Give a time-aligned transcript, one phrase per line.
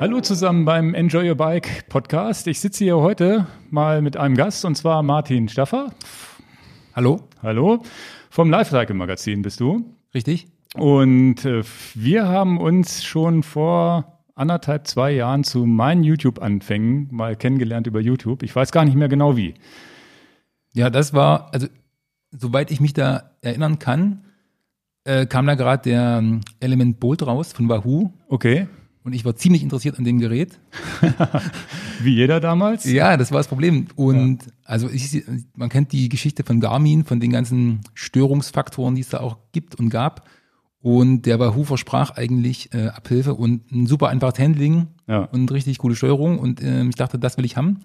[0.00, 2.46] Hallo zusammen beim Enjoy Your Bike Podcast.
[2.46, 5.92] Ich sitze hier heute mal mit einem Gast und zwar Martin Staffer.
[6.94, 7.28] Hallo.
[7.42, 7.82] Hallo.
[8.30, 9.84] Vom Lifecycle Magazin bist du.
[10.14, 10.46] Richtig.
[10.74, 11.62] Und äh,
[11.94, 18.42] wir haben uns schon vor anderthalb, zwei Jahren zu meinen YouTube-Anfängen mal kennengelernt über YouTube.
[18.42, 19.52] Ich weiß gar nicht mehr genau wie.
[20.72, 21.66] Ja, das war, also
[22.30, 24.24] soweit ich mich da erinnern kann,
[25.04, 28.08] äh, kam da gerade der ähm, Element Bolt raus von Wahoo.
[28.28, 28.66] Okay.
[29.02, 30.60] Und ich war ziemlich interessiert an dem Gerät.
[32.02, 32.84] Wie jeder damals?
[32.84, 33.86] Ja, das war das Problem.
[33.96, 34.52] Und ja.
[34.64, 39.20] also ich, man kennt die Geschichte von Garmin, von den ganzen Störungsfaktoren, die es da
[39.20, 40.28] auch gibt und gab.
[40.82, 45.24] Und der Wahoo versprach eigentlich äh, Abhilfe und ein super einfaches Handling ja.
[45.24, 46.38] und richtig coole Steuerung.
[46.38, 47.80] Und äh, ich dachte, das will ich haben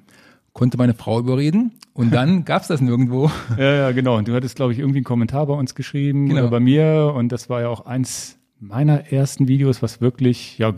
[0.55, 3.29] konnte meine Frau überreden und dann gab's das nirgendwo.
[3.57, 4.17] Ja, ja, genau.
[4.17, 6.41] Und du hattest, glaube ich, irgendwie einen Kommentar bei uns geschrieben genau.
[6.41, 10.73] oder bei mir und das war ja auch eins meiner ersten Videos, was wirklich, ja,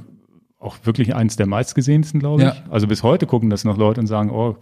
[0.59, 2.47] auch wirklich eins der meistgesehensten, glaube ich.
[2.47, 2.55] Ja.
[2.69, 4.57] Also bis heute gucken das noch Leute und sagen, oh,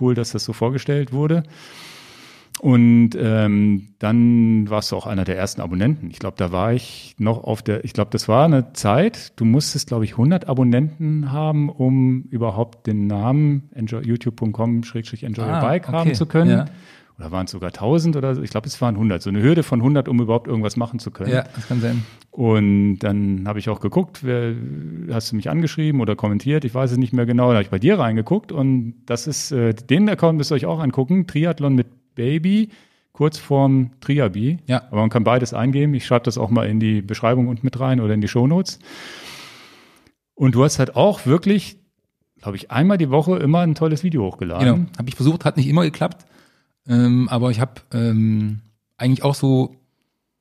[0.00, 1.42] cool, dass das so vorgestellt wurde.
[2.60, 6.08] Und ähm, dann warst du auch einer der ersten Abonnenten.
[6.10, 9.44] Ich glaube, da war ich noch auf der, ich glaube, das war eine Zeit, du
[9.44, 15.92] musstest, glaube ich, 100 Abonnenten haben, um überhaupt den Namen youtube.com-enjoybike ah, okay.
[15.92, 16.50] haben zu können.
[16.50, 16.64] Ja.
[17.18, 18.42] Oder waren es sogar 1000 oder so?
[18.42, 19.22] Ich glaube, es waren 100.
[19.22, 21.30] So eine Hürde von 100, um überhaupt irgendwas machen zu können.
[21.32, 22.04] Ja, das kann sein.
[22.32, 24.54] Und dann habe ich auch geguckt, wer,
[25.12, 26.64] hast du mich angeschrieben oder kommentiert?
[26.64, 27.48] Ich weiß es nicht mehr genau.
[27.48, 30.66] Da habe ich bei dir reingeguckt und das ist, äh, den Account müsst ihr euch
[30.66, 31.28] auch angucken.
[31.28, 32.70] Triathlon mit Baby,
[33.12, 34.58] kurz vorm Triabi.
[34.66, 34.82] Ja.
[34.90, 35.94] Aber man kann beides eingeben.
[35.94, 38.80] Ich schreibe das auch mal in die Beschreibung und mit rein oder in die Shownotes.
[40.34, 41.78] Und du hast halt auch wirklich,
[42.42, 44.66] glaube ich, einmal die Woche immer ein tolles Video hochgeladen.
[44.66, 46.26] Genau, habe ich versucht, hat nicht immer geklappt.
[46.88, 48.60] Ähm, aber ich habe ähm,
[48.96, 49.76] eigentlich auch so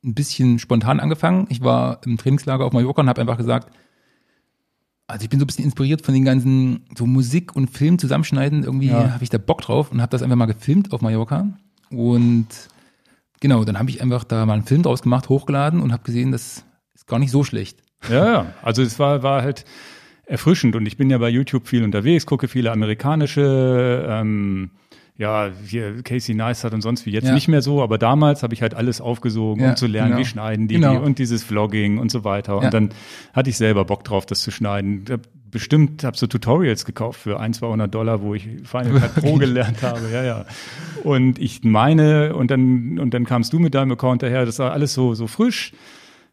[0.03, 1.47] ein bisschen spontan angefangen.
[1.50, 3.73] Ich war im Trainingslager auf Mallorca und habe einfach gesagt,
[5.08, 8.63] also ich bin so ein bisschen inspiriert von den ganzen so Musik und Film zusammenschneiden.
[8.63, 9.11] Irgendwie ja.
[9.11, 11.47] habe ich da Bock drauf und habe das einfach mal gefilmt auf Mallorca.
[11.90, 12.47] Und
[13.39, 16.31] genau, dann habe ich einfach da mal einen Film draus gemacht, hochgeladen und habe gesehen,
[16.31, 17.81] das ist gar nicht so schlecht.
[18.09, 18.45] Ja, ja.
[18.62, 19.66] Also es war, war halt
[20.25, 24.72] erfrischend und ich bin ja bei YouTube viel unterwegs, gucke viele amerikanische ähm,
[25.16, 27.34] ja, hier Casey Neistat und sonst wie jetzt ja.
[27.34, 30.22] nicht mehr so, aber damals habe ich halt alles aufgesogen, ja, um zu lernen, genau.
[30.22, 30.94] wie schneiden die, genau.
[30.94, 32.57] die und dieses Vlogging und so weiter.
[32.57, 32.69] Und ja.
[32.72, 32.90] dann
[33.34, 35.06] hatte ich selber Bock drauf, das zu schneiden.
[35.51, 39.84] Bestimmt habe so Tutorials gekauft für ein, 200 Dollar, wo ich Final Cut Pro gelernt
[39.84, 40.09] habe.
[40.12, 40.46] Ja, ja.
[41.03, 44.72] Und ich meine, und dann, und dann kamst du mit deinem Account daher, das war
[44.72, 45.74] alles so, so frisch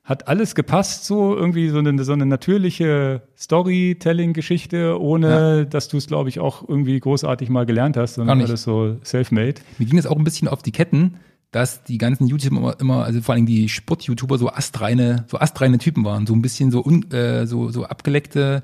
[0.04, 5.64] hat alles gepasst, so irgendwie so eine, so eine natürliche Storytelling-Geschichte, ohne ja.
[5.64, 9.60] dass du es, glaube ich, auch irgendwie großartig mal gelernt hast, sondern alles so self-made.
[9.78, 11.16] Mir ging es auch ein bisschen auf die Ketten,
[11.50, 15.78] dass die ganzen YouTuber immer, immer also vor allem die Sport-YouTuber so astreine, so astreine
[15.78, 18.62] Typen waren, so ein bisschen so, un, äh, so, so abgeleckte,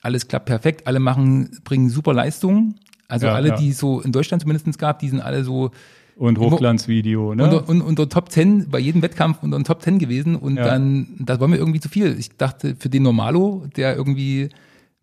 [0.00, 2.76] alles klappt perfekt, alle machen, bringen super Leistungen.
[3.08, 3.56] Also ja, alle, ja.
[3.56, 5.70] die es so in Deutschland zumindest gab, die sind alle so
[6.16, 7.44] und Hochglanzvideo, ne?
[7.44, 10.64] Unter, unter, unter Top Ten, bei jedem Wettkampf unter den Top Ten gewesen und ja.
[10.64, 12.16] dann, das war mir irgendwie zu viel.
[12.18, 14.50] Ich dachte, für den Normalo, der irgendwie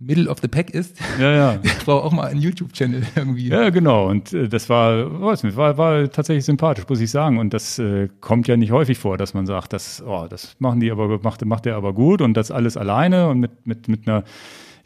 [0.01, 1.57] Middle of the Pack ist, ja, ja.
[1.63, 3.49] der braucht auch mal einen YouTube-Channel irgendwie.
[3.49, 4.07] Ja, genau.
[4.07, 7.37] Und äh, das war, weiß nicht, war, war tatsächlich sympathisch, muss ich sagen.
[7.37, 10.79] Und das äh, kommt ja nicht häufig vor, dass man sagt, das, oh, das machen
[10.79, 14.07] die aber, macht, macht der aber gut und das alles alleine und mit, mit, mit
[14.07, 14.23] einer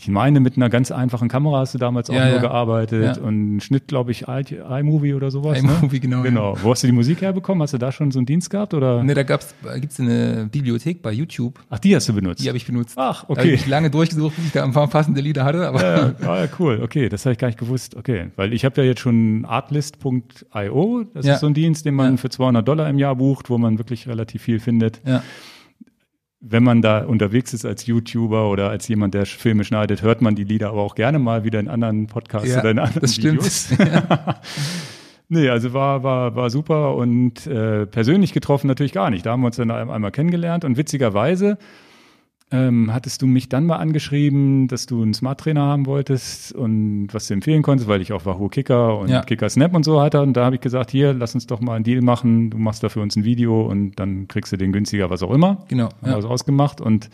[0.03, 2.41] ich meine, mit einer ganz einfachen Kamera hast du damals auch ja, nur ja.
[2.41, 3.23] gearbeitet ja.
[3.23, 5.61] und Schnitt, glaube ich, iMovie oder sowas.
[5.63, 5.69] Ne?
[5.81, 5.99] iMovie, ne?
[6.01, 6.21] genau.
[6.23, 6.57] Genau.
[6.61, 7.63] Wo hast du die Musik herbekommen?
[7.63, 9.01] Hast du da schon so einen Dienst gehabt oder?
[9.01, 11.57] Ne, da gab's, gibt's eine Bibliothek bei YouTube.
[11.69, 12.43] Ach, die hast du benutzt?
[12.43, 12.97] Die habe ich benutzt.
[12.97, 13.33] Ach, okay.
[13.33, 15.69] Da habe ich lange durchgesucht, bis ich da ein paar passende Lieder hatte.
[15.69, 16.81] Aber ja, ja, cool.
[16.83, 17.95] Okay, das habe ich gar nicht gewusst.
[17.95, 21.05] Okay, weil ich habe ja jetzt schon artlist.io.
[21.13, 23.77] Das ist so ein Dienst, den man für 200 Dollar im Jahr bucht, wo man
[23.77, 24.99] wirklich relativ viel findet.
[25.05, 25.23] Ja
[26.45, 30.35] wenn man da unterwegs ist als YouTuber oder als jemand, der Filme schneidet, hört man
[30.35, 33.17] die Lieder aber auch gerne mal wieder in anderen Podcasts ja, oder in anderen das
[33.17, 33.65] Videos.
[33.65, 33.79] Stimmt.
[33.93, 34.41] Ja.
[35.29, 39.25] nee, also war, war, war super und äh, persönlich getroffen natürlich gar nicht.
[39.25, 41.57] Da haben wir uns dann einmal kennengelernt und witzigerweise
[42.51, 47.07] ähm, hattest du mich dann mal angeschrieben, dass du einen Smart Trainer haben wolltest und
[47.11, 49.21] was du empfehlen konntest, weil ich auch Wahoo Kicker und ja.
[49.23, 50.21] Kicker Snap und so hatte.
[50.21, 52.51] Und da habe ich gesagt, hier, lass uns doch mal einen Deal machen.
[52.51, 55.31] Du machst da für uns ein Video und dann kriegst du den günstiger, was auch
[55.31, 55.65] immer.
[55.67, 55.89] Genau.
[56.01, 56.21] Haben ja.
[56.21, 56.79] wir ausgemacht.
[56.79, 57.09] Und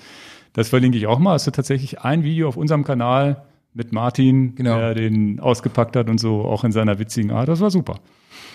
[0.53, 1.33] das verlinke ich auch mal.
[1.33, 3.43] Hast du tatsächlich ein Video auf unserem Kanal
[3.73, 4.77] mit Martin, genau.
[4.77, 7.47] der den ausgepackt hat und so, auch in seiner witzigen Art.
[7.47, 7.99] Das war super.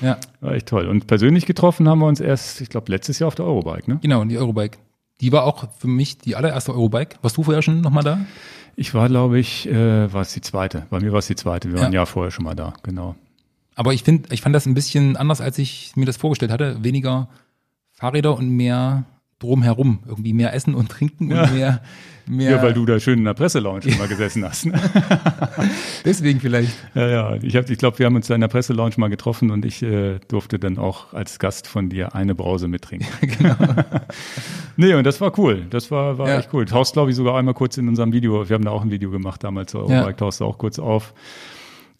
[0.01, 0.19] Ja.
[0.41, 0.87] War echt toll.
[0.87, 3.99] Und persönlich getroffen haben wir uns erst, ich glaube, letztes Jahr auf der Eurobike, ne?
[4.03, 4.79] Genau, die Eurobike.
[5.21, 7.17] Die war auch für mich die allererste Eurobike.
[7.23, 8.21] Warst du vorher schon nochmal da?
[8.77, 10.87] Ich war, glaube ich, äh, war es die zweite.
[10.91, 11.69] Bei mir war es die zweite.
[11.71, 11.83] Wir ja.
[11.85, 13.15] waren ja vorher schon mal da, genau.
[13.77, 16.83] Aber ich finde, ich fand das ein bisschen anders, als ich mir das vorgestellt hatte.
[16.83, 17.29] Weniger
[17.93, 19.05] Fahrräder und mehr
[19.39, 20.01] drumherum.
[20.07, 21.45] Irgendwie mehr essen und trinken ja.
[21.45, 21.83] und mehr,
[22.27, 22.51] mehr.
[22.53, 24.67] Ja, weil du da schön in der Presselounge immer gesessen hast.
[24.67, 24.81] Ne?
[26.05, 26.73] Deswegen vielleicht.
[26.95, 27.35] Ja, ja.
[27.43, 29.83] Ich, hab, ich glaube, wir haben uns da in der Presselounge mal getroffen und ich
[29.83, 33.09] äh, durfte dann auch als Gast von dir eine Brause mittrinken.
[33.39, 33.57] genau.
[34.77, 35.67] nee, und das war cool.
[35.71, 36.39] Das war, war ja.
[36.39, 36.65] echt cool.
[36.65, 38.49] Tauchst, glaube ich, sogar einmal kurz in unserem Video.
[38.49, 40.13] Wir haben da auch ein Video gemacht damals zur Eurobike, ja.
[40.13, 41.15] tauchst du auch kurz auf.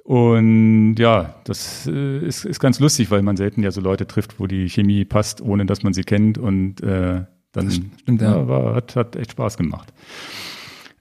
[0.05, 4.39] Und ja, das äh, ist, ist ganz lustig, weil man selten ja so Leute trifft,
[4.39, 6.37] wo die Chemie passt, ohne dass man sie kennt.
[6.37, 8.37] Und äh, dann stimmt, ja.
[8.37, 8.49] ja.
[8.49, 9.95] war, hat, hat echt Spaß gemacht.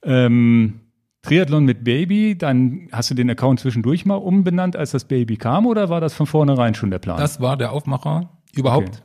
[0.04, 0.80] Ähm,
[1.22, 5.66] Triathlon mit Baby, dann hast du den Account zwischendurch mal umbenannt, als das Baby kam,
[5.66, 7.18] oder war das von vornherein schon der Plan?
[7.18, 9.04] Das war der Aufmacher überhaupt.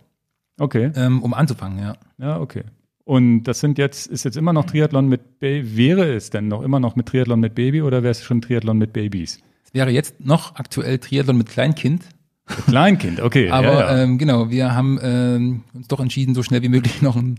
[0.59, 0.89] Okay.
[0.89, 1.01] okay.
[1.01, 1.97] Ähm, um anzufangen, ja.
[2.19, 2.65] Ja, okay.
[3.05, 6.63] Und das sind jetzt, ist jetzt immer noch Triathlon mit Baby, wäre es denn noch
[6.63, 9.41] immer noch mit Triathlon mit Baby oder wäre es schon Triathlon mit Babys?
[9.69, 12.03] Es wäre jetzt noch aktuell Triathlon mit Kleinkind.
[12.49, 13.51] Mit Kleinkind, okay.
[13.51, 14.03] Aber ja, ja.
[14.03, 17.39] Ähm, genau, wir haben ähm, uns doch entschieden, so schnell wie möglich noch ein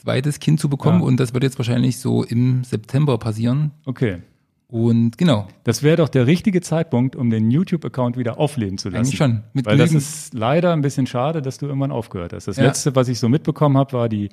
[0.00, 1.06] zweites Kind zu bekommen ja.
[1.06, 3.72] und das wird jetzt wahrscheinlich so im September passieren.
[3.86, 4.18] Okay.
[4.68, 5.48] Und genau.
[5.64, 8.98] Das wäre doch der richtige Zeitpunkt, um den YouTube-Account wieder aufleben zu lassen.
[8.98, 9.42] Eigentlich schon.
[9.52, 12.46] Mit Weil das ist leider ein bisschen schade, dass du irgendwann aufgehört hast.
[12.46, 14.30] Das letzte, was ich so mitbekommen habe, war die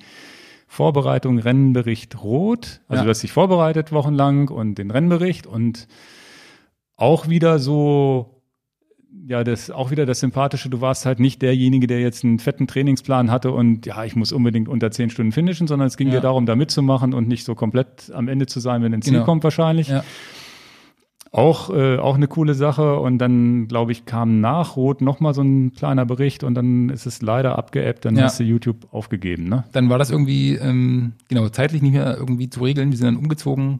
[0.67, 2.81] Vorbereitung Rennenbericht Rot.
[2.87, 3.03] Also ja.
[3.05, 5.87] du hast dich vorbereitet wochenlang und den Rennbericht und
[7.01, 8.43] auch wieder so,
[9.27, 12.67] ja, das auch wieder das Sympathische, du warst halt nicht derjenige, der jetzt einen fetten
[12.67, 16.15] Trainingsplan hatte und ja, ich muss unbedingt unter zehn Stunden finishen, sondern es ging ja.
[16.15, 19.13] dir darum, da mitzumachen und nicht so komplett am Ende zu sein, wenn ein Ziel
[19.13, 19.25] genau.
[19.25, 19.87] kommt wahrscheinlich.
[19.87, 20.03] Ja.
[21.31, 22.99] Auch, äh, auch eine coole Sache.
[22.99, 27.05] Und dann, glaube ich, kam nach Rot nochmal so ein kleiner Bericht und dann ist
[27.05, 28.23] es leider abgeebbt, dann ja.
[28.23, 29.63] hast du YouTube aufgegeben, ne?
[29.71, 32.91] Dann war das irgendwie, ähm, genau, zeitlich nicht mehr irgendwie zu regeln.
[32.91, 33.79] Wir sind dann umgezogen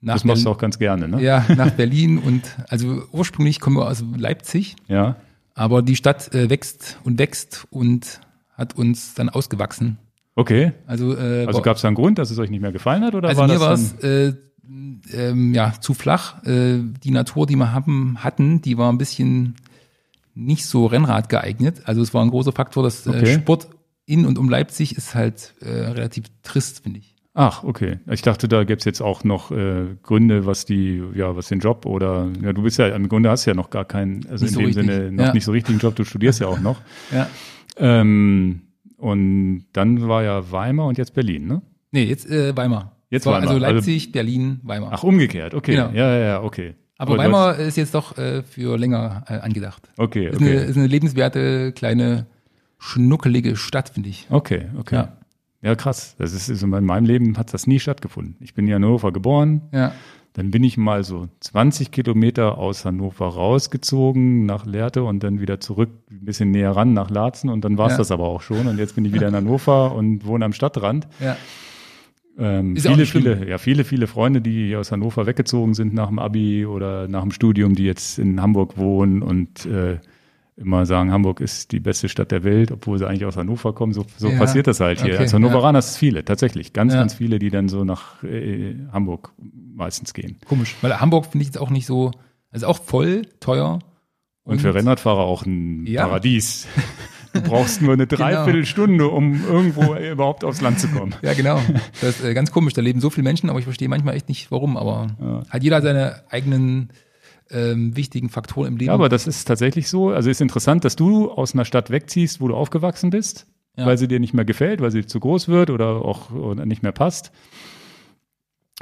[0.00, 1.22] nach das machst du auch ganz gerne, ne?
[1.22, 4.76] Ja, nach Berlin und also ursprünglich kommen wir aus Leipzig.
[4.86, 5.16] Ja.
[5.54, 8.20] Aber die Stadt äh, wächst und wächst und
[8.52, 9.98] hat uns dann ausgewachsen.
[10.36, 10.72] Okay.
[10.86, 13.16] Also, äh, also gab es da einen Grund, dass es euch nicht mehr gefallen hat?
[13.16, 14.34] Oder also war mir war es äh,
[15.12, 16.44] ähm, ja, zu flach.
[16.44, 19.56] Äh, die Natur, die wir haben, hatten, die war ein bisschen
[20.34, 21.82] nicht so Rennrad geeignet.
[21.86, 23.34] Also es war ein großer Faktor, dass äh, okay.
[23.34, 23.68] Sport
[24.06, 27.16] in und um Leipzig ist halt äh, relativ trist, finde ich.
[27.40, 28.00] Ach, okay.
[28.10, 31.60] Ich dachte, da gäbe es jetzt auch noch äh, Gründe, was die, ja, was den
[31.60, 34.50] Job oder ja, du bist ja im Grunde hast ja noch gar keinen, also nicht
[34.50, 34.86] in so dem richtig.
[34.86, 35.32] Sinne noch ja.
[35.32, 36.80] nicht so richtigen Job, du studierst ja auch noch.
[37.12, 37.28] ja.
[37.76, 38.62] Ähm,
[38.96, 41.62] und dann war ja Weimar und jetzt Berlin, ne?
[41.92, 42.96] Nee, jetzt äh, Weimar.
[43.08, 43.50] Jetzt war Weimar.
[43.50, 44.90] Also Leipzig, also, Berlin, Weimar.
[44.94, 45.76] Ach, umgekehrt, okay.
[45.76, 45.90] Genau.
[45.90, 46.74] Ja, ja, ja, okay.
[46.96, 49.88] Aber, Aber Weimar ist jetzt doch äh, für länger äh, angedacht.
[49.96, 50.34] Okay, okay.
[50.34, 52.26] Ist eine, ist eine lebenswerte, kleine,
[52.80, 54.26] schnuckelige Stadt, finde ich.
[54.28, 54.96] Okay, okay.
[54.96, 55.17] Ja.
[55.62, 56.14] Ja, krass.
[56.18, 58.36] Das ist, also in meinem Leben hat das nie stattgefunden.
[58.40, 59.62] Ich bin in Hannover geboren.
[59.72, 59.92] Ja.
[60.34, 65.58] Dann bin ich mal so 20 Kilometer aus Hannover rausgezogen nach Lehrte und dann wieder
[65.58, 67.98] zurück, ein bisschen näher ran nach Laatzen und dann war es ja.
[67.98, 68.68] das aber auch schon.
[68.68, 71.08] Und jetzt bin ich wieder in Hannover und wohne am Stadtrand.
[71.18, 71.36] Ja.
[72.38, 76.66] Ähm, viele, viele, ja, viele, viele Freunde, die aus Hannover weggezogen sind nach dem Abi
[76.66, 79.98] oder nach dem Studium, die jetzt in Hamburg wohnen und äh,
[80.58, 83.92] immer sagen, Hamburg ist die beste Stadt der Welt, obwohl sie eigentlich aus Hannover kommen.
[83.92, 84.38] So, so ja.
[84.38, 85.14] passiert das halt hier.
[85.14, 85.78] Okay, Als Hannoveraner ja.
[85.78, 86.72] ist viele, tatsächlich.
[86.72, 87.00] Ganz, ja.
[87.00, 89.32] ganz viele, die dann so nach äh, Hamburg
[89.74, 90.38] meistens gehen.
[90.46, 92.10] Komisch, weil Hamburg finde ich jetzt auch nicht so,
[92.50, 93.78] also auch voll teuer.
[94.42, 96.66] Und, und für Rennradfahrer auch ein Paradies.
[97.34, 98.22] Du brauchst nur eine genau.
[98.22, 101.14] Dreiviertelstunde, um irgendwo überhaupt aufs Land zu kommen.
[101.20, 101.60] Ja, genau.
[102.00, 102.72] Das ist äh, ganz komisch.
[102.72, 104.78] Da leben so viele Menschen, aber ich verstehe manchmal echt nicht, warum.
[104.78, 105.08] Aber
[105.50, 106.88] hat jeder seine eigenen
[107.50, 108.88] ähm, wichtigen Faktoren im Leben.
[108.88, 110.10] Ja, aber das ist tatsächlich so.
[110.10, 113.86] Also ist interessant, dass du aus einer Stadt wegziehst, wo du aufgewachsen bist, ja.
[113.86, 116.92] weil sie dir nicht mehr gefällt, weil sie zu groß wird oder auch nicht mehr
[116.92, 117.32] passt.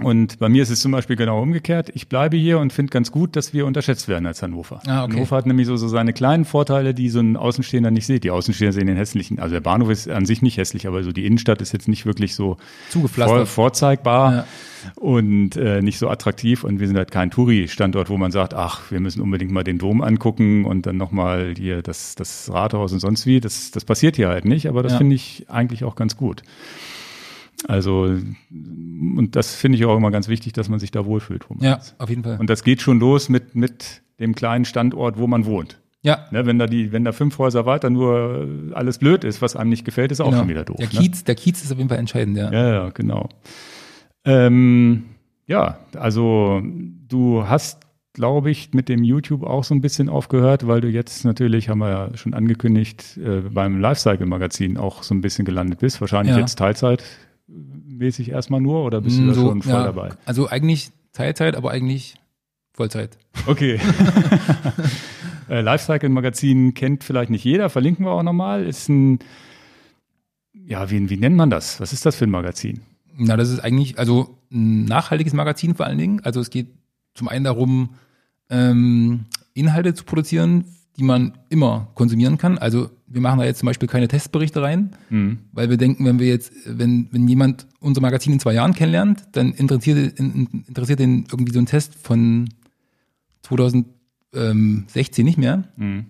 [0.03, 1.91] Und bei mir ist es zum Beispiel genau umgekehrt.
[1.95, 4.83] Ich bleibe hier und finde ganz gut, dass wir unterschätzt werden als Hannover.
[4.87, 5.15] Ah, okay.
[5.15, 8.23] Hannover hat nämlich so, so seine kleinen Vorteile, die so ein Außenstehender nicht sieht.
[8.23, 11.13] Die Außenstehender sehen den hässlichen, also der Bahnhof ist an sich nicht hässlich, aber so
[11.13, 12.59] die Innenstadt ist jetzt nicht wirklich so
[12.91, 14.47] vor, vorzeigbar ja.
[14.97, 16.65] und äh, nicht so attraktiv.
[16.65, 19.79] Und wir sind halt kein Touri-Standort, wo man sagt, ach, wir müssen unbedingt mal den
[19.79, 23.41] Dom angucken und dann nochmal hier das, das Rathaus und sonst wie.
[23.41, 24.99] Das, das passiert hier halt nicht, aber das ja.
[24.99, 26.43] finde ich eigentlich auch ganz gut.
[27.69, 28.03] Also,
[28.51, 31.47] und das finde ich auch immer ganz wichtig, dass man sich da wohlfühlt.
[31.61, 31.95] ja, ist.
[31.99, 32.39] auf jeden Fall.
[32.39, 35.81] Und das geht schon los mit, mit dem kleinen Standort, wo man wohnt.
[36.03, 36.27] Ja.
[36.31, 39.71] Ne, wenn da die, wenn da fünf Häuser weiter nur alles blöd ist, was einem
[39.71, 40.31] nicht gefällt, ist genau.
[40.31, 40.77] auch schon wieder doof.
[40.79, 40.93] Der ne?
[40.93, 41.25] Kiez, ne?
[41.25, 42.53] der Kiez ist auf jeden Fall entscheidend, ja.
[42.53, 43.29] Ja, ja, genau.
[44.25, 45.07] Ähm,
[45.47, 47.83] ja, also du hast,
[48.13, 51.79] glaube ich, mit dem YouTube auch so ein bisschen aufgehört, weil du jetzt natürlich, haben
[51.79, 56.01] wir ja schon angekündigt, äh, beim Lifecycle-Magazin auch so ein bisschen gelandet bist.
[56.01, 56.41] Wahrscheinlich ja.
[56.41, 57.03] jetzt Teilzeit
[57.47, 60.11] mäßig erstmal nur oder bist du da so, schon voll ja, dabei?
[60.25, 62.17] Also eigentlich Teilzeit, aber eigentlich
[62.73, 63.19] Vollzeit.
[63.47, 63.81] Okay.
[65.49, 68.65] äh, Lifecycle Magazin kennt vielleicht nicht jeder, verlinken wir auch nochmal.
[68.65, 69.21] Ist ein
[70.67, 71.81] ja, wie, wie nennt man das?
[71.81, 72.81] Was ist das für ein Magazin?
[73.17, 76.21] Na, das ist eigentlich, also ein nachhaltiges Magazin vor allen Dingen.
[76.25, 76.69] Also es geht
[77.15, 77.91] zum einen darum,
[78.51, 80.65] ähm, Inhalte zu produzieren,
[80.99, 82.59] die man immer konsumieren kann.
[82.59, 85.39] Also wir machen da jetzt zum Beispiel keine Testberichte rein, mhm.
[85.53, 89.25] weil wir denken, wenn wir jetzt, wenn, wenn jemand unser Magazin in zwei Jahren kennenlernt,
[89.33, 92.49] dann interessiert, interessiert ihn irgendwie so ein Test von
[93.43, 95.65] 2016 nicht mehr.
[95.77, 96.07] Mhm.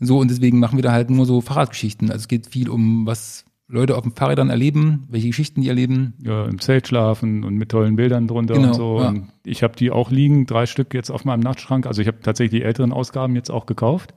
[0.00, 2.10] So, und deswegen machen wir da halt nur so Fahrradgeschichten.
[2.10, 6.14] Also es geht viel um, was Leute auf den Fahrrädern erleben, welche Geschichten die erleben.
[6.22, 9.00] Ja, im Zelt schlafen und mit tollen Bildern drunter genau, und so.
[9.00, 9.08] Ja.
[9.08, 11.86] Und ich habe die auch liegen, drei Stück jetzt auf meinem Nachtschrank.
[11.86, 14.14] Also ich habe tatsächlich die älteren Ausgaben jetzt auch gekauft.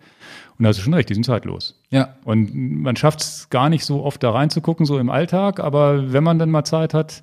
[0.57, 1.79] Und da hast du schon recht, die sind zeitlos.
[1.89, 2.15] Ja.
[2.23, 6.23] Und man schafft es gar nicht so oft da reinzugucken, so im Alltag, aber wenn
[6.23, 7.21] man dann mal Zeit hat,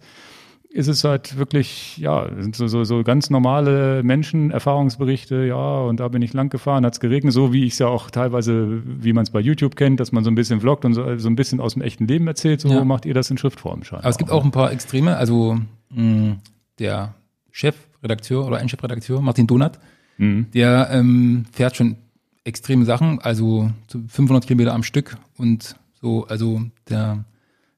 [0.75, 6.01] ist es halt wirklich, ja, sind so, so, so ganz normale Menschen, Erfahrungsberichte, ja, und
[6.01, 8.83] da bin ich lang gefahren, hat es geregnet, so wie ich es ja auch teilweise,
[8.85, 11.29] wie man es bei YouTube kennt, dass man so ein bisschen vloggt und so, so
[11.29, 12.85] ein bisschen aus dem echten Leben erzählt, so ja.
[12.85, 14.05] macht ihr das in Schriftform scheinbar.
[14.05, 15.61] Aber es gibt auch ein paar Extreme, also
[15.91, 16.39] mh,
[16.81, 17.15] der
[17.53, 19.79] Chefredakteur oder ein Chefredakteur, Martin Donat,
[20.19, 20.47] mhm.
[20.55, 21.97] der ähm, fährt schon
[22.45, 27.25] extreme Sachen, also 500 Kilometer am Stück und so, also der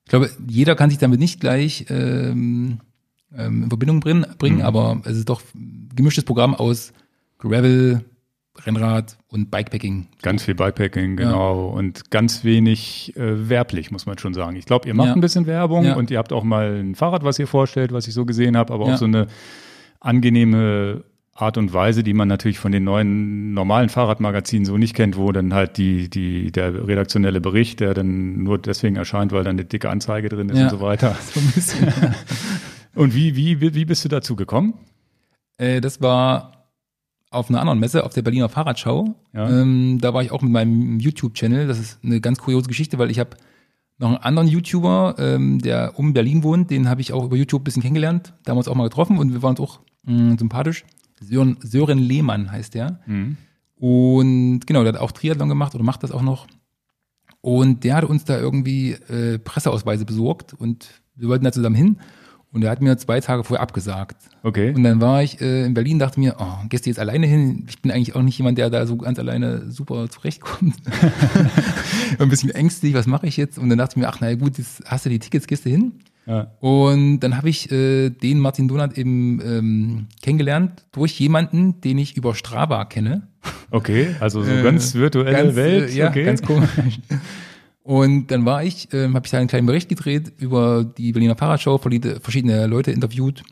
[0.04, 2.78] ich glaube, jeder kann sich damit nicht gleich ähm,
[3.36, 4.62] ähm, in Verbindung bringen, bringen mhm.
[4.62, 6.92] aber es ist doch ein gemischtes Programm aus
[7.38, 8.04] Gravel,
[8.64, 10.06] Rennrad und Bikepacking.
[10.22, 11.70] Ganz viel Bikepacking, genau.
[11.70, 11.76] Ja.
[11.76, 14.54] Und ganz wenig äh, werblich, muss man schon sagen.
[14.54, 15.14] Ich glaube, ihr macht ja.
[15.14, 15.96] ein bisschen Werbung ja.
[15.96, 18.72] und ihr habt auch mal ein Fahrrad, was ihr vorstellt, was ich so gesehen habe,
[18.72, 19.26] aber auch so eine
[20.00, 21.02] angenehme
[21.36, 25.32] Art und Weise, die man natürlich von den neuen normalen Fahrradmagazinen so nicht kennt, wo
[25.32, 29.64] dann halt die, die, der redaktionelle Bericht, der dann nur deswegen erscheint, weil dann eine
[29.64, 31.16] dicke Anzeige drin ist ja, und so weiter.
[31.34, 31.92] So ein bisschen,
[32.94, 34.74] und wie, wie, wie bist du dazu gekommen?
[35.58, 36.56] Äh, das war
[37.30, 39.14] auf einer anderen Messe, auf der Berliner Fahrradschau.
[39.34, 39.48] Ja.
[39.48, 41.66] Ähm, da war ich auch mit meinem YouTube-Channel.
[41.66, 43.36] Das ist eine ganz kuriose Geschichte, weil ich habe
[43.98, 47.62] noch einen anderen YouTuber, ähm, der um Berlin wohnt, den habe ich auch über YouTube
[47.62, 48.34] ein bisschen kennengelernt.
[48.44, 50.84] Da uns auch mal getroffen und wir waren uns auch mh, mm, sympathisch.
[51.20, 53.00] Sören, Sören Lehmann heißt der.
[53.06, 53.36] Mhm.
[53.76, 56.46] Und genau, der hat auch Triathlon gemacht oder macht das auch noch.
[57.40, 61.98] Und der hat uns da irgendwie äh, Presseausweise besorgt und wir wollten da zusammen hin.
[62.52, 64.16] Und er hat mir zwei Tage vorher abgesagt.
[64.42, 64.72] Okay.
[64.72, 67.66] Und dann war ich äh, in Berlin, dachte mir, oh, gehst du jetzt alleine hin?
[67.68, 70.76] Ich bin eigentlich auch nicht jemand, der da so ganz alleine super zurechtkommt.
[72.18, 73.58] ein bisschen ängstlich, was mache ich jetzt?
[73.58, 75.70] Und dann dachte ich mir, ach naja gut, jetzt hast du die Tickets, gehst du
[75.70, 75.92] hin?
[76.26, 76.52] Ja.
[76.60, 82.16] Und dann habe ich äh, den Martin Donat eben ähm, kennengelernt durch jemanden, den ich
[82.16, 83.28] über Strava kenne.
[83.70, 85.90] Okay, also so äh, ganz virtuelle ganz, äh, Welt.
[85.90, 86.24] Äh, ja, okay.
[86.24, 87.00] ganz komisch.
[87.82, 91.36] Und dann war ich, ähm, habe ich da einen kleinen Bericht gedreht über die Berliner
[91.36, 93.44] Fahrradshow, verschiedene Leute interviewt.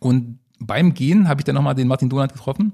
[0.00, 2.72] Und beim Gehen habe ich dann nochmal den Martin Donat getroffen.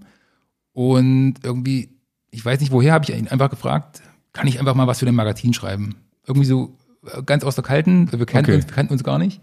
[0.72, 1.98] Und irgendwie,
[2.30, 5.06] ich weiß nicht woher, habe ich ihn einfach gefragt, kann ich einfach mal was für
[5.06, 5.96] dein Magazin schreiben?
[6.24, 6.78] Irgendwie so,
[7.26, 8.56] ganz aus der Kalten, wir kannten, okay.
[8.56, 9.40] uns, wir kannten uns gar nicht.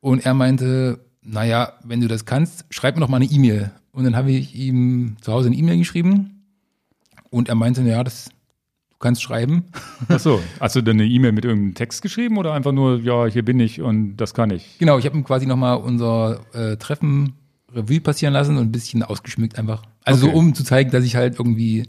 [0.00, 3.70] Und er meinte, naja, wenn du das kannst, schreib mir doch mal eine E-Mail.
[3.92, 6.44] Und dann habe ich ihm zu Hause eine E-Mail geschrieben
[7.30, 8.30] und er meinte, ja, das
[8.90, 9.64] du kannst schreiben.
[10.08, 13.26] Ach so, hast du denn eine E-Mail mit irgendeinem Text geschrieben oder einfach nur, ja,
[13.26, 14.78] hier bin ich und das kann ich?
[14.78, 17.34] Genau, ich habe ihm quasi nochmal unser äh, Treffen
[17.72, 19.82] Revue passieren lassen und ein bisschen ausgeschmückt einfach.
[20.04, 20.34] Also okay.
[20.34, 21.88] so, um zu zeigen, dass ich halt irgendwie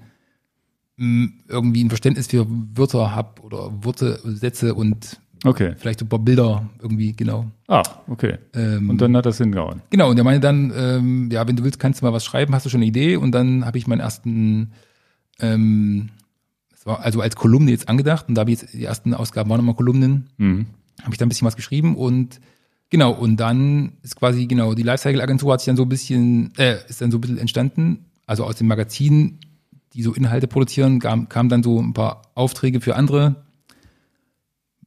[1.47, 5.73] irgendwie ein Verständnis für Wörter habe oder Worte, Sätze und okay.
[5.77, 7.49] vielleicht ein paar Bilder irgendwie, genau.
[7.67, 8.37] Ah, okay.
[8.53, 9.81] Ähm, und dann hat das hingehauen.
[9.89, 12.53] Genau, und er meinte dann, ähm, ja, wenn du willst, kannst du mal was schreiben,
[12.53, 13.15] hast du schon eine Idee?
[13.15, 14.73] Und dann habe ich meinen ersten,
[15.39, 16.09] ähm,
[16.83, 19.57] war also als Kolumne jetzt angedacht und da habe ich jetzt, die ersten Ausgaben waren
[19.57, 20.67] nochmal Kolumnen, mhm.
[21.01, 22.39] habe ich da ein bisschen was geschrieben und
[22.89, 26.77] genau, und dann ist quasi, genau, die Lifecycle-Agentur hat sich dann so ein bisschen, äh,
[26.87, 29.39] ist dann so ein bisschen entstanden, also aus dem Magazin
[29.93, 33.43] die so Inhalte produzieren, kamen kam dann so ein paar Aufträge für andere,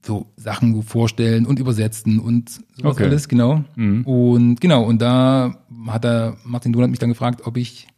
[0.04, 3.04] so Sachen vorstellen und übersetzen und sowas okay.
[3.04, 3.64] alles, genau.
[3.76, 4.04] Mhm.
[4.04, 5.56] Und genau, und da
[5.86, 7.88] hat er, Martin Donat mich dann gefragt, ob ich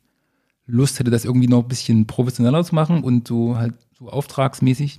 [0.67, 4.99] Lust hätte, das irgendwie noch ein bisschen professioneller zu machen und so halt so auftragsmäßig.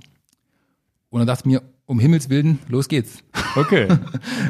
[1.10, 3.24] Und dann dachte ich mir, um Himmels Willen, los geht's.
[3.56, 3.88] Okay.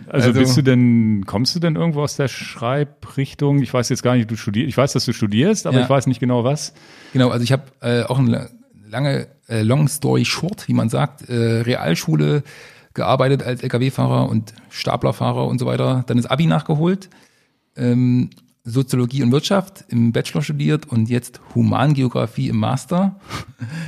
[0.09, 3.63] Also, also, bist du denn, kommst du denn irgendwo aus der Schreibrichtung?
[3.63, 5.85] Ich weiß jetzt gar nicht, du studierst, ich weiß, dass du studierst, aber ja.
[5.85, 6.73] ich weiß nicht genau was.
[7.13, 8.49] Genau, also ich habe äh, auch eine
[8.89, 12.43] lange, äh, long story short, wie man sagt, äh, Realschule
[12.95, 16.05] gearbeitet als Lkw-Fahrer und Staplerfahrer und so weiter.
[16.07, 17.11] Dann das Abi nachgeholt.
[17.77, 18.31] Ähm,
[18.69, 23.19] Soziologie und Wirtschaft im Bachelor studiert und jetzt Humangeografie im Master.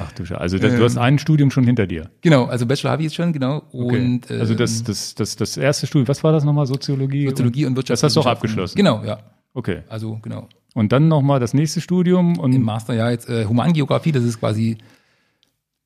[0.00, 2.10] Ach du Scheiße, also das, du hast ähm, ein Studium schon hinter dir.
[2.22, 3.62] Genau, also Bachelor habe ich jetzt schon, genau.
[3.72, 4.40] Und, okay.
[4.40, 7.28] Also das, ähm, das, das, das erste Studium, was war das nochmal, Soziologie?
[7.28, 7.99] Soziologie und Wirtschaft.
[7.99, 8.76] Das hast du auch abgeschlossen?
[8.76, 9.18] Genau, ja.
[9.54, 9.82] Okay.
[9.88, 10.49] Also genau.
[10.75, 12.38] Und dann nochmal das nächste Studium?
[12.38, 14.78] Und Im Master, ja, jetzt äh, Humangeografie, das ist quasi,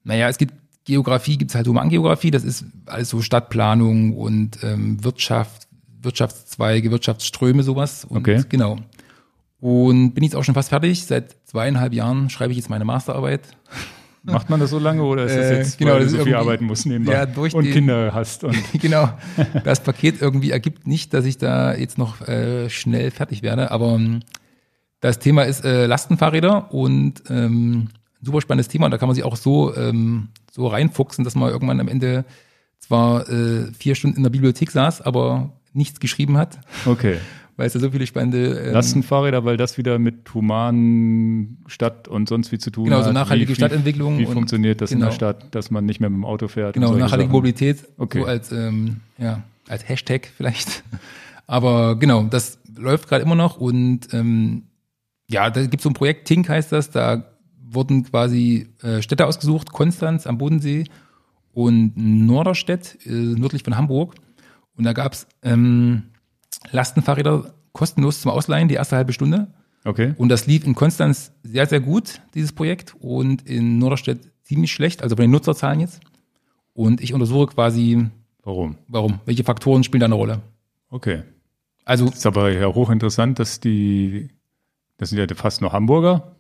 [0.04, 5.66] naja, es gibt Geografie gibt's halt Humangeografie, das ist alles so Stadtplanung und ähm, Wirtschaft,
[6.04, 8.04] Wirtschaftszweige, Wirtschaftsströme, sowas.
[8.04, 8.42] Und okay.
[8.48, 8.76] Genau.
[9.60, 11.04] Und bin jetzt auch schon fast fertig.
[11.06, 13.42] Seit zweieinhalb Jahren schreibe ich jetzt meine Masterarbeit.
[14.26, 16.34] Macht man das so lange oder ist das Äh, jetzt, genau, weil du so viel
[16.34, 19.10] arbeiten musst nebenbei Ja, durch und den- Kinder hast und genau.
[19.64, 23.70] Das Paket irgendwie ergibt nicht, dass ich da jetzt noch äh, schnell fertig werde.
[23.70, 24.20] Aber ähm,
[25.00, 27.88] das Thema ist äh, Lastenfahrräder und ähm,
[28.22, 28.86] super spannendes Thema.
[28.86, 32.24] Und da kann man sich auch so, ähm, so reinfuchsen, dass man irgendwann am Ende
[32.78, 37.18] zwar äh, vier Stunden in der Bibliothek saß, aber nichts geschrieben hat, okay.
[37.56, 42.28] weil es da so viele spannende ähm, Lastenfahrräder, weil das wieder mit humanen Stadt und
[42.28, 43.04] sonst wie zu tun Genau, hat.
[43.04, 45.10] so nachhaltige wie, Stadtentwicklung Wie, wie und- funktioniert das in genau.
[45.10, 46.74] der Stadt, dass man nicht mehr mit dem Auto fährt?
[46.74, 47.32] Genau, nachhaltige Sachen?
[47.32, 48.20] Mobilität, Okay.
[48.20, 50.82] so als, ähm, ja, als Hashtag vielleicht.
[51.46, 54.62] Aber genau, das läuft gerade immer noch und ähm,
[55.28, 57.24] ja, da gibt es so ein Projekt, Tink heißt das, da
[57.66, 60.84] wurden quasi äh, Städte ausgesucht, Konstanz am Bodensee
[61.52, 64.14] und Norderstedt, äh, nördlich von Hamburg.
[64.76, 66.04] Und da gab's ähm,
[66.70, 69.48] Lastenfahrräder kostenlos zum Ausleihen, die erste halbe Stunde.
[69.84, 70.14] Okay.
[70.16, 75.02] Und das lief in Konstanz sehr, sehr gut, dieses Projekt, und in Norderstedt ziemlich schlecht,
[75.02, 76.00] also bei den Nutzerzahlen jetzt.
[76.72, 78.06] Und ich untersuche quasi,
[78.42, 78.76] Warum?
[78.88, 80.42] warum, welche Faktoren spielen da eine Rolle.
[80.90, 81.22] Okay.
[81.84, 84.30] Also, Ist aber ja hochinteressant, dass die,
[84.96, 86.36] das sind ja fast nur Hamburger,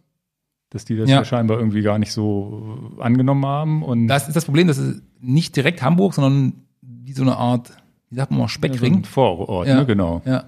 [0.70, 1.18] dass die das ja.
[1.18, 1.24] Ja.
[1.24, 5.54] scheinbar irgendwie gar nicht so angenommen haben und das ist das Problem, das ist nicht
[5.54, 7.72] direkt Hamburg, sondern wie so eine Art,
[8.14, 9.04] wie sagt man mal, Ja, so ein Speckring.
[9.04, 9.76] Vorort, Ja.
[9.76, 10.22] ne, genau.
[10.24, 10.44] Ja.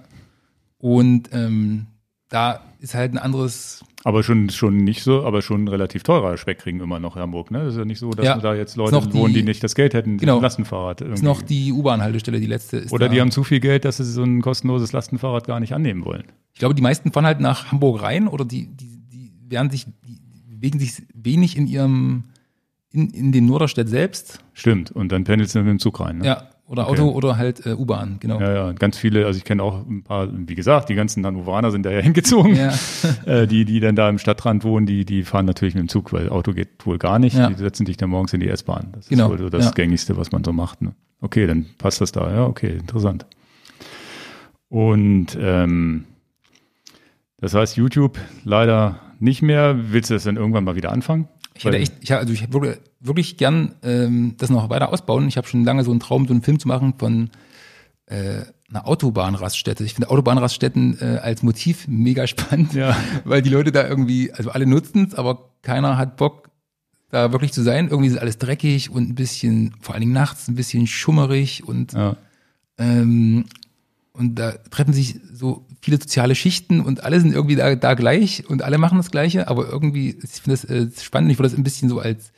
[0.79, 1.87] Und ähm,
[2.29, 6.37] da ist halt ein anderes, Aber schon, schon nicht so, aber schon ein relativ teurer
[6.37, 7.59] Speckring immer noch Hamburg, ne?
[7.65, 8.37] Das ist ja nicht so, dass Ja.
[8.37, 10.35] da jetzt Leute die- wohnen, die nicht das Geld hätten, Genau.
[10.37, 11.15] ein Lastenfahrrad irgendwie.
[11.15, 12.91] ist noch die U-Bahn-Haltestelle, die letzte ist.
[12.91, 13.13] Oder da.
[13.13, 16.25] die haben zu viel Geld, dass sie so ein kostenloses Lastenfahrrad gar nicht annehmen wollen.
[16.53, 19.85] Ich glaube, die meisten fahren halt nach Hamburg rein oder die, die, die werden sich,
[19.85, 20.19] die
[20.55, 22.25] bewegen sich wenig in ihrem,
[22.91, 24.39] in, in den Norderstedt selbst.
[24.53, 24.91] Stimmt.
[24.91, 26.19] Und dann pendelst du mit dem Zug rein.
[26.19, 26.25] Ne?
[26.25, 27.01] Ja, oder Okay.
[27.01, 28.39] Auto oder halt äh, U-Bahn, genau.
[28.41, 31.71] Ja, ja, ganz viele, also ich kenne auch ein paar, wie gesagt, die ganzen Hannoveraner
[31.71, 32.73] sind hingezogen, Ja.
[33.25, 36.11] äh, die, die dann da im Stadtrand wohnen, die, die fahren natürlich mit dem Zug,
[36.13, 37.35] weil Auto geht wohl gar nicht.
[37.37, 37.47] Ja.
[37.49, 38.89] Die setzen dich dann morgens in die S-Bahn.
[38.91, 39.71] Das Genau, ist wohl so das ja.
[39.71, 40.81] Gängigste, was man so macht.
[40.81, 40.93] Ne?
[41.21, 42.31] Okay, dann passt das da.
[42.31, 43.25] Ja, okay, interessant.
[44.69, 46.03] Und ähm,
[47.39, 49.77] das heißt, YouTube leider nicht mehr.
[49.91, 51.27] Willst du das dann irgendwann mal wieder anfangen?
[51.57, 55.27] Ich hätte echt, ich, also ich würde wirklich gern ähm, das noch weiter ausbauen.
[55.27, 57.29] Ich habe schon lange so einen Traum, so einen Film zu machen von
[58.07, 59.83] äh, einer Autobahnraststätte.
[59.83, 62.95] Ich finde Autobahnraststätten äh, als Motiv mega spannend, Ja.
[63.25, 66.49] weil die Leute da irgendwie, also alle nutzen es, aber keiner hat Bock,
[67.09, 67.87] da wirklich zu sein.
[67.89, 71.93] Irgendwie ist alles dreckig und ein bisschen, vor allen Dingen nachts, ein bisschen schummerig und
[71.93, 72.17] Ja.
[72.77, 73.45] ähm,
[74.13, 78.43] und da treffen sich so viele soziale Schichten und alle sind irgendwie da, da gleich
[78.49, 81.57] und alle machen das Gleiche, aber irgendwie, ich finde das äh, spannend, ich würde das
[81.57, 82.31] ein bisschen so als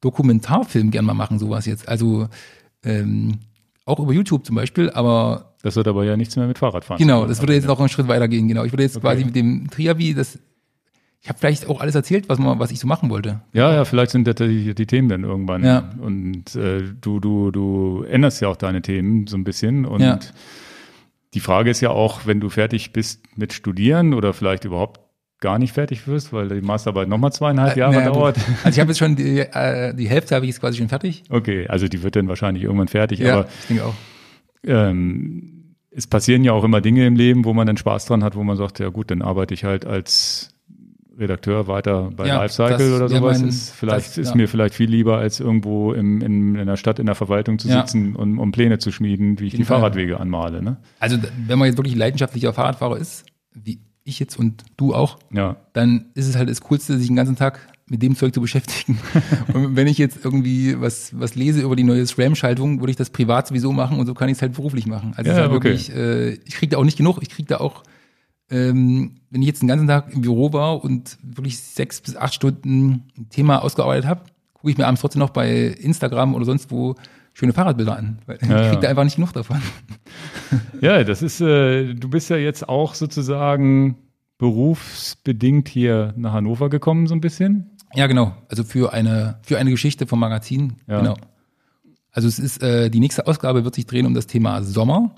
[0.00, 1.88] Dokumentarfilm gern mal machen, sowas jetzt.
[1.88, 2.28] Also
[2.84, 3.38] ähm,
[3.84, 6.98] auch über YouTube zum Beispiel, aber Das wird aber ja nichts mehr mit Fahrradfahren.
[6.98, 8.64] genau, das würde haben, jetzt noch einen Schritt weiter gehen, genau.
[8.64, 9.06] Ich würde jetzt Okay.
[9.06, 10.38] quasi mit dem Triavi, das
[11.22, 13.40] ich habe vielleicht auch alles erzählt, was man, was ich so machen wollte.
[13.52, 15.64] Ja, ja, vielleicht sind das die, die Themen dann irgendwann.
[15.64, 15.90] Ja.
[16.00, 19.86] Und äh, du, du, du änderst ja auch deine Themen so ein bisschen.
[19.86, 20.20] Und Ja.
[21.36, 25.00] Die Frage ist ja auch, wenn du fertig bist mit Studieren oder vielleicht überhaupt
[25.38, 28.38] gar nicht fertig wirst, weil die Masterarbeit nochmal zweieinhalb Jahre Äh, Naja, dauert.
[28.64, 31.24] Also ich habe jetzt schon die, äh, die Hälfte habe ich jetzt quasi schon fertig.
[31.28, 33.18] Okay, also die wird dann wahrscheinlich irgendwann fertig.
[33.18, 33.94] Ja, Aber ich denke auch.
[34.66, 38.34] ähm, es passieren ja auch immer Dinge im Leben, wo man dann Spaß dran hat,
[38.34, 40.54] wo man sagt, ja gut, dann arbeite ich halt als
[41.18, 43.38] Redakteur weiter bei Ja, Lifecycle das oder sowas.
[43.40, 44.34] mein- ist vielleicht das- ist ja.
[44.36, 47.68] mir vielleicht viel lieber, als irgendwo im, in, in einer Stadt in der Verwaltung zu
[47.68, 47.80] Ja.
[47.80, 49.78] sitzen und um Pläne zu schmieden, wie ich die jeden Fall.
[49.78, 50.62] Fahrradwege anmale.
[50.62, 50.76] Ne?
[51.00, 53.24] Also wenn man jetzt wirklich leidenschaftlicher Fahrradfahrer ist,
[53.54, 57.16] wie ich jetzt und du auch, Ja, dann ist es halt das Coolste, sich den
[57.16, 58.98] ganzen Tag mit dem Zeug zu beschäftigen.
[59.54, 63.10] und wenn ich jetzt irgendwie was, was lese über die neue SRAM-Schaltung, würde ich das
[63.10, 65.12] privat sowieso machen und so kann ich es halt beruflich machen.
[65.16, 65.54] Also Ja, halt okay.
[65.54, 67.82] wirklich, äh, ich kriege da auch nicht genug, ich kriege da auch,
[68.50, 72.34] ähm, wenn ich jetzt den ganzen Tag im Büro war und wirklich sechs bis acht
[72.34, 74.22] Stunden ein Thema ausgearbeitet habe,
[74.54, 76.94] gucke ich mir abends trotzdem noch bei Instagram oder sonst wo
[77.32, 78.18] schöne Fahrradbilder an.
[78.26, 78.80] Weil ich Ja, kriege ja.
[78.80, 79.60] da einfach nicht genug davon.
[80.80, 83.96] ja das ist, äh, du bist ja jetzt auch sozusagen
[84.38, 87.70] berufsbedingt hier nach Hannover gekommen, so ein bisschen.
[87.94, 88.34] Ja, genau.
[88.48, 90.74] Also für eine, für eine Geschichte vom Magazin.
[90.86, 90.98] Ja.
[90.98, 91.16] Genau.
[92.12, 95.14] Also es ist, äh, die nächste Ausgabe wird sich drehen um das Thema Sommer.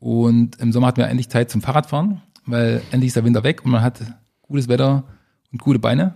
[0.00, 3.64] Und im Sommer hatten wir endlich Zeit zum Fahrradfahren, weil endlich ist der Winter weg
[3.64, 4.00] und man hat
[4.42, 5.04] gutes Wetter
[5.52, 6.14] und gute Beine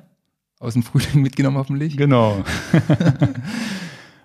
[0.58, 1.96] aus dem Frühling mitgenommen hoffentlich.
[1.96, 2.42] Genau.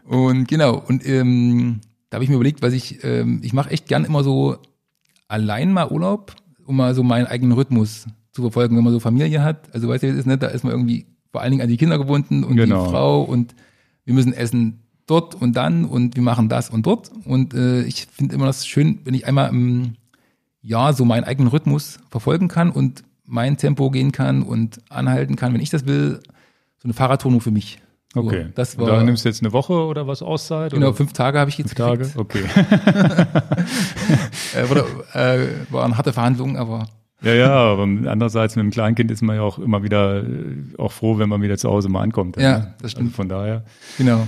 [0.05, 3.87] Und genau, und ähm, da habe ich mir überlegt, was ich, ähm, ich mache echt
[3.87, 4.55] gern immer so
[5.27, 6.33] allein mal Urlaub,
[6.65, 9.67] um mal so meinen eigenen Rhythmus zu verfolgen, wenn man so Familie hat.
[9.73, 11.75] Also weißt du, es ist nicht, da ist man irgendwie vor allen Dingen an die
[11.75, 12.85] Kinder gebunden und Genau.
[12.85, 13.53] die Frau und
[14.05, 17.11] wir müssen essen dort und dann und wir machen das und dort.
[17.25, 19.95] Und äh, ich finde immer das schön, wenn ich einmal im
[20.61, 25.53] Jahr so meinen eigenen Rhythmus verfolgen kann und mein Tempo gehen kann und anhalten kann,
[25.53, 26.21] wenn ich das will.
[26.79, 27.79] So eine Fahrradtour nur für mich.
[28.13, 28.47] So, Okay.
[28.55, 30.71] das war, da nimmst du jetzt eine Woche oder was Auszeit?
[30.71, 30.95] genau, oder?
[30.95, 32.05] fünf Tage habe ich jetzt Tage?
[32.05, 32.17] gekriegt.
[32.17, 32.43] Okay.
[34.55, 34.63] Äh,
[35.43, 36.87] äh, waren harte Verhandlungen, aber
[37.21, 40.25] Ja, ja, aber andererseits mit dem Kleinkind ist man ja auch immer wieder äh,
[40.77, 42.37] auch froh, wenn man wieder zu Hause mal ankommt.
[42.37, 42.73] Ja, ne?
[42.81, 43.07] das stimmt.
[43.07, 43.63] Also von daher.
[43.97, 44.27] genau.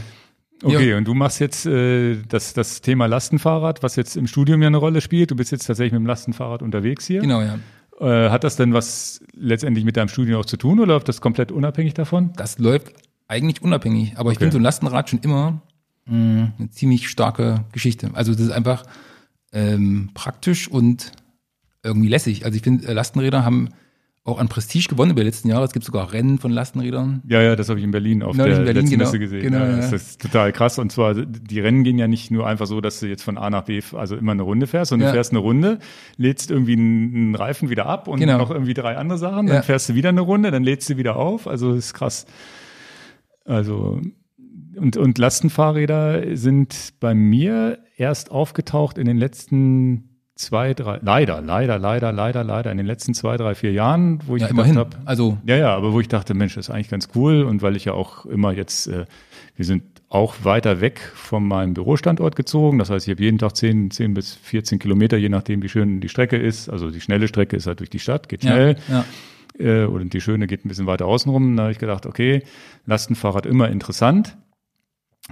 [0.63, 4.67] Okay, und du machst jetzt äh, das, das Thema Lastenfahrrad, was jetzt im Studium ja
[4.67, 5.32] eine Rolle spielt.
[5.32, 7.22] Du bist jetzt tatsächlich mit dem Lastenfahrrad unterwegs hier.
[7.22, 7.60] Genau, ja.
[8.02, 11.22] Äh, hat das denn was letztendlich mit deinem Studium auch zu tun oder läuft das
[11.22, 12.32] komplett unabhängig davon?
[12.36, 12.93] Das läuft
[13.28, 14.45] eigentlich unabhängig, aber ich Okay.
[14.45, 15.62] finde so ein Lastenrad schon immer
[16.06, 18.10] mh, eine ziemlich starke Geschichte.
[18.13, 18.84] Also das ist einfach
[19.54, 21.12] ähm, praktisch und
[21.84, 22.45] irgendwie lässig.
[22.45, 23.69] Also ich finde, äh, Lastenräder haben
[24.30, 25.65] auch an Prestige gewonnen über die letzten Jahre.
[25.65, 27.22] Es gibt sogar Rennen von Lastenrädern.
[27.28, 29.06] Ja, ja, das habe ich in Berlin auf Neulich der in Berlin, letzten genau.
[29.06, 29.42] Messe gesehen.
[29.42, 29.76] Genau, ja, ja.
[29.78, 30.80] Das ist total krass.
[30.80, 33.50] Und zwar, die Rennen gehen ja nicht nur einfach so, dass du jetzt von A
[33.50, 35.12] nach B, also immer eine Runde fährst, sondern Ja.
[35.12, 35.80] du fährst eine Runde,
[36.18, 38.38] lädst irgendwie einen, Reifen wieder ab und Genau.
[38.38, 41.15] noch irgendwie drei andere Sachen, dann fährst du wieder eine Runde, dann lädst du wieder
[41.15, 41.48] auf.
[41.48, 42.26] Also das ist krass.
[43.46, 44.00] Also
[44.76, 50.09] und, und Lastenfahrräder sind bei mir erst aufgetaucht in den letzten
[50.39, 54.36] zwei, drei, leider, leider, leider, leider, leider, in den letzten zwei, drei, vier Jahren, wo
[54.38, 54.78] ich Ja, gedacht immerhin.
[54.78, 57.62] habe, Also ja, ja, aber wo ich dachte, Mensch, das ist eigentlich ganz cool und
[57.62, 59.06] weil ich ja auch immer jetzt, äh,
[59.58, 62.80] wir sind auch weiter weg von meinem Bürostandort gezogen.
[62.80, 65.99] Das heißt, ich habe jeden Tag 10, 10 bis 14 Kilometer, je nachdem, wie schön
[65.99, 66.69] die Strecke ist.
[66.69, 68.78] Also die schnelle Strecke ist halt durch die Stadt, geht schnell.
[68.88, 69.06] ja,
[69.60, 69.84] ja.
[69.84, 71.58] Äh, und die schöne geht ein bisschen weiter außenrum.
[71.58, 72.43] Da habe ich gedacht, okay,
[72.86, 74.38] Lastenfahrrad immer interessant.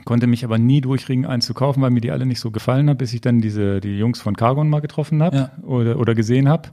[0.05, 2.89] Konnte mich aber nie durchringen, eins zu kaufen, weil mir die alle nicht so gefallen
[2.89, 5.51] haben, bis ich dann diese, die Jungs von Cargon mal getroffen habe Ja.
[5.63, 6.69] oder, oder gesehen habe.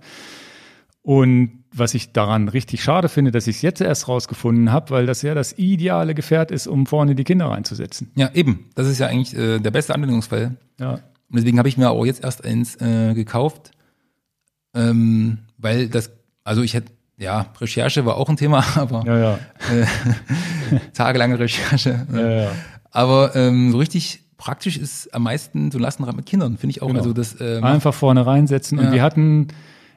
[1.02, 5.06] Und was ich daran richtig schade finde, dass ich es jetzt erst rausgefunden habe, weil
[5.06, 8.10] das ja das ideale Gefährt ist, um vorne die Kinder reinzusetzen.
[8.14, 8.70] ja, eben.
[8.74, 10.56] Das ist ja eigentlich äh, der beste Anwendungsfall.
[10.80, 10.92] Ja.
[10.92, 11.00] Und
[11.32, 13.72] deswegen habe ich mir auch jetzt erst eins äh, gekauft,
[14.74, 16.10] ähm, weil das,
[16.44, 19.34] also ich hätte, ja, Recherche war auch ein Thema, aber Ja, ja.
[19.72, 19.86] äh,
[20.94, 22.06] tagelange Recherche.
[22.12, 22.50] ja, ja.
[22.94, 26.82] Aber ähm, so richtig praktisch ist am meisten so ein Lastenrad mit Kindern, finde ich
[26.82, 26.86] auch.
[26.88, 27.00] Genau.
[27.00, 28.78] Also das äh, macht- Einfach vorne reinsetzen.
[28.78, 28.92] Und Ja.
[28.92, 29.48] wir hatten,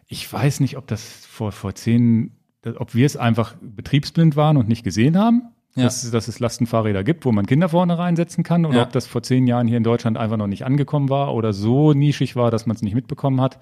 [0.07, 2.31] ich weiß nicht, ob das vor, vor zehn,
[2.77, 5.43] ob wir es einfach betriebsblind waren und nicht gesehen haben,
[5.75, 5.83] Ja.
[5.83, 8.83] dass, dass es Lastenfahrräder gibt, wo man Kinder vorne reinsetzen kann, oder Ja.
[8.83, 11.93] ob das vor zehn Jahren hier in Deutschland einfach noch nicht angekommen war oder so
[11.93, 13.59] nischig war, dass man es nicht mitbekommen hat.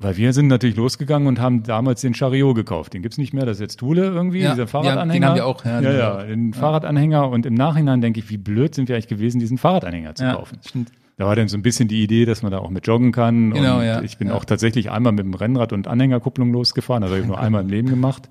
[0.00, 2.94] Weil wir sind natürlich losgegangen und haben damals den Chariot gekauft.
[2.94, 5.12] Den gibt's nicht mehr, das ist jetzt Thule irgendwie, Ja, dieser ja, Fahrradanhänger.
[5.12, 6.22] den haben wir auch, ja, Ja, den ja, auch.
[6.22, 7.28] den Fahrradanhänger.
[7.28, 10.34] Und im Nachhinein denke ich, wie blöd sind wir eigentlich gewesen, diesen Fahrradanhänger zu ja,
[10.34, 10.58] kaufen.
[10.66, 10.92] stimmt.
[11.16, 13.50] Da war dann so ein bisschen die Idee, dass man da auch mit joggen kann.
[13.52, 14.34] Genau, und ja, ich bin ja.
[14.34, 17.02] auch tatsächlich einmal mit dem Rennrad und Anhängerkupplung losgefahren.
[17.02, 18.28] Also habe ich nur einmal im Leben gemacht.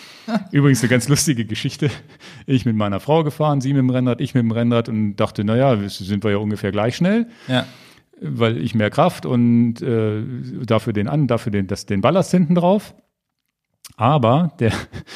[0.52, 1.90] Übrigens eine ganz lustige Geschichte.
[2.46, 5.44] Ich mit meiner Frau gefahren, sie mit dem Rennrad, ich mit dem Rennrad und dachte,
[5.44, 7.66] naja, sind wir ja ungefähr gleich schnell, Ja,
[8.20, 10.22] weil ich mehr Kraft und äh,
[10.64, 12.94] dafür den an, dafür den, das, den Ballast hinten drauf.
[13.96, 14.72] Aber der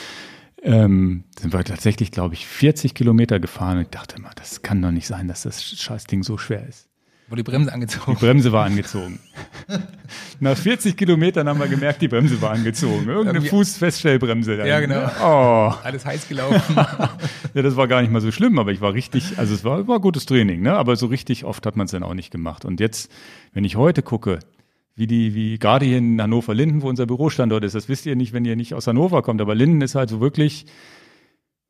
[0.63, 4.81] ähm, sind wir tatsächlich, glaube ich, 40 Kilometer gefahren und ich dachte immer, das kann
[4.83, 6.89] doch nicht sein, dass das Scheißding so schwer ist.
[7.29, 8.15] Wurde die Bremse Die angezogen.
[8.17, 9.19] Bremse war angezogen.
[10.41, 13.07] Nach 40 Kilometern haben wir gemerkt, die Bremse war angezogen.
[13.09, 14.57] Irgendeine Irgendwie- Fußfeststellbremse.
[14.59, 14.67] Dann.
[14.67, 15.09] Ja, genau.
[15.23, 16.77] Oh, Alles heiß gelaufen.
[17.55, 19.87] ja, das war gar nicht mal so schlimm, aber ich war richtig, also es war,
[19.89, 20.75] war gutes Training, ne?
[20.75, 22.65] Aber so richtig oft hat man es dann auch nicht gemacht.
[22.65, 23.11] Und jetzt,
[23.53, 24.41] wenn ich heute gucke,
[24.97, 28.33] wie die, wie gerade hier in Hannover-Linden, wo unser Bürostandort ist, das wisst ihr nicht,
[28.33, 30.67] wenn ihr nicht aus Hannover kommt, aber Linden ist halt so wirklich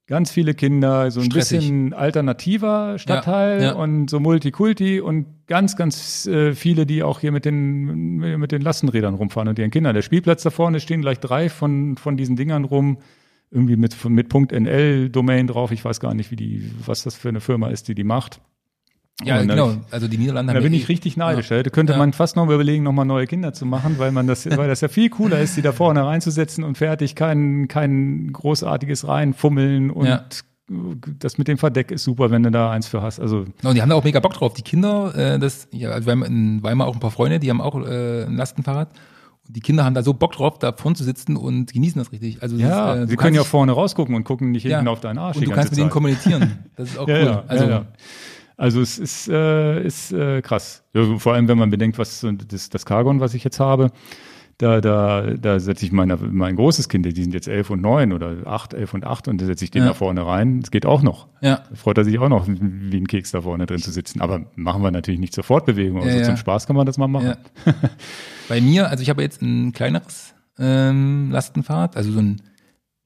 [0.06, 1.60] ganz viele Kinder, so ein Stressig.
[1.60, 3.72] bisschen alternativer Stadtteil Ja, ja.
[3.74, 8.62] und so Multikulti und ganz, ganz äh, viele, die auch hier mit den, mit den
[8.62, 9.94] Lastenrädern rumfahren und ihren Kindern.
[9.94, 12.98] Der Spielplatz da vorne stehen gleich drei von, von diesen Dingern rum,
[13.50, 15.70] irgendwie mit, mit .nl-Domain drauf.
[15.70, 18.40] Ich weiß gar nicht, wie die, was das für eine Firma ist, die die macht.
[19.22, 19.74] Ja, Und da- genau.
[19.90, 21.50] Also die Niederlande Da haben bin ja ich eh- richtig neidisch.
[21.50, 21.62] Ja.
[21.62, 21.98] Da könnte Ja.
[21.98, 24.80] man fast noch mal überlegen, nochmal neue Kinder zu machen, weil man das, weil das
[24.80, 30.06] ja viel cooler ist, die da vorne reinzusetzen und fertig, kein, kein großartiges reinfummeln und
[30.06, 30.24] Ja.
[31.20, 33.20] das mit dem Verdeck ist super, wenn du da eins für hast.
[33.20, 34.54] Also Und die haben da auch mega Bock drauf.
[34.54, 37.50] Die Kinder, äh, das, ja, also wir haben in Weimar auch ein paar Freunde, die
[37.50, 38.88] haben auch äh, ein Lastenfahrrad.
[39.46, 42.10] Und die Kinder haben da so Bock drauf, da vorne zu sitzen und genießen das
[42.12, 42.42] richtig.
[42.42, 45.00] Also ja, ist, äh, sie können ja vorne rausgucken und gucken nicht hinten ja, auf
[45.00, 46.60] deinen Arsch Und du kannst mit denen kommunizieren.
[46.76, 47.24] Das ist auch Ja, cool.
[47.26, 47.86] ja, also, ja, ja.
[48.56, 50.84] Also es ist, äh, ist äh, krass.
[50.94, 53.90] Ja, vor allem, wenn man bedenkt, was das, das Cargon, was ich jetzt habe,
[54.58, 58.12] da, da, da setze ich meine, mein großes Kind, die sind jetzt elf und neun
[58.12, 59.88] oder acht, elf und acht und da setze ich den Ja.
[59.88, 60.60] da vorne rein.
[60.60, 61.26] Das geht auch noch.
[61.40, 61.62] ja.
[61.68, 64.20] Da freut er sich auch noch, wie ein Keks da vorne drin zu sitzen.
[64.20, 65.98] Aber machen wir natürlich nicht zur Fortbewegung.
[66.02, 66.22] Also Ja, ja.
[66.24, 67.34] zum Spaß kann man das mal machen.
[68.48, 72.36] Bei mir, also ich habe jetzt ein kleineres ähm, Lastenfahrrad, also so ein,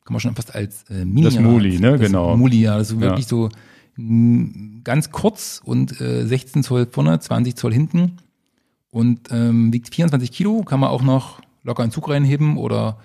[0.04, 1.92] kann man schon fast als äh, Mini Das Muli, ne?
[1.92, 2.36] das Genau.
[2.36, 3.48] Muli, ja, das ist wirklich so
[4.84, 8.18] ganz kurz und äh, 16 Zoll vorne, 20 Zoll hinten
[8.90, 12.98] und ähm, wiegt 24 Kilo, kann man auch noch locker in Zug reinheben oder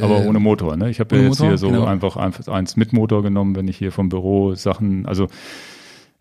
[0.00, 0.90] aber ohne Motor, ne?
[0.90, 1.84] Ich habe ja jetzt Motor, hier so genau.
[1.84, 5.26] einfach, eins mit Motor genommen, wenn ich hier vom Büro Sachen, also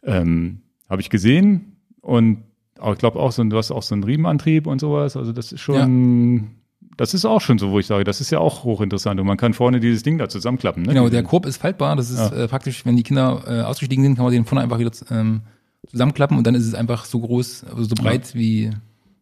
[0.04, 2.44] ähm, habe ich gesehen und
[2.76, 5.18] ich glaube auch so, du hast auch so einen Riemenantrieb und sowas.
[5.18, 6.57] Also das ist schon.
[6.98, 9.20] Das ist auch schon so, wo ich sage, das ist ja auch hochinteressant.
[9.20, 10.84] Und man kann vorne dieses Ding da zusammenklappen.
[10.84, 10.90] Ne?
[10.94, 11.96] Genau, der Korb ist faltbar.
[11.96, 12.32] Das ist ja.
[12.32, 15.42] äh, praktisch, wenn die Kinder äh, ausgestiegen sind, kann man den vorne einfach wieder ähm,
[15.90, 18.40] zusammenklappen und dann ist es einfach so groß, also so breit ja.
[18.40, 18.72] wie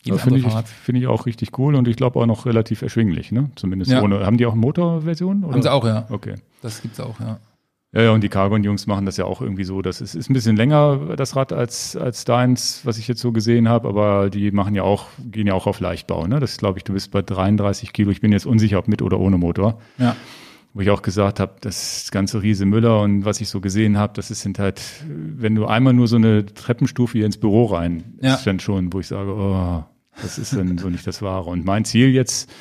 [0.04, 3.32] jedes Finde ich, find ich auch richtig cool und ich glaube auch noch relativ erschwinglich,
[3.32, 3.50] ne?
[3.56, 4.24] Zumindest ohne.
[4.24, 5.44] Haben die auch eine Motorversion?
[5.52, 6.06] Haben sie auch, ja.
[6.10, 6.36] Okay.
[6.62, 7.40] Das gibt's auch, ja.
[7.96, 9.82] Ja, ja, und die Cargon-Jungs machen das ja auch irgendwie so.
[9.82, 13.32] Das ist, ist ein bisschen länger, das Rad, als, als deins, was ich jetzt so
[13.32, 16.28] gesehen habe, aber die machen ja auch, gehen ja auch auf Leichtbau.
[16.28, 16.42] Ne?
[16.42, 18.12] Das glaube ich, du bist bei 33 Kilo.
[18.12, 19.80] Ich bin jetzt unsicher, ob mit oder ohne Motor.
[19.98, 20.18] Ja.
[20.74, 24.12] Wo ich auch gesagt habe, das ganze Riese Müller und was ich so gesehen habe,
[24.14, 28.34] das sind halt, wenn du einmal nur so eine Treppenstufe hier ins Büro rein, ja.
[28.34, 29.86] ist dann schon, wo ich sage, oh,
[30.22, 31.50] das ist dann so nicht das Wahre.
[31.50, 32.52] Und mein Ziel jetzt,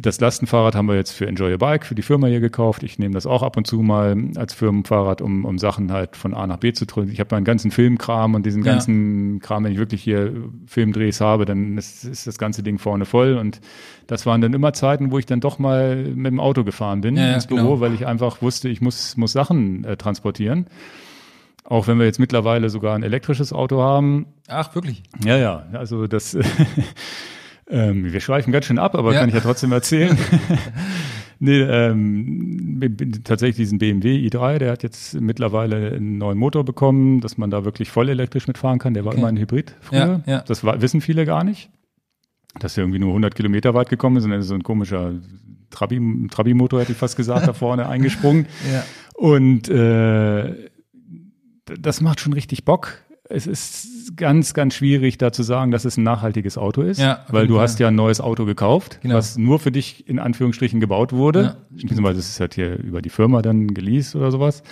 [0.00, 2.82] das Lastenfahrrad haben wir jetzt für Enjoy Your Bike, für die Firma hier gekauft.
[2.82, 6.34] Ich nehme das auch ab und zu mal als Firmenfahrrad, um, um Sachen halt von
[6.34, 7.10] A nach B zu drücken.
[7.10, 9.40] Ich habe meinen ganzen Filmkram und diesen ganzen ja.
[9.40, 10.32] Kram, wenn ich wirklich hier
[10.66, 13.36] Filmdrehs habe, dann ist, ist, das ganze Ding vorne voll.
[13.36, 13.60] Und
[14.06, 17.16] das waren dann immer Zeiten, wo ich dann doch mal mit dem Auto gefahren bin
[17.16, 17.80] ja, ins Büro, genau.
[17.80, 20.66] weil ich einfach wusste, ich muss, muss Sachen äh, transportieren.
[21.64, 24.26] Auch wenn wir jetzt mittlerweile sogar ein elektrisches Auto haben.
[24.46, 25.02] Ach, wirklich?
[25.24, 25.64] Ja, ja.
[25.72, 26.36] Also das
[27.68, 29.20] Ähm, wir schweifen ganz schön ab, aber ja.
[29.20, 30.16] kann ich ja trotzdem erzählen.
[31.40, 32.80] nee, ähm,
[33.24, 37.64] tatsächlich diesen BMW i3, der hat jetzt mittlerweile einen neuen Motor bekommen, dass man da
[37.64, 38.94] wirklich voll elektrisch mitfahren kann.
[38.94, 39.20] Der war okay.
[39.20, 40.22] immer ein Hybrid früher.
[40.26, 40.40] Ja, ja.
[40.46, 41.70] Das war, wissen viele gar nicht.
[42.58, 45.14] Dass er irgendwie nur 100 Kilometer weit gekommen ist und dann ist so ein komischer
[45.70, 48.46] Trabi-Motor, Trabi hätte ich fast gesagt, da vorne eingesprungen.
[48.72, 48.84] Ja.
[49.14, 50.68] Und äh,
[51.64, 55.96] das macht schon richtig Bock es ist ganz, ganz schwierig, da zu sagen, dass es
[55.96, 57.62] ein nachhaltiges Auto ist, ja, weil du Fall.
[57.62, 59.16] hast ja ein neues Auto gekauft, genau.
[59.16, 61.42] was nur für dich in Anführungsstrichen gebaut wurde.
[61.42, 64.62] Ja, Beziehungsweise das ist halt hier über die Firma dann geleast oder sowas.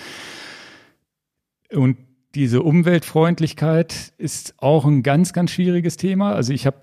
[1.72, 1.96] Und
[2.34, 6.32] diese Umweltfreundlichkeit ist auch ein ganz, ganz schwieriges Thema.
[6.32, 6.76] Also ich habe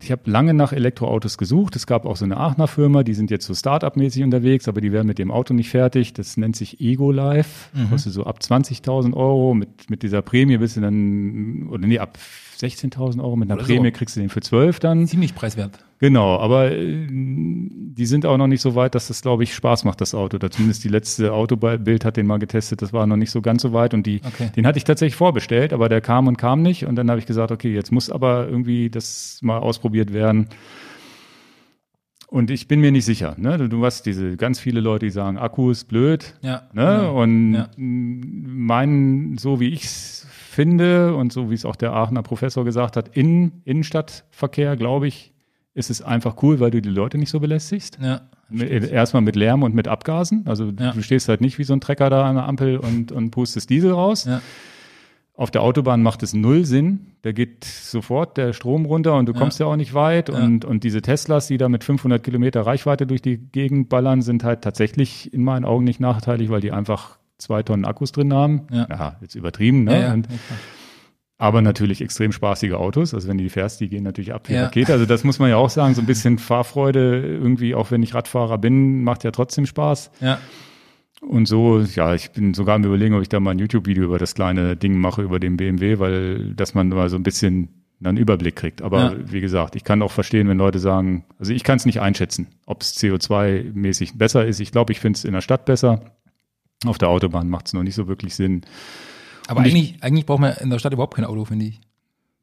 [0.00, 1.74] ich hab lange nach Elektroautos gesucht.
[1.76, 4.92] Es gab auch so eine Aachener Firma, die sind jetzt so Start-up-mäßig unterwegs, aber die
[4.92, 6.12] werden mit dem Auto nicht fertig.
[6.12, 7.70] Das nennt sich Ego Life.
[7.76, 7.90] Mhm.
[7.90, 9.54] Kostet so ab 20.000 Euro.
[9.54, 12.18] Mit, mit dieser Prämie bist du dann, oder nee, ab
[12.58, 13.96] 16.000 Euro mit einer Oder Prämie so.
[13.96, 15.06] kriegst du den für 12 dann.
[15.06, 15.84] Ziemlich preiswert.
[15.98, 19.84] Genau, aber äh, die sind auch noch nicht so weit, dass das, glaube ich, Spaß
[19.84, 20.36] macht, das Auto.
[20.36, 23.62] Oder zumindest die letzte Autobild hat den mal getestet, das war noch nicht so ganz
[23.62, 23.94] so weit.
[23.94, 24.50] Und die, okay.
[24.54, 26.86] den hatte ich tatsächlich vorbestellt, aber der kam und kam nicht.
[26.86, 30.48] Und dann habe ich gesagt, okay, jetzt muss aber irgendwie das mal ausprobiert werden.
[32.28, 33.34] Und ich bin mir nicht sicher.
[33.38, 33.68] Ne?
[33.68, 36.34] Du hast diese ganz viele Leute, die sagen, Akku ist blöd.
[36.42, 36.98] Ja, ne?
[36.98, 37.22] Genau.
[37.22, 37.68] Und ja.
[37.76, 42.96] meinen, so wie ich es finde und so wie es auch der Aachener Professor gesagt
[42.96, 45.32] hat, in Innenstadtverkehr, glaube ich,
[45.78, 47.98] ist es einfach cool, weil du die Leute nicht so belästigst.
[48.02, 50.44] Ja, Erstmal mit Lärm und mit Abgasen.
[50.46, 50.92] Also ja.
[50.92, 53.70] du stehst halt nicht wie so ein Trecker da an der Ampel und, und pustest
[53.70, 54.24] Diesel raus.
[54.24, 54.40] Ja.
[55.34, 57.12] Auf der Autobahn macht es null Sinn.
[57.22, 60.30] Da geht sofort der Strom runter und du kommst ja, ja auch nicht weit.
[60.30, 64.42] Und, und diese Teslas, die da mit 500 Kilometer Reichweite durch die Gegend ballern, sind
[64.42, 68.66] halt tatsächlich in meinen Augen nicht nachteilig, weil die einfach zwei Tonnen Akkus drin haben.
[68.72, 70.02] Ja, ja jetzt übertrieben, ne?
[70.02, 70.26] Ja, und,
[71.38, 73.14] aber natürlich extrem spaßige Autos.
[73.14, 74.64] Also wenn du die fährst, die gehen natürlich ab wie ja.
[74.64, 74.92] Rakete.
[74.92, 75.94] Also das muss man ja auch sagen.
[75.94, 80.10] So ein bisschen Fahrfreude irgendwie, auch wenn ich Radfahrer bin, macht ja trotzdem Spaß.
[80.20, 80.38] Ja.
[81.20, 84.18] Und so, ja, ich bin sogar am überlegen, ob ich da mal ein YouTube-Video über
[84.18, 87.68] das kleine Ding mache, über den BMW, weil, dass man mal so ein bisschen
[88.02, 88.82] einen Überblick kriegt.
[88.82, 89.16] Aber ja.
[89.24, 92.48] wie gesagt, ich kann auch verstehen, wenn Leute sagen, also ich kann es nicht einschätzen,
[92.66, 94.60] ob es CO2-mäßig besser ist.
[94.60, 96.16] Ich glaube, ich finde es in der Stadt besser.
[96.86, 98.62] Auf der Autobahn macht es noch nicht so wirklich Sinn.
[99.48, 101.80] Aber eigentlich, ich, eigentlich braucht man in der Stadt überhaupt kein Auto, finde ich.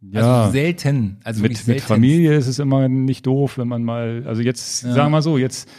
[0.01, 1.17] Ja, also selten.
[1.23, 1.71] Also mit, selten.
[1.71, 4.93] mit Familie ist es immer nicht doof, wenn man mal, also jetzt, ja.
[4.93, 5.69] sagen wir mal so, jetzt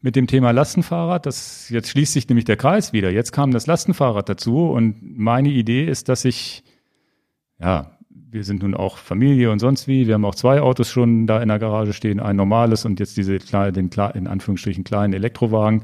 [0.00, 3.10] mit dem Thema Lastenfahrrad, das, jetzt schließt sich nämlich der Kreis wieder.
[3.10, 6.64] Jetzt kam das Lastenfahrrad dazu und meine Idee ist, dass ich,
[7.60, 10.06] ja, wir sind nun auch Familie und sonst wie.
[10.06, 13.16] Wir haben auch zwei Autos schon da in der Garage stehen, ein normales und jetzt
[13.16, 15.82] diese kleine, den in Anführungsstrichen kleinen Elektrowagen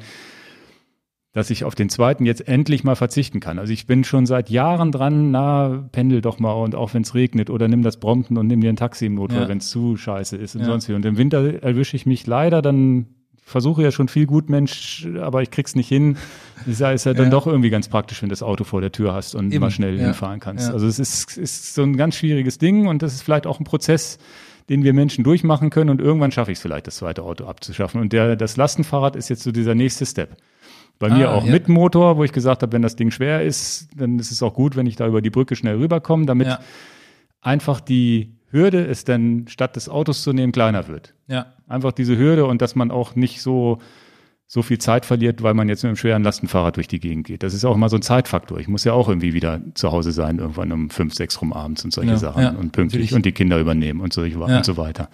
[1.39, 3.61] dass ich auf den zweiten jetzt endlich mal verzichten kann.
[3.61, 7.15] Also ich bin schon seit Jahren dran, na, pendel doch mal und auch wenn es
[7.15, 9.49] regnet oder nimm das Brompton und nimm dir ein Taxi im Notfall, ja.
[9.49, 10.67] wenn es zu scheiße ist und ja.
[10.67, 10.95] sonst wie.
[10.95, 13.07] Und im Winter erwische ich mich leider dann
[13.41, 16.17] versuche ja schon viel gut Mensch, aber ich krieg's nicht hin.
[16.67, 17.31] Ist ja, ist ja dann ja.
[17.31, 19.61] doch irgendwie ganz praktisch, wenn du das Auto vor der Tür hast und Eben.
[19.61, 20.07] mal schnell ja.
[20.07, 20.67] hinfahren kannst.
[20.67, 20.75] Ja.
[20.75, 23.65] Also es ist, ist so ein ganz schwieriges Ding und das ist vielleicht auch ein
[23.65, 24.19] Prozess,
[24.69, 28.01] den wir Menschen durchmachen können und irgendwann schaffe ich es vielleicht, das zweite Auto abzuschaffen.
[28.01, 30.37] Und der, das Lastenfahrrad ist jetzt so dieser nächste Step.
[30.99, 31.53] Bei mir ah, auch ja.
[31.53, 34.55] mit Motor, wo ich gesagt habe, wenn das Ding schwer ist, dann ist es auch
[34.55, 36.61] gut, wenn ich da über die Brücke schnell rüberkomme, damit ja.
[37.41, 41.15] einfach die Hürde es dann statt des Autos zu nehmen kleiner wird.
[41.29, 41.55] Ja.
[41.69, 43.79] Einfach diese Hürde und dass man auch nicht so
[44.51, 47.43] so viel Zeit verliert, weil man jetzt mit einem schweren Lastenfahrrad durch die Gegend geht.
[47.43, 48.59] Das ist auch immer so ein Zeitfaktor.
[48.59, 51.85] Ich muss ja auch irgendwie wieder zu Hause sein, irgendwann um fünf, sechs rum abends
[51.85, 53.15] und solche ja, Sachen ja, und pünktlich natürlich.
[53.15, 54.39] und die Kinder übernehmen und so, ja.
[54.39, 55.11] und so weiter.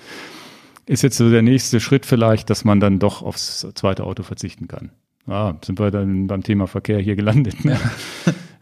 [0.86, 4.68] Ist jetzt so der nächste Schritt vielleicht, dass man dann doch aufs zweite Auto verzichten
[4.68, 4.92] kann.
[5.26, 7.64] Ah, sind wir dann beim Thema Verkehr hier gelandet.
[7.64, 7.78] Ne?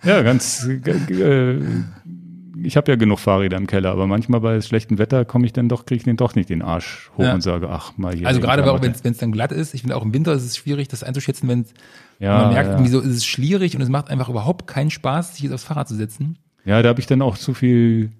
[0.05, 1.59] ja, ganz äh,
[2.65, 5.69] ich habe ja genug Fahrräder im Keller, aber manchmal bei schlechtem Wetter komme ich dann
[5.69, 7.35] doch, kriege ich den doch nicht den Arsch hoch ja.
[7.35, 8.27] und sage, ach mal hier.
[8.27, 10.89] Also gerade wenn es dann glatt ist, ich finde auch im Winter ist es schwierig,
[10.89, 11.67] das einzuschätzen, wenn
[12.19, 12.75] ja, man merkt, ja.
[12.75, 15.65] irgendwie so ist es schlierig und es macht einfach überhaupt keinen Spaß, sich jetzt aufs
[15.65, 16.39] Fahrrad zu setzen.
[16.65, 18.13] Ja, da habe ich dann auch zu viel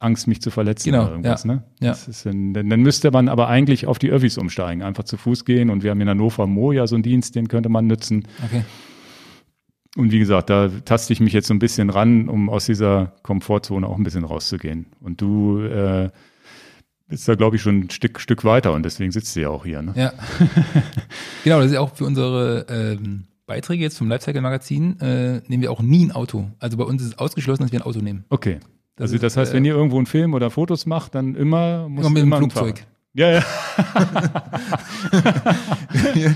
[0.00, 1.44] Angst, mich zu verletzen genau, oder irgendwas.
[1.44, 1.62] Ja, ne?
[1.80, 1.96] ja.
[2.24, 5.70] Ein, dann, dann müsste man aber eigentlich auf die Öffis umsteigen, einfach zu Fuß gehen.
[5.70, 8.26] Und wir haben in Hannover Moja so einen Dienst, den könnte man nutzen.
[8.44, 8.64] Okay.
[9.96, 13.12] Und wie gesagt, da taste ich mich jetzt so ein bisschen ran, um aus dieser
[13.22, 14.86] Komfortzone auch ein bisschen rauszugehen.
[15.00, 16.10] Und du äh,
[17.08, 19.64] bist da, glaube ich, schon ein Stück, Stück weiter und deswegen sitzt du ja auch
[19.64, 19.82] hier.
[19.82, 19.92] Ne?
[19.96, 20.12] Ja.
[21.44, 25.72] genau, das ist ja auch für unsere ähm, Beiträge jetzt zum Lifecycle-Magazin, äh, nehmen wir
[25.72, 26.48] auch nie ein Auto.
[26.60, 28.24] Also bei uns ist es ausgeschlossen, dass wir ein Auto nehmen.
[28.30, 28.60] Okay.
[29.00, 31.88] Das also das heißt, äh, wenn ihr irgendwo einen Film oder Fotos macht, dann immer
[31.88, 32.84] muss immer mit dem Flugzeug.
[33.14, 33.42] Ja, ja.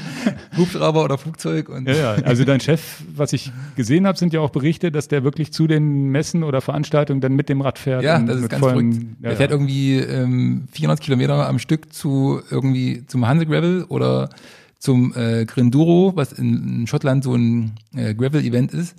[0.56, 1.68] Hubschrauber oder Flugzeug.
[1.68, 2.12] Und ja, ja.
[2.24, 5.66] Also dein Chef, was ich gesehen habe, sind ja auch Berichte, dass der wirklich zu
[5.66, 8.02] den Messen oder Veranstaltungen dann mit dem Rad fährt.
[8.02, 8.94] Ja, das ist ganz verrückt.
[9.20, 14.30] Ja, der fährt irgendwie ähm, 400 Kilometer am Stück zu irgendwie zum Hanse Gravel oder
[14.78, 18.96] zum äh, Grinduro, was in Schottland so ein äh, Gravel-Event ist.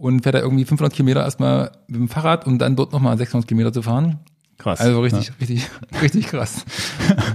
[0.00, 3.46] Und fährt da irgendwie 500 Kilometer erstmal mit dem Fahrrad, um dann dort nochmal 600
[3.46, 4.18] Kilometer zu fahren.
[4.56, 4.80] Krass.
[4.80, 5.34] Also richtig, ja.
[5.38, 5.68] richtig,
[6.02, 6.64] richtig krass.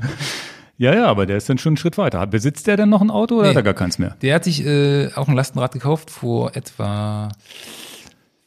[0.77, 2.25] ja, ja, aber der ist dann schon einen Schritt weiter.
[2.25, 4.17] Besitzt der denn noch ein Auto oder nee, hat er gar keins mehr?
[4.23, 7.29] Der hat sich äh, auch ein Lastenrad gekauft vor etwa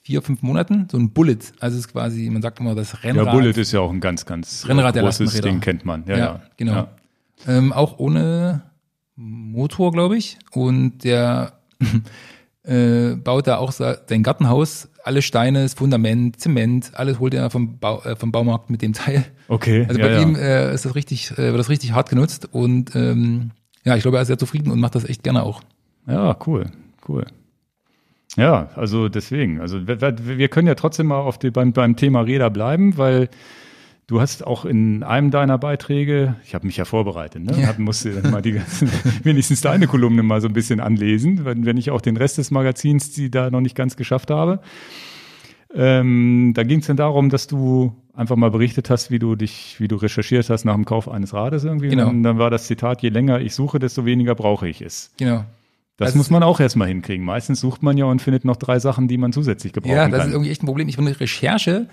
[0.02, 0.88] vier, fünf Monaten.
[0.90, 1.38] So ein Bullet.
[1.60, 3.26] Also es ist quasi, man sagt immer das Rennrad.
[3.26, 6.02] Ja, Bullet ist ja auch ein ganz, ganz Rennrad großes der Ding, kennt man.
[6.08, 6.42] Ja, ja, ja.
[6.56, 6.72] genau.
[6.72, 6.88] Ja.
[7.46, 8.62] Ähm, auch ohne
[9.14, 10.38] Motor, glaube ich.
[10.50, 11.52] Und der
[12.68, 17.78] äh, baut da auch sein Gartenhaus alle Steine, das Fundament, Zement, alles holt er vom,
[17.78, 19.24] Bau, äh, vom Baumarkt mit dem Teil.
[19.48, 19.86] Okay.
[19.88, 22.94] Also bei ja, ihm äh, ist das richtig, äh, wird das richtig hart genutzt und
[22.94, 23.52] ähm,
[23.84, 25.62] ja, ich glaube, er ist sehr zufrieden und macht das echt gerne auch.
[26.06, 26.66] Ja, cool,
[27.08, 27.24] cool.
[28.36, 32.20] Ja, also deswegen, also wir, wir können ja trotzdem mal auf die, beim, beim Thema
[32.20, 33.30] Räder bleiben, weil
[34.08, 37.60] Du hast auch in einem deiner Beiträge, ich habe mich ja vorbereitet, ne?
[37.60, 37.74] Ja.
[37.76, 38.88] musste dann mal die ganzen,
[39.22, 42.50] wenigstens deine Kolumne mal so ein bisschen anlesen, wenn, wenn ich auch den Rest des
[42.50, 44.60] Magazins, die da noch nicht ganz geschafft habe.
[45.74, 49.76] Ähm, da ging es dann darum, dass du einfach mal berichtet hast, wie du dich,
[49.78, 51.88] wie du recherchiert hast nach dem Kauf eines Rades irgendwie.
[51.88, 52.08] Genau.
[52.08, 55.12] Und dann war das Zitat, je länger ich suche, desto weniger brauche ich es.
[55.18, 55.44] Genau.
[55.98, 57.26] Das also muss man auch erstmal hinkriegen.
[57.26, 60.06] Meistens sucht man ja und findet noch drei Sachen, die man zusätzlich gebrauchen kann.
[60.06, 60.28] Ja, das kann.
[60.28, 60.88] ist irgendwie echt ein Problem.
[60.88, 61.88] Ich finde Recherche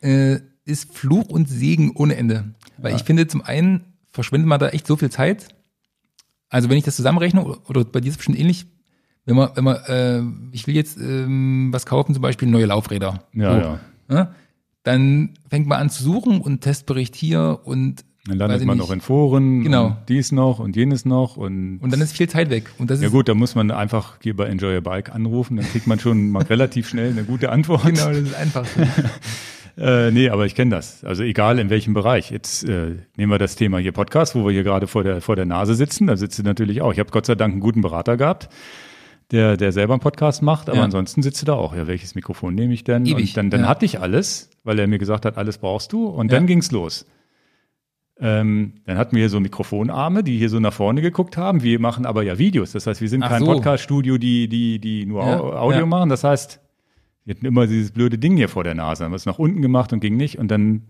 [0.00, 2.54] äh, ist Fluch und Segen ohne Ende.
[2.76, 2.96] Weil ja.
[2.96, 5.48] ich finde, zum einen verschwendet man da echt so viel Zeit.
[6.50, 8.66] Also wenn ich das zusammenrechne, oder bei dir ist es bestimmt ähnlich,
[9.24, 13.24] wenn man, wenn man, äh, ich will jetzt ähm, was kaufen, zum Beispiel neue Laufräder.
[13.34, 13.80] Ja, so, ja.
[14.08, 14.34] Ne?
[14.84, 18.86] Dann fängt man an zu suchen und Testbericht hier und dann landet man nicht.
[18.86, 19.96] noch in Foren, genau.
[20.08, 22.70] dies noch und jenes noch und und dann ist viel Zeit weg.
[22.78, 25.56] Und das ja ist gut, da muss man einfach hier bei Enjoy Your Bike anrufen,
[25.56, 27.84] dann kriegt man schon mal relativ schnell eine gute Antwort.
[27.84, 28.66] Genau, das ist einfach.
[28.66, 28.82] So.
[29.78, 31.04] Äh, nee, aber ich kenne das.
[31.04, 32.30] Also egal in welchem Bereich.
[32.30, 35.36] Jetzt äh, nehmen wir das Thema hier Podcast, wo wir hier gerade vor der, vor
[35.36, 36.08] der Nase sitzen.
[36.08, 36.92] Da sitzt du natürlich auch.
[36.92, 38.48] Ich habe Gott sei Dank einen guten Berater gehabt,
[39.30, 40.84] der, der selber einen Podcast macht, aber ja.
[40.84, 41.76] ansonsten sitzt du da auch.
[41.76, 43.06] Ja, welches Mikrofon nehme ich denn?
[43.06, 43.30] Ewig.
[43.30, 43.68] Und dann, dann ja.
[43.68, 46.06] hatte ich alles, weil er mir gesagt hat, alles brauchst du.
[46.06, 46.38] Und ja.
[46.38, 47.06] dann ging's los.
[48.20, 51.62] Ähm, dann hatten wir hier so Mikrofonarme, die hier so nach vorne geguckt haben.
[51.62, 52.72] Wir machen aber ja Videos.
[52.72, 53.46] Das heißt, wir sind Ach kein so.
[53.46, 56.08] Podcast-Studio, die, die, die nur Audio machen.
[56.08, 56.58] Das heißt,
[57.28, 59.60] wir hatten immer dieses blöde Ding hier vor der Nase, haben wir es nach unten
[59.60, 60.38] gemacht und ging nicht.
[60.38, 60.84] Und dann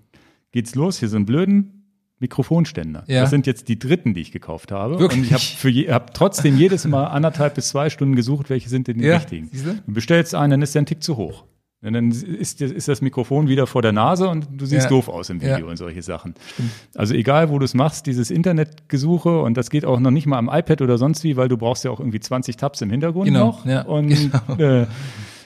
[0.53, 1.83] geht's los, hier so einen blöden
[2.20, 3.03] Mikrofonständer.
[3.09, 3.22] Ja.
[3.22, 5.01] Das sind jetzt die dritten, die ich gekauft habe.
[5.01, 5.18] Wirklich?
[5.18, 8.98] Und ich habe hab trotzdem jedes Mal anderthalb bis zwei Stunden gesucht, welche sind denn
[8.98, 9.51] die ja, richtigen.
[9.85, 11.42] Du bestellst einen, dann ist der ein Tick zu hoch.
[11.83, 14.88] Und dann ist, ist das Mikrofon wieder vor der Nase und du siehst ja.
[14.88, 15.65] doof aus im Video ja.
[15.65, 16.35] und solche Sachen.
[16.52, 16.71] Stimmt.
[16.94, 20.38] Also egal, wo du es machst, dieses Internetgesuche und das geht auch noch nicht mal
[20.38, 23.27] am iPad oder sonst wie, weil du brauchst ja auch irgendwie 20 Tabs im Hintergrund
[23.27, 23.46] genau.
[23.46, 23.67] noch.
[23.67, 23.83] Ja.
[23.83, 24.08] Und
[24.56, 24.83] genau.
[24.83, 24.87] Äh,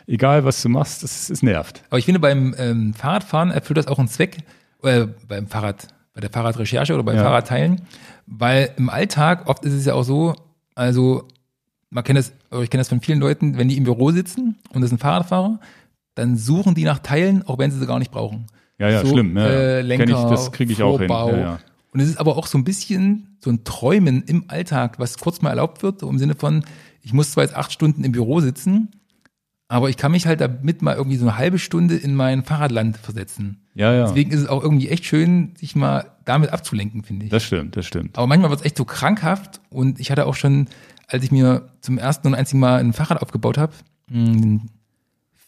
[0.06, 1.82] egal was du machst, es, es nervt.
[1.90, 4.38] Aber ich finde, beim ähm, Fahrradfahren erfüllt das auch einen Zweck,
[4.82, 7.22] äh, beim Fahrrad, bei der Fahrradrecherche oder beim ja.
[7.22, 7.82] Fahrradteilen,
[8.26, 10.34] weil im Alltag oft ist es ja auch so,
[10.74, 11.28] also
[11.90, 12.32] man kennt das,
[12.62, 14.98] ich kenne das von vielen Leuten, wenn die im Büro sitzen und das ist ein
[14.98, 15.60] Fahrradfahrer,
[16.14, 18.46] dann suchen die nach Teilen, auch wenn sie sie gar nicht brauchen.
[18.78, 19.36] Ja, ja, so, schlimm.
[19.36, 21.14] Ja, äh, Lenker, ich, das kriege ich Vorbau.
[21.14, 21.38] auch hin.
[21.38, 21.58] Ja, ja.
[21.92, 25.42] Und es ist aber auch so ein bisschen so ein Träumen im Alltag, was kurz
[25.42, 26.64] mal erlaubt wird, im Sinne von,
[27.02, 28.90] ich muss zwar jetzt acht Stunden im Büro sitzen,
[29.72, 32.98] aber ich kann mich halt damit mal irgendwie so eine halbe Stunde in mein Fahrradland
[32.98, 33.62] versetzen.
[33.72, 34.06] Ja, ja.
[34.06, 37.30] Deswegen ist es auch irgendwie echt schön, sich mal damit abzulenken, finde ich.
[37.30, 38.18] Das stimmt, das stimmt.
[38.18, 40.68] Aber manchmal wird es echt so krankhaft und ich hatte auch schon,
[41.06, 43.72] als ich mir zum ersten und einzigen Mal ein Fahrrad aufgebaut habe,
[44.10, 44.68] ein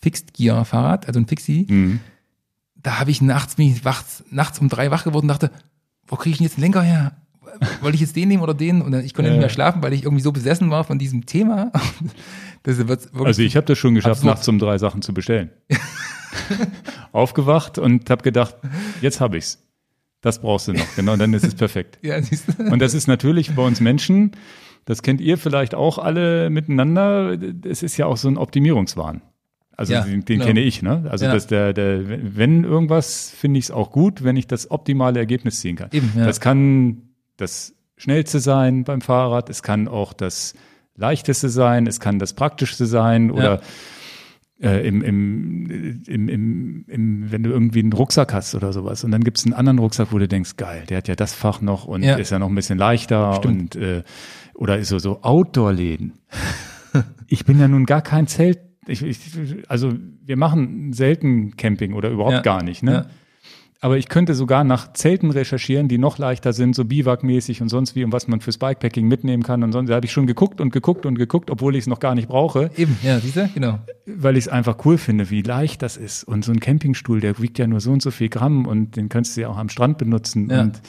[0.01, 2.01] Fixed Gear Fahrrad, also ein Fixie, mhm.
[2.77, 5.51] da habe ich nachts, bin ich wach, nachts um drei wach geworden und dachte,
[6.07, 7.13] wo kriege ich denn jetzt einen Lenker her?
[7.83, 8.81] Wollte ich jetzt den nehmen oder den?
[8.81, 9.35] Und ich konnte ja.
[9.35, 11.71] nicht mehr schlafen, weil ich irgendwie so besessen war von diesem Thema.
[12.67, 14.35] Also ich habe das schon geschafft, absurd.
[14.35, 15.51] nachts um drei Sachen zu bestellen.
[17.13, 18.57] Aufgewacht und habe gedacht,
[19.01, 19.63] jetzt habe ich's.
[20.21, 21.99] Das brauchst du noch, genau, dann ist es perfekt.
[22.03, 22.17] ja.
[22.71, 24.33] Und das ist natürlich bei uns Menschen,
[24.87, 27.37] das kennt ihr vielleicht auch alle miteinander,
[27.67, 29.21] es ist ja auch so ein Optimierungswahn.
[29.77, 30.47] Also ja, den, den genau.
[30.47, 31.07] kenne ich, ne?
[31.11, 31.33] Also ja.
[31.33, 35.61] dass der, der, wenn irgendwas, finde ich es auch gut, wenn ich das optimale Ergebnis
[35.61, 35.91] ziehen kann.
[35.93, 36.25] Eben, ja.
[36.25, 37.03] Das kann
[37.37, 40.55] das Schnellste sein beim Fahrrad, es kann auch das
[40.97, 43.61] Leichteste sein, es kann das Praktischste sein oder
[44.61, 49.11] äh, im, im, im, im, im, wenn du irgendwie einen Rucksack hast oder sowas und
[49.11, 51.61] dann gibt es einen anderen Rucksack, wo du denkst, geil, der hat ja das Fach
[51.61, 53.77] noch und ist ja noch ein bisschen leichter Stimmt.
[53.77, 54.03] und äh,
[54.55, 56.13] oder ist so, so Outdoor-Läden.
[57.27, 59.19] ich bin ja nun gar kein Zelt ich, ich,
[59.69, 62.43] also wir machen selten Camping oder überhaupt ja.
[62.43, 63.07] gar nicht, ne?
[63.85, 67.95] Aber ich könnte sogar nach Zelten recherchieren, die noch leichter sind, so Biwakmäßig und sonst
[67.95, 69.91] wie, und was man fürs Bikepacking mitnehmen kann und sonst.
[69.91, 72.27] Da habe ich schon geguckt und geguckt und geguckt, obwohl ich es noch gar nicht
[72.27, 72.71] brauche.
[72.79, 73.81] Eben, ja, siehst genau.
[74.07, 76.25] Weil ich es einfach cool finde, wie leicht das ist.
[76.25, 79.11] Und so ein Campingstuhl, der wiegt ja nur so und so viel Gramm und den
[79.11, 80.49] kannst du ja auch am Strand benutzen.
[80.49, 80.63] Ja.
[80.63, 80.81] Und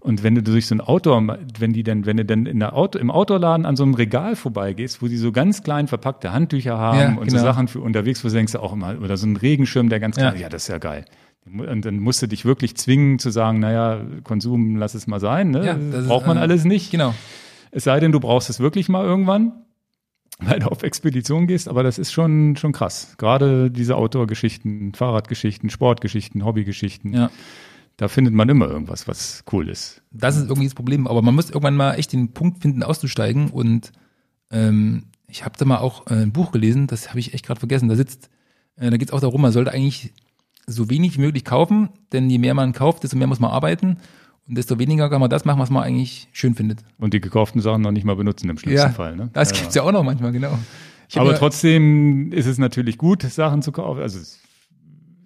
[0.00, 2.74] und wenn du durch so ein Outdoor, wenn die dann, wenn du dann in der
[2.74, 6.76] Auto, im Outdoorladen an so einem Regal vorbeigehst, wo die so ganz klein verpackte Handtücher
[6.76, 7.38] haben ja, und genau.
[7.38, 10.16] so Sachen für unterwegs, wo du denkst auch immer, oder so ein Regenschirm, der ganz
[10.16, 10.40] klein, ja.
[10.40, 11.04] ja, das ist ja geil.
[11.44, 15.50] Und dann musst du dich wirklich zwingen zu sagen, naja, Konsum, lass es mal sein,
[15.50, 15.66] ne?
[15.66, 15.76] Ja,
[16.06, 16.90] Braucht man ist, äh, alles nicht.
[16.90, 17.14] Genau.
[17.70, 19.52] Es sei denn, du brauchst es wirklich mal irgendwann,
[20.38, 23.16] weil du auf Expedition gehst, aber das ist schon, schon krass.
[23.18, 27.12] Gerade diese Outdoor-Geschichten, Fahrradgeschichten, Sportgeschichten, Hobbygeschichten.
[27.12, 27.30] Ja
[27.96, 30.02] da findet man immer irgendwas, was cool ist.
[30.10, 31.06] Das ist irgendwie das Problem.
[31.06, 33.50] Aber man muss irgendwann mal echt den Punkt finden, auszusteigen.
[33.50, 33.92] Und
[34.50, 37.60] ähm, ich habe da mal auch äh, ein Buch gelesen, das habe ich echt gerade
[37.60, 37.88] vergessen.
[37.88, 38.30] Da sitzt,
[38.76, 40.12] äh, da geht es auch darum, man sollte eigentlich
[40.66, 43.98] so wenig wie möglich kaufen, denn je mehr man kauft, desto mehr muss man arbeiten.
[44.48, 46.80] Und desto weniger kann man das machen, was man eigentlich schön findet.
[46.98, 49.16] Und die gekauften Sachen noch nicht mal benutzen im schlimmsten ja, Fall.
[49.16, 49.30] Ne?
[49.32, 50.58] Das ja, gibt's ja auch noch manchmal, genau.
[51.14, 54.00] Aber trotzdem ist es natürlich gut, Sachen zu kaufen.
[54.00, 54.18] Also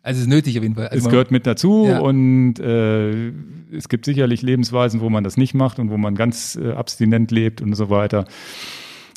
[0.06, 0.86] also es ist nötig auf jeden Fall.
[0.86, 1.98] Also es gehört mit dazu ja.
[1.98, 3.32] und äh,
[3.72, 7.32] es gibt sicherlich Lebensweisen, wo man das nicht macht und wo man ganz äh, abstinent
[7.32, 8.24] lebt und so weiter.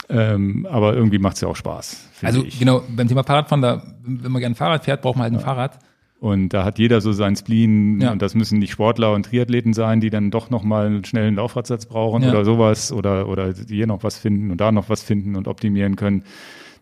[0.10, 2.10] Ähm, aber irgendwie macht es ja auch Spaß.
[2.24, 2.58] Also ich.
[2.58, 5.46] genau, beim Thema Fahrradfahren, da, wenn man gerne Fahrrad fährt, braucht man halt ein ja.
[5.46, 5.78] Fahrrad.
[6.20, 8.12] Und da hat jeder so sein Spleen ja.
[8.12, 11.86] und das müssen nicht Sportler und Triathleten sein, die dann doch nochmal einen schnellen Laufradsatz
[11.86, 12.30] brauchen ja.
[12.30, 15.96] oder sowas oder, oder hier noch was finden und da noch was finden und optimieren
[15.96, 16.24] können.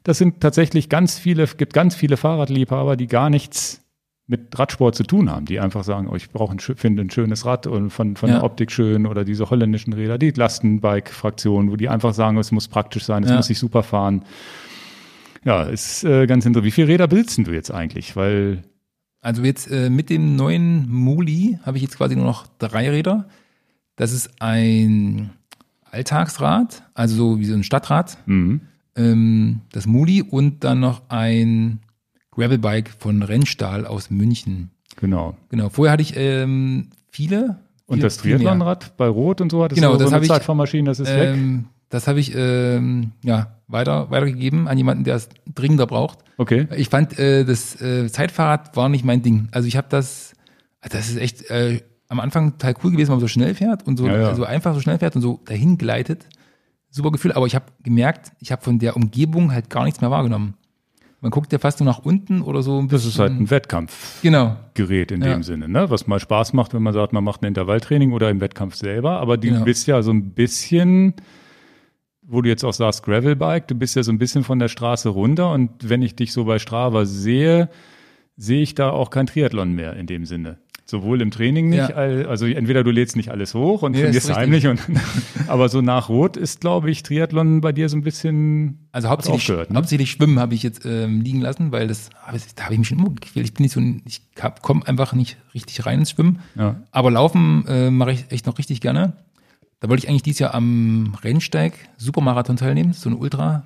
[0.01, 3.83] Das sind tatsächlich ganz viele, gibt ganz viele Fahrradliebhaber, die gar nichts
[4.25, 7.45] mit Radsport zu tun haben, die einfach sagen, oh, ich brauche ein, finde ein schönes
[7.45, 8.35] Rad und von, von ja.
[8.35, 12.67] der Optik schön oder diese holländischen Räder, die Lastenbike-Fraktion, wo die einfach sagen, es muss
[12.67, 13.37] praktisch sein, es ja.
[13.37, 14.23] muss sich super fahren.
[15.45, 16.65] Ja, ist äh, ganz interessant.
[16.65, 18.15] Wie viele Räder besitzen du jetzt eigentlich?
[18.17, 18.63] Weil
[19.27, 23.27] also jetzt äh, mit dem neuen Muli habe ich jetzt quasi nur noch drei Räder.
[23.97, 25.31] Das ist ein
[25.91, 28.17] Alltagsrad, also so wie so ein Stadtrad.
[28.25, 28.61] Mhm.
[28.95, 31.81] Ähm, das Muli und dann noch ein
[32.31, 34.69] Gravelbike von Rennstahl aus München.
[34.95, 35.35] Genau.
[35.49, 35.67] Genau.
[35.67, 37.59] Vorher hatte ich ähm, viele.
[37.85, 40.85] Und das Triathlonrad bei Rot und so hat es genau, so das eine ich, Zeitfahrmaschine,
[40.85, 41.65] das ist ähm, weg.
[41.89, 46.19] Das habe ich ähm, ja weiter weitergegeben an jemanden, der es dringender braucht.
[46.37, 46.67] Okay.
[46.75, 49.49] Ich fand äh, das äh, Zeitfahrrad war nicht mein Ding.
[49.51, 50.33] Also ich habe das,
[50.81, 53.97] das ist echt äh, am Anfang total cool gewesen, wenn man so schnell fährt und
[53.97, 54.35] so, ja, ja.
[54.35, 56.25] so einfach so schnell fährt und so dahin gleitet.
[56.89, 57.33] Super Gefühl.
[57.33, 60.55] Aber ich habe gemerkt, ich habe von der Umgebung halt gar nichts mehr wahrgenommen.
[61.19, 62.83] Man guckt ja fast nur nach unten oder so.
[62.83, 65.25] das ist halt ein Wettkampfgerät genau.
[65.25, 65.33] in ja.
[65.37, 65.89] dem Sinne, ne?
[65.89, 69.19] was mal Spaß macht, wenn man sagt, man macht ein Intervalltraining oder im Wettkampf selber.
[69.19, 69.63] Aber du genau.
[69.63, 71.15] bist ja so ein bisschen,
[72.27, 75.09] wo du jetzt auch sagst, Gravelbike, du bist ja so ein bisschen von der Straße
[75.09, 75.51] runter.
[75.51, 77.69] Und wenn ich dich so bei Strava sehe,
[78.35, 80.57] sehe ich da auch kein Triathlon mehr in dem Sinne.
[80.85, 81.95] Sowohl im Training nicht, ja.
[81.95, 84.79] also entweder du lädst nicht alles hoch und nee, trainierst heimlich, und,
[85.47, 88.87] aber so nach Rot ist, glaube ich, Triathlon bei dir so ein bisschen.
[88.93, 89.75] Also hauptsächlich, ne?
[89.75, 92.09] hauptsächlich Schwimmen habe ich jetzt ähm, liegen lassen, weil das,
[92.55, 93.45] da habe ich mich schon immer gequält.
[93.45, 94.21] Ich bin nicht so, ich
[94.61, 96.39] komme einfach nicht richtig rein ins Schwimmen.
[96.55, 96.77] Ja.
[96.91, 99.11] Aber Laufen äh, mache ich echt noch richtig gerne.
[99.79, 103.63] Da wollte ich eigentlich dieses Jahr am Rennsteig Supermarathon teilnehmen, so eine Ultra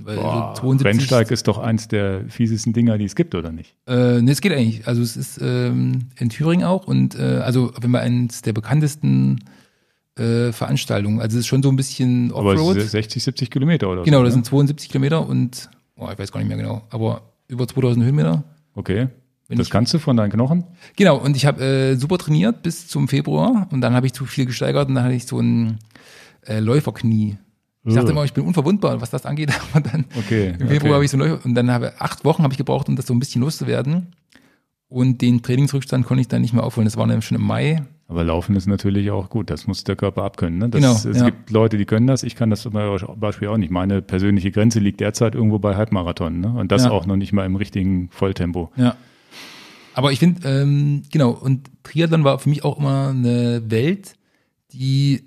[0.00, 0.86] Boah, so 72.
[0.86, 3.76] Rennsteig ist doch eins der fiesesten Dinger, die es gibt, oder nicht?
[3.86, 4.86] Äh, nee, es geht eigentlich.
[4.86, 9.40] Also es ist ähm, in Thüringen auch und äh, also wenn man eins der bekanntesten
[10.16, 11.20] äh, Veranstaltung.
[11.20, 12.76] Also es ist schon so ein bisschen Offroad.
[12.76, 14.36] Aber 60, 70 Kilometer oder Genau, so, das ne?
[14.36, 18.44] sind 72 Kilometer und, oh, ich weiß gar nicht mehr genau, aber über 2000 Höhenmeter.
[18.74, 19.08] Okay.
[19.52, 20.64] Wenn das ich, kannst du von deinen Knochen?
[20.96, 24.24] Genau, und ich habe äh, super trainiert bis zum Februar und dann habe ich zu
[24.24, 25.78] viel gesteigert und dann hatte ich so ein
[26.46, 27.36] äh, Läuferknie.
[27.84, 30.94] Ich dachte immer, ich bin unverwundbar, was das angeht, aber dann okay, im Februar okay.
[30.94, 33.06] habe ich so ein Läufer und dann habe acht Wochen habe ich gebraucht, um das
[33.06, 34.14] so ein bisschen loszuwerden.
[34.88, 36.86] Und den Trainingsrückstand konnte ich dann nicht mehr aufholen.
[36.86, 37.82] Das war dann schon im Mai.
[38.08, 39.48] Aber Laufen ist natürlich auch gut.
[39.48, 40.58] Das muss der Körper abkönnen.
[40.58, 40.68] Ne?
[40.68, 41.24] Das, genau, es ja.
[41.26, 42.22] gibt Leute, die können das.
[42.22, 43.70] Ich kann das zum Beispiel auch nicht.
[43.70, 46.40] Meine persönliche Grenze liegt derzeit irgendwo bei Halbmarathon.
[46.40, 46.48] Ne?
[46.48, 46.90] Und das ja.
[46.90, 48.70] auch noch nicht mal im richtigen Volltempo.
[48.76, 48.96] Ja.
[49.94, 54.14] Aber ich finde, ähm, genau, und Triathlon war für mich auch immer eine Welt,
[54.72, 55.24] die,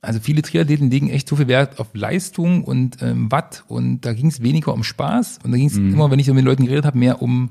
[0.00, 4.12] also viele Triathleten legen echt so viel Wert auf Leistung und ähm, Watt und da
[4.12, 5.92] ging es weniger um Spaß und da ging es mhm.
[5.92, 7.50] immer, wenn ich so mit den Leuten geredet habe, mehr um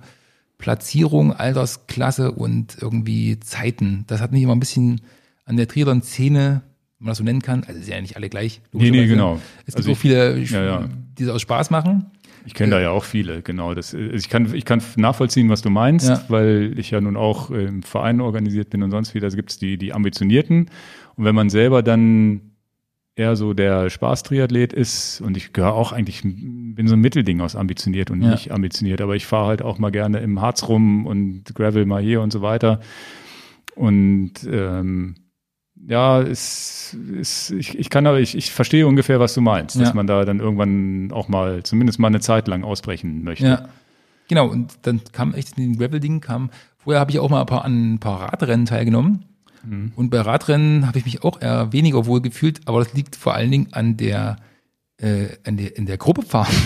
[0.57, 4.05] Platzierung, Altersklasse und irgendwie Zeiten.
[4.07, 5.01] Das hat mich immer ein bisschen
[5.45, 6.61] an der Triathlon-Szene,
[6.99, 8.61] wenn man das so nennen kann, also sind ja nicht alle gleich.
[8.71, 9.39] Nee, nee, genau.
[9.59, 10.89] Es gibt also so viele, ja, ja.
[11.17, 12.11] die das aus Spaß machen.
[12.45, 13.73] Ich kenne da ja auch viele, genau.
[13.73, 16.23] Das, ich, kann, ich kann nachvollziehen, was du meinst, ja.
[16.27, 19.19] weil ich ja nun auch im Verein organisiert bin und sonst wie.
[19.19, 20.69] Da gibt es die, die Ambitionierten.
[21.15, 22.41] Und wenn man selber dann
[23.15, 27.55] eher so der Spaßtriathlet ist und ich gehöre auch eigentlich, bin so ein Mittelding aus
[27.55, 28.31] ambitioniert und ja.
[28.31, 32.01] nicht ambitioniert, aber ich fahre halt auch mal gerne im Harz rum und Gravel mal
[32.01, 32.81] hier und so weiter.
[33.75, 35.15] Und ähm,
[35.87, 39.83] ja, es, es, ich, ich kann aber, ich, ich verstehe ungefähr, was du meinst, ja.
[39.83, 43.45] dass man da dann irgendwann auch mal, zumindest mal eine Zeit lang ausbrechen möchte.
[43.45, 43.69] Ja.
[44.27, 47.45] Genau, und dann kam echt in den Gravel-Ding, kam, vorher habe ich auch mal ein
[47.45, 49.25] paar, an ein paar Radrennen teilgenommen
[49.65, 49.91] Mhm.
[49.95, 53.33] Und bei Radrennen habe ich mich auch eher weniger wohl gefühlt, aber das liegt vor
[53.33, 54.37] allen Dingen an der
[54.97, 56.53] in, der, in der Gruppe fahren.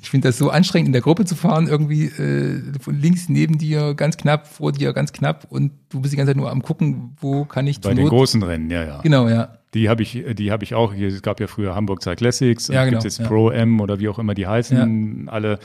[0.00, 3.58] Ich finde das so anstrengend, in der Gruppe zu fahren, irgendwie äh, von links neben
[3.58, 6.62] dir ganz knapp, vor dir ganz knapp und du bist die ganze Zeit nur am
[6.62, 9.00] gucken, wo kann ich Bei den Not großen Rennen, ja, ja.
[9.02, 9.58] Genau, ja.
[9.74, 10.94] Die habe ich, die habe ich auch.
[10.94, 13.26] Es gab ja früher Hamburg Cyclassics, ja, genau, gibt jetzt ja.
[13.26, 15.26] Pro M oder wie auch immer die heißen.
[15.26, 15.32] Ja.
[15.32, 15.58] Alle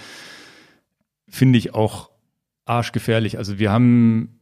[1.30, 2.10] finde ich auch
[2.66, 3.38] arschgefährlich.
[3.38, 4.38] Also wir haben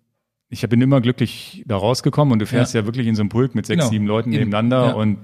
[0.50, 3.30] ich bin immer glücklich da rausgekommen und du fährst ja, ja wirklich in so einem
[3.30, 3.90] Pulk mit sechs, genau.
[3.92, 4.46] sieben Leuten Eben.
[4.46, 5.18] nebeneinander und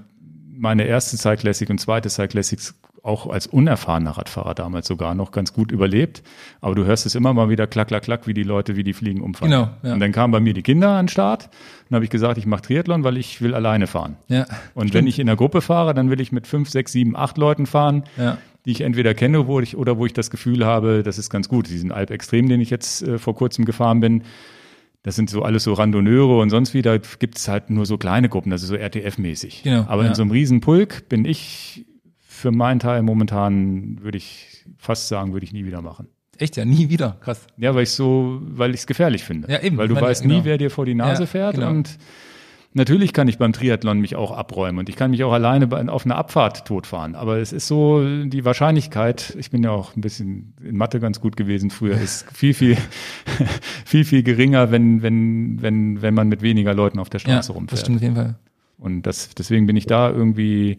[0.54, 5.72] meine erste Cyclassic und zweite Cyclassics auch als unerfahrener Radfahrer damals sogar noch ganz gut
[5.72, 6.22] überlebt.
[6.60, 8.92] Aber du hörst es immer mal wieder klack, klack, klack, wie die Leute, wie die
[8.92, 9.50] Fliegen umfallen.
[9.50, 9.94] Genau, ja.
[9.94, 11.50] Und dann kamen bei mir die Kinder an den Start.
[11.88, 14.16] Dann habe ich gesagt, ich mache Triathlon, weil ich will alleine fahren.
[14.28, 14.94] Ja, und stimmt.
[14.94, 17.66] wenn ich in der Gruppe fahre, dann will ich mit fünf, sechs, sieben, acht Leuten
[17.66, 18.38] fahren, ja.
[18.64, 21.48] die ich entweder kenne wo ich, oder wo ich das Gefühl habe, das ist ganz
[21.48, 21.68] gut.
[21.68, 24.22] Diesen Alp Extrem, den ich jetzt äh, vor kurzem gefahren bin,
[25.02, 27.98] das sind so alles so Randonneure und sonst wie, da gibt es halt nur so
[27.98, 29.62] kleine Gruppen, das ist so RTF-mäßig.
[29.64, 30.10] Genau, Aber ja.
[30.10, 31.84] in so einem Riesenpulk bin ich
[32.20, 36.08] für meinen Teil momentan, würde ich fast sagen, würde ich nie wieder machen.
[36.38, 37.46] Echt ja, nie wieder, krass.
[37.56, 39.50] Ja, weil ich so, weil ich es gefährlich finde.
[39.50, 39.76] Ja, eben.
[39.76, 40.36] Weil du weißt genau.
[40.36, 41.70] nie, wer dir vor die Nase ja, fährt genau.
[41.70, 41.98] und
[42.74, 46.06] Natürlich kann ich beim Triathlon mich auch abräumen und ich kann mich auch alleine auf
[46.06, 47.14] einer Abfahrt totfahren.
[47.14, 51.20] Aber es ist so, die Wahrscheinlichkeit, ich bin ja auch ein bisschen in Mathe ganz
[51.20, 52.78] gut gewesen früher, ist viel, viel,
[53.84, 57.54] viel, viel geringer, wenn, wenn, wenn, wenn man mit weniger Leuten auf der Straße ja,
[57.54, 57.72] rumfährt.
[57.72, 58.36] Das stimmt auf jeden Fall.
[58.78, 60.78] Und das, deswegen bin ich da irgendwie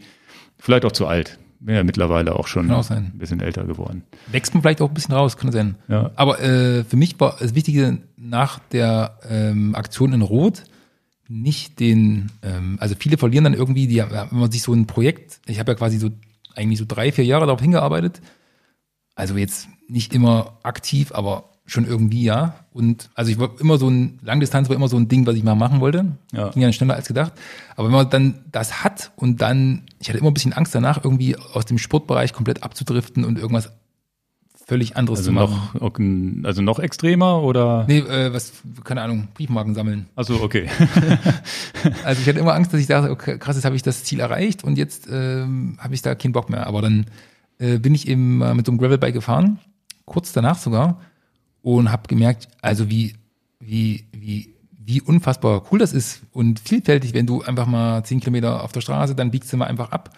[0.57, 1.37] vielleicht auch zu alt.
[1.59, 4.03] Bin ja mittlerweile auch schon auch ein bisschen älter geworden.
[4.27, 5.75] Wächst man vielleicht auch ein bisschen raus, kann sein.
[5.87, 6.11] Ja.
[6.15, 10.63] Aber äh, für mich war das Wichtige nach der ähm, Aktion in Rot,
[11.33, 15.39] nicht den, ähm, also viele verlieren dann irgendwie, die, wenn man sich so ein Projekt,
[15.47, 16.09] ich habe ja quasi so
[16.55, 18.21] eigentlich so drei, vier Jahre darauf hingearbeitet,
[19.15, 22.65] also jetzt nicht immer aktiv, aber schon irgendwie ja.
[22.73, 25.43] Und also ich war immer so ein, Langdistanz war immer so ein Ding, was ich
[25.43, 26.17] mal machen wollte.
[26.31, 26.49] Ja.
[26.49, 27.33] Ging ja schneller als gedacht.
[27.75, 31.03] Aber wenn man dann das hat und dann, ich hatte immer ein bisschen Angst danach,
[31.03, 33.71] irgendwie aus dem Sportbereich komplett abzudriften und irgendwas
[34.65, 36.39] völlig anderes also zu machen.
[36.41, 37.85] Noch, also noch extremer oder?
[37.87, 38.53] Nee, äh, was,
[38.83, 40.07] keine Ahnung, Briefmarken sammeln.
[40.15, 40.69] Also okay.
[42.03, 44.19] also ich hatte immer Angst, dass ich dachte, okay, krass, jetzt habe ich das Ziel
[44.19, 46.67] erreicht und jetzt ähm, habe ich da keinen Bock mehr.
[46.67, 47.05] Aber dann
[47.59, 49.59] äh, bin ich eben äh, mit so einem Gravelbike gefahren,
[50.05, 51.01] kurz danach sogar,
[51.61, 53.15] und habe gemerkt, also wie,
[53.59, 58.63] wie, wie, wie unfassbar cool das ist und vielfältig, wenn du einfach mal zehn Kilometer
[58.63, 60.15] auf der Straße, dann biegst du mal einfach ab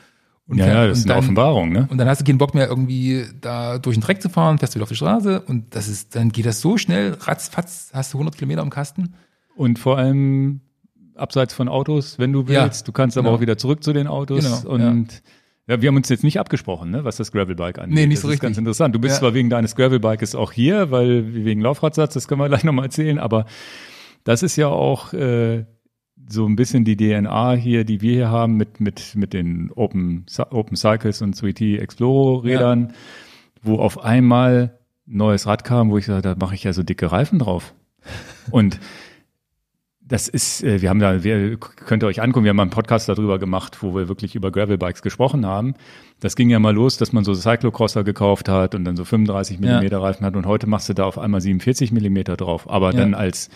[0.48, 1.88] und ja, ja, das ist eine dann, Offenbarung, ne?
[1.90, 4.76] Und dann hast du keinen Bock mehr irgendwie da durch den Dreck zu fahren, fährst
[4.76, 8.14] du wieder auf die Straße und das ist, dann geht das so schnell, ratzfatz, hast
[8.14, 9.16] du 100 Kilometer im Kasten.
[9.56, 10.62] Und vor allem
[11.16, 12.82] abseits von Autos, wenn du willst.
[12.82, 13.38] Ja, du kannst aber genau.
[13.38, 15.20] auch wieder zurück zu den Autos genau, und ja.
[15.68, 17.96] Ja, wir haben uns jetzt nicht abgesprochen, ne, was das Gravelbike angeht.
[17.96, 18.42] Nee, nicht so das richtig.
[18.42, 18.94] Das ist ganz interessant.
[18.94, 19.20] Du bist ja.
[19.22, 23.18] zwar wegen deines Gravelbikes auch hier, weil wegen Laufradsatz, das können wir gleich nochmal erzählen,
[23.18, 23.46] aber
[24.24, 25.66] das ist ja auch äh,
[26.28, 30.26] so ein bisschen die DNA hier, die wir hier haben mit, mit, mit den Open,
[30.50, 32.96] Open Cycles und 3T Exploro Rädern, ja.
[33.62, 36.84] wo auf einmal ein neues Rad kam, wo ich sage, da mache ich ja so
[36.84, 37.74] dicke Reifen drauf.
[38.52, 38.80] und
[40.08, 42.72] das ist, äh, wir haben da, wir, könnt ihr euch angucken, wir haben mal einen
[42.72, 45.74] Podcast darüber gemacht, wo wir wirklich über Gravelbikes gesprochen haben.
[46.20, 49.60] Das ging ja mal los, dass man so Cyclocrosser gekauft hat und dann so 35
[49.60, 50.04] Millimeter ja.
[50.04, 52.70] Reifen hat und heute machst du da auf einmal 47 Millimeter drauf.
[52.70, 53.00] Aber ja.
[53.00, 53.50] dann als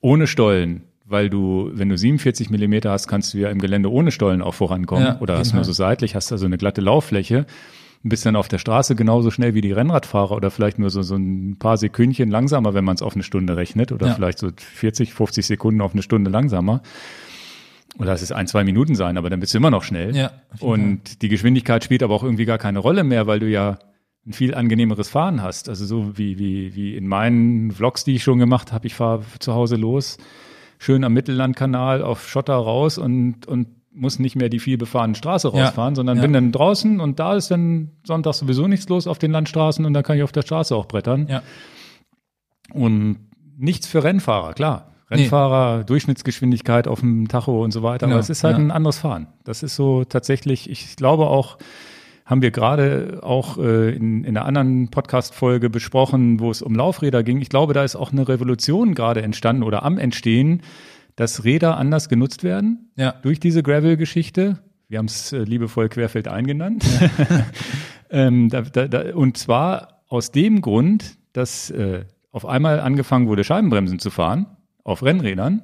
[0.00, 4.10] ohne Stollen, weil du, wenn du 47 Millimeter hast, kannst du ja im Gelände ohne
[4.10, 5.04] Stollen auch vorankommen.
[5.04, 7.46] Ja, Oder hast nur so seitlich, hast also eine glatte Lauffläche
[8.02, 11.16] bist dann auf der Straße genauso schnell wie die Rennradfahrer oder vielleicht nur so, so
[11.16, 14.14] ein paar Sekündchen langsamer, wenn man es auf eine Stunde rechnet oder ja.
[14.14, 16.82] vielleicht so 40, 50 Sekunden auf eine Stunde langsamer.
[17.98, 20.14] Oder es ist ein, zwei Minuten sein, aber dann bist du immer noch schnell.
[20.14, 20.30] Ja,
[20.60, 21.16] und Fall.
[21.22, 23.78] die Geschwindigkeit spielt aber auch irgendwie gar keine Rolle mehr, weil du ja
[24.24, 25.68] ein viel angenehmeres Fahren hast.
[25.68, 29.24] Also so wie, wie, wie in meinen Vlogs, die ich schon gemacht habe, ich fahre
[29.40, 30.18] zu Hause los,
[30.78, 35.48] schön am Mittellandkanal auf Schotter raus und, und muss nicht mehr die viel befahrene Straße
[35.48, 36.22] rausfahren, ja, sondern ja.
[36.22, 39.92] bin dann draußen und da ist dann Sonntag sowieso nichts los auf den Landstraßen und
[39.92, 41.26] da kann ich auf der Straße auch brettern.
[41.28, 41.42] Ja.
[42.72, 44.92] Und nichts für Rennfahrer, klar.
[45.10, 45.84] Rennfahrer, nee.
[45.84, 49.28] Durchschnittsgeschwindigkeit auf dem Tacho und so weiter, genau, aber es ist halt ein anderes Fahren.
[49.44, 51.56] Das ist so tatsächlich, ich glaube auch,
[52.28, 57.22] haben wir gerade auch äh, in, in einer anderen Podcast-Folge besprochen, wo es um Laufräder
[57.22, 57.40] ging.
[57.40, 60.60] Ich glaube, da ist auch eine Revolution gerade entstanden oder am Entstehen,
[61.16, 63.12] dass Räder anders genutzt werden ja.
[63.22, 64.58] durch diese Gravel-Geschichte.
[64.88, 66.84] Wir haben es äh, liebevoll Querfeldein genannt.
[67.00, 67.46] Ja.
[68.10, 73.42] ähm, da, da, da, und zwar aus dem Grund, dass äh, auf einmal angefangen wurde,
[73.42, 74.44] Scheibenbremsen zu fahren
[74.84, 75.62] auf Rennrädern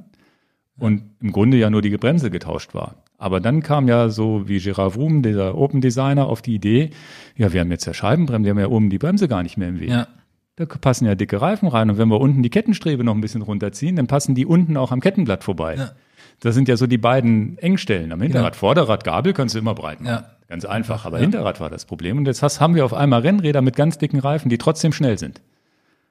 [0.78, 3.03] und im Grunde ja nur die Bremse getauscht war.
[3.16, 6.90] Aber dann kam ja so wie Gerard Vroom, dieser Open Designer, auf die Idee,
[7.36, 9.68] ja, wir haben jetzt ja Scheibenbremsen, wir haben ja oben die Bremse gar nicht mehr
[9.68, 9.90] im Weg.
[9.90, 10.08] Ja.
[10.56, 11.90] Da passen ja dicke Reifen rein.
[11.90, 14.92] Und wenn wir unten die Kettenstrebe noch ein bisschen runterziehen, dann passen die unten auch
[14.92, 15.74] am Kettenblatt vorbei.
[15.76, 15.92] Ja.
[16.40, 18.12] Das sind ja so die beiden Engstellen.
[18.12, 18.60] Am Hinterrad, genau.
[18.60, 20.12] Vorderrad, Gabel kannst du immer breit machen.
[20.12, 20.30] Ja.
[20.48, 21.06] Ganz einfach.
[21.06, 21.22] Aber ja.
[21.22, 22.18] Hinterrad war das Problem.
[22.18, 25.18] Und jetzt hast, haben wir auf einmal Rennräder mit ganz dicken Reifen, die trotzdem schnell
[25.18, 25.40] sind.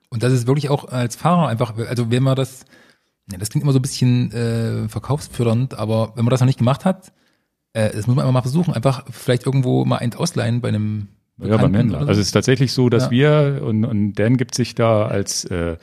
[0.09, 2.65] Und das ist wirklich auch als Fahrer einfach, also wenn man das,
[3.31, 6.59] ja, das klingt immer so ein bisschen äh, verkaufsfördernd, aber wenn man das noch nicht
[6.59, 7.13] gemacht hat,
[7.73, 11.07] äh, das muss man einfach mal versuchen, einfach vielleicht irgendwo mal eins ausleihen bei einem
[11.37, 12.01] ja, beim Händler.
[12.01, 12.07] So.
[12.07, 13.11] Also es ist tatsächlich so, dass ja.
[13.11, 15.77] wir und, und Dan gibt sich da als äh,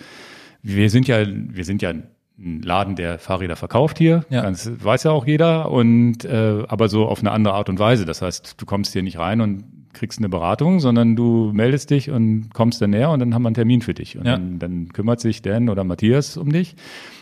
[0.63, 4.43] wir sind ja wir sind ja ein Laden, der Fahrräder verkauft hier, ja.
[4.43, 8.07] das weiß ja auch jeder und äh, aber so auf eine andere Art und Weise.
[8.07, 12.11] Das heißt, du kommst hier nicht rein und kriegst eine Beratung, sondern du meldest dich
[12.11, 14.17] und kommst dann näher und dann haben wir einen Termin für dich.
[14.17, 14.33] Und ja.
[14.33, 16.77] dann, dann kümmert sich Dan oder Matthias um dich.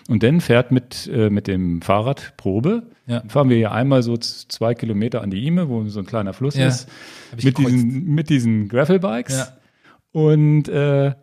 [0.09, 2.85] Und Dan fährt mit, äh, mit dem Fahrrad Probe.
[3.07, 3.21] Ja.
[3.21, 6.33] Dann fahren wir hier einmal so zwei Kilometer an die Ime, wo so ein kleiner
[6.33, 6.69] Fluss ja.
[6.69, 6.89] ist,
[7.43, 9.39] mit diesen, mit diesen Gravelbikes.
[9.39, 9.49] Ja.
[10.13, 11.15] Und äh,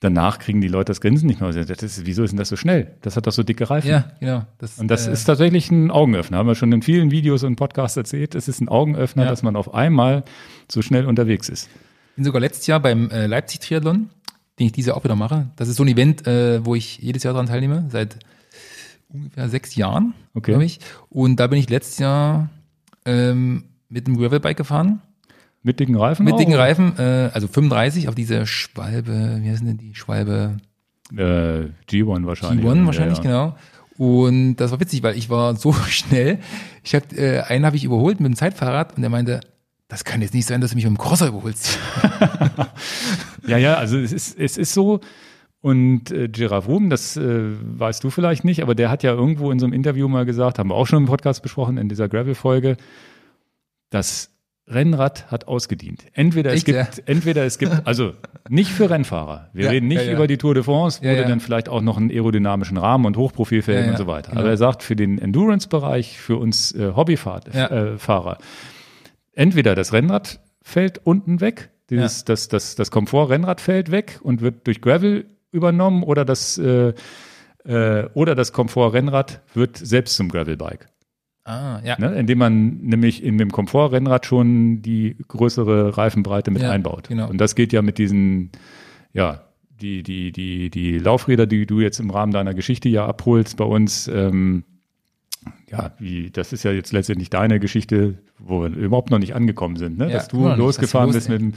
[0.00, 1.52] danach kriegen die Leute das Grinsen nicht mehr.
[1.52, 2.96] Das ist, wieso ist denn das so schnell?
[3.02, 3.90] Das hat doch so dicke Reifen.
[3.90, 4.44] Ja, genau.
[4.58, 6.38] Das, und das äh, ist tatsächlich ein Augenöffner.
[6.38, 8.34] Haben wir schon in vielen Videos und Podcasts erzählt.
[8.34, 9.30] Es ist ein Augenöffner, ja.
[9.30, 10.24] dass man auf einmal
[10.70, 11.68] so schnell unterwegs ist.
[12.16, 14.10] Bin sogar letztes Jahr beim äh, Leipzig Triathlon,
[14.58, 15.50] den ich dieses Jahr auch wieder mache.
[15.56, 18.18] Das ist so ein Event, äh, wo ich jedes Jahr daran teilnehme, seit
[19.08, 20.52] ungefähr sechs Jahren, okay.
[20.52, 20.80] glaube ich.
[21.08, 22.50] Und da bin ich letztes Jahr
[23.04, 25.00] ähm, mit einem Gravelbike gefahren
[25.62, 26.24] mit dicken Reifen?
[26.24, 30.56] Mit dicken Reifen, äh, also 35 auf diese Schwalbe, wie heißt denn die Schwalbe?
[31.12, 32.64] Äh, G1 wahrscheinlich.
[32.64, 33.30] G1 wahrscheinlich, ja, ja.
[33.30, 33.56] genau.
[33.98, 36.38] Und das war witzig, weil ich war so schnell.
[36.84, 39.40] Ich hab, äh, einen habe ich überholt mit dem Zeitfahrrad und der meinte,
[39.88, 41.78] das kann jetzt nicht sein, dass du mich mit dem Crosser überholst.
[43.46, 45.00] ja, ja, also es ist, es ist so,
[45.60, 49.50] und äh, Gerard Wurm, das äh, weißt du vielleicht nicht, aber der hat ja irgendwo
[49.50, 52.08] in so einem Interview mal gesagt, haben wir auch schon im Podcast besprochen, in dieser
[52.08, 52.76] Gravel-Folge,
[53.90, 54.30] dass
[54.70, 56.04] Rennrad hat ausgedient.
[56.12, 56.86] Entweder es Echt, gibt, ja?
[57.06, 58.12] entweder es gibt, also
[58.48, 59.48] nicht für Rennfahrer.
[59.52, 61.80] Wir ja, reden nicht ja, über die Tour de France, wo du dann vielleicht auch
[61.80, 64.30] noch einen aerodynamischen Rahmen und Hochprofilfelgen und so weiter.
[64.30, 64.42] Genau.
[64.42, 68.42] Aber er sagt, für den Endurance-Bereich, für uns äh, Hobbyfahrer, äh,
[69.34, 74.66] entweder das Rennrad fällt unten weg, dieses, das, das, das Komfort-Rennrad fällt weg und wird
[74.66, 76.92] durch Gravel übernommen oder das, äh,
[77.64, 80.88] äh, oder das Komfort-Rennrad wird selbst zum Gravelbike.
[81.48, 81.96] Ah, ja.
[81.98, 87.08] Ne, indem man nämlich in dem Komfortrennrad schon die größere Reifenbreite mit ja, einbaut.
[87.08, 87.26] Genau.
[87.26, 88.50] Und das geht ja mit diesen,
[89.14, 89.40] ja,
[89.80, 93.64] die, die, die, die Laufräder, die du jetzt im Rahmen deiner Geschichte ja abholst bei
[93.64, 94.64] uns, ähm,
[95.70, 99.76] ja, wie, das ist ja jetzt letztendlich deine Geschichte, wo wir überhaupt noch nicht angekommen
[99.76, 100.06] sind, ne?
[100.06, 101.54] Ja, dass du losgefahren bist mit dem,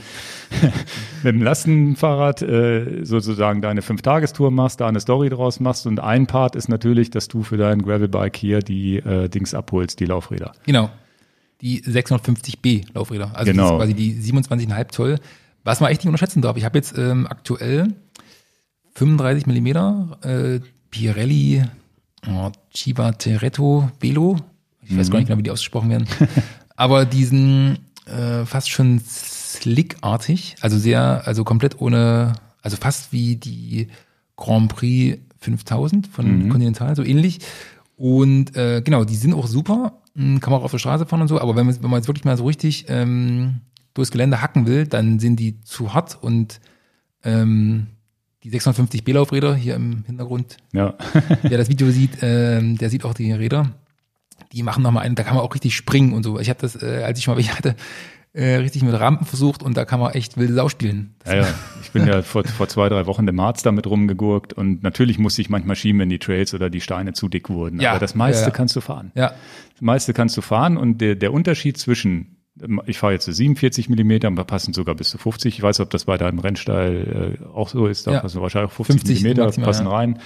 [1.22, 6.26] mit dem Lastenfahrrad, äh, sozusagen deine Fünf-Tagestour machst, da eine Story draus machst und ein
[6.26, 10.52] Part ist natürlich, dass du für dein Gravelbike hier die äh, Dings abholst, die Laufräder.
[10.64, 10.90] Genau.
[11.60, 13.76] Die 650B Laufräder, also genau.
[13.76, 15.18] quasi die 27,5 Zoll.
[15.64, 17.94] Was man echt nicht unterschätzen darf, ich habe jetzt ähm, aktuell
[18.94, 21.64] 35 Millimeter äh, Pirelli
[22.28, 24.36] oh, Chiva Teretto Velo.
[24.82, 25.12] Ich weiß mhm.
[25.12, 26.06] gar nicht genau, wie die ausgesprochen werden.
[26.76, 33.88] Aber diesen äh, fast schon slickartig, also sehr, also komplett ohne, also fast wie die
[34.36, 36.48] Grand Prix 5000 von mhm.
[36.48, 37.40] Continental, so ähnlich.
[37.96, 41.22] Und äh, genau, die sind auch super, hm, kann man auch auf der Straße fahren
[41.22, 43.60] und so, aber wenn man, wenn man jetzt wirklich mal so richtig ähm,
[43.94, 46.60] durchs Gelände hacken will, dann sind die zu hart und
[47.22, 47.88] ähm,
[48.44, 50.56] die 650 B-Laufräder hier im Hintergrund.
[50.72, 50.94] Ja.
[51.42, 53.72] Wer das Video sieht, ähm, der sieht auch die Räder.
[54.52, 56.38] Die machen nochmal einen, da kann man auch richtig springen und so.
[56.38, 57.76] Ich habe das, äh, als ich mal welche hatte,
[58.34, 61.14] äh, richtig mit Rampen versucht und da kann man echt wilde Sau spielen.
[61.26, 61.54] ja, ja.
[61.82, 65.42] Ich bin ja vor, vor zwei, drei Wochen im Harz damit rumgegurkt und natürlich musste
[65.42, 67.78] ich manchmal schieben, wenn die Trails oder die Steine zu dick wurden.
[67.80, 68.54] Ja, Aber das meiste ja, ja.
[68.54, 69.12] kannst du fahren.
[69.14, 69.34] Ja.
[69.72, 72.41] Das meiste kannst du fahren und der, der Unterschied zwischen
[72.86, 75.54] ich fahre jetzt zu 47 Millimeter, aber passen sogar bis zu 50.
[75.54, 78.06] Ich weiß, ob das bei deinem Rennstall äh, auch so ist.
[78.06, 78.20] Da ja.
[78.20, 79.92] passen wahrscheinlich auch 50, 50 Millimeter maximal, passen ja.
[79.92, 80.18] rein.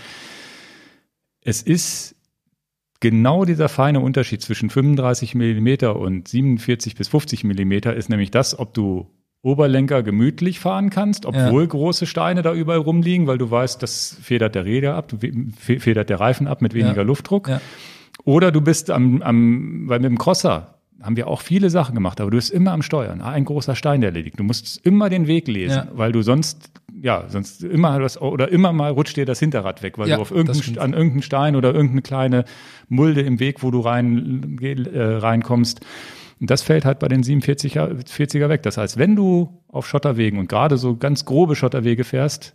[1.40, 2.16] Es ist
[3.00, 8.58] genau dieser feine Unterschied zwischen 35 Millimeter und 47 bis 50 Millimeter ist nämlich das,
[8.58, 9.06] ob du
[9.42, 11.68] Oberlenker gemütlich fahren kannst, obwohl ja.
[11.68, 15.12] große Steine da überall rumliegen, weil du weißt, das federt der Räder ab,
[15.56, 17.04] federt der Reifen ab mit weniger.
[17.04, 17.48] Luftdruck.
[18.24, 22.20] Oder du bist am, am, weil mit dem Crosser haben wir auch viele Sachen gemacht,
[22.20, 23.20] aber du bist immer am Steuern.
[23.20, 24.38] Ein großer Stein erledigt.
[24.38, 25.88] Du musst immer den Weg lesen, ja.
[25.92, 26.70] weil du sonst,
[27.00, 30.22] ja, sonst immer was, oder immer mal rutscht dir das Hinterrad weg, weil ja, du
[30.22, 32.44] auf irgendein, an irgendeinen Stein oder irgendeine kleine
[32.88, 35.80] Mulde im Weg, wo du rein, äh, reinkommst.
[36.40, 38.62] Und das fällt halt bei den 47er 40er weg.
[38.62, 42.54] Das heißt, wenn du auf Schotterwegen und gerade so ganz grobe Schotterwege fährst,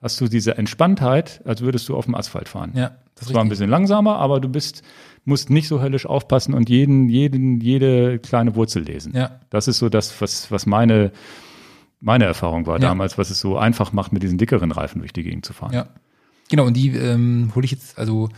[0.00, 2.72] hast du diese Entspanntheit, als würdest du auf dem Asphalt fahren.
[2.74, 4.82] Ja, das, das war ein bisschen langsamer, aber du bist
[5.28, 9.14] musst nicht so höllisch aufpassen und jeden, jeden, jede kleine Wurzel lesen.
[9.14, 9.40] Ja.
[9.50, 11.12] Das ist so das, was, was meine,
[12.00, 12.88] meine Erfahrung war ja.
[12.88, 15.72] damals, was es so einfach macht, mit diesen dickeren Reifen durch die Gegend zu fahren.
[15.72, 15.88] Ja.
[16.50, 18.30] Genau, und die ähm, hole ich jetzt, also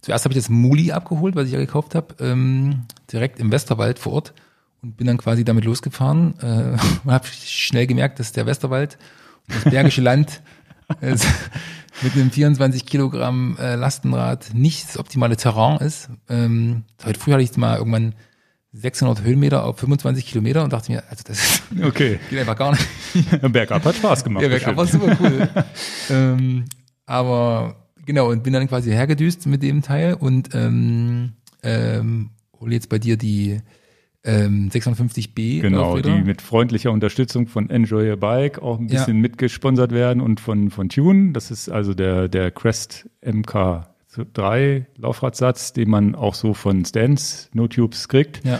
[0.00, 3.98] zuerst habe ich das Muli abgeholt, was ich ja gekauft habe, ähm, direkt im Westerwald
[3.98, 4.34] vor Ort
[4.82, 8.98] und bin dann quasi damit losgefahren äh, und habe schnell gemerkt, dass der Westerwald
[9.48, 10.42] und das Bergische Land
[12.02, 16.08] mit einem 24 Kilogramm äh, Lastenrad nicht das optimale Terrain ist.
[16.28, 18.14] Ähm, heute früh hatte ich mal irgendwann
[18.72, 22.18] 600 Höhenmeter auf 25 Kilometer und dachte mir, also das okay.
[22.28, 22.86] geht einfach gar nicht.
[23.52, 24.42] Bergab hat Spaß gemacht.
[24.42, 25.48] Ja, Bergab war super cool.
[26.10, 26.64] ähm,
[27.06, 31.32] aber genau, und bin dann quasi hergedüst mit dem Teil und ähm,
[31.62, 32.30] ähm,
[32.60, 33.60] hole jetzt bei dir die
[34.26, 35.60] ähm, 650B.
[35.60, 39.22] Genau, die mit freundlicher Unterstützung von Enjoy a Bike auch ein bisschen ja.
[39.22, 41.32] mitgesponsert werden und von, von Tune.
[41.32, 47.68] Das ist also der, der Crest MK3 Laufradsatz, den man auch so von Stans No
[47.68, 48.44] Tubes kriegt.
[48.44, 48.58] Ja.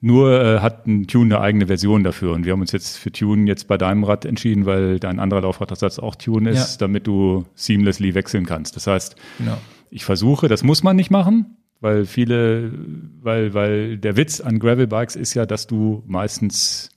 [0.00, 2.32] Nur äh, hat ein Tune eine eigene Version dafür.
[2.32, 5.42] Und wir haben uns jetzt für Tune jetzt bei deinem Rad entschieden, weil dein anderer
[5.42, 6.86] Laufradsatz auch Tune ist, ja.
[6.86, 8.76] damit du seamlessly wechseln kannst.
[8.76, 9.58] Das heißt, genau.
[9.90, 12.72] ich versuche, das muss man nicht machen, weil viele,
[13.20, 16.90] weil, weil der Witz an Gravelbikes ist ja, dass du meistens,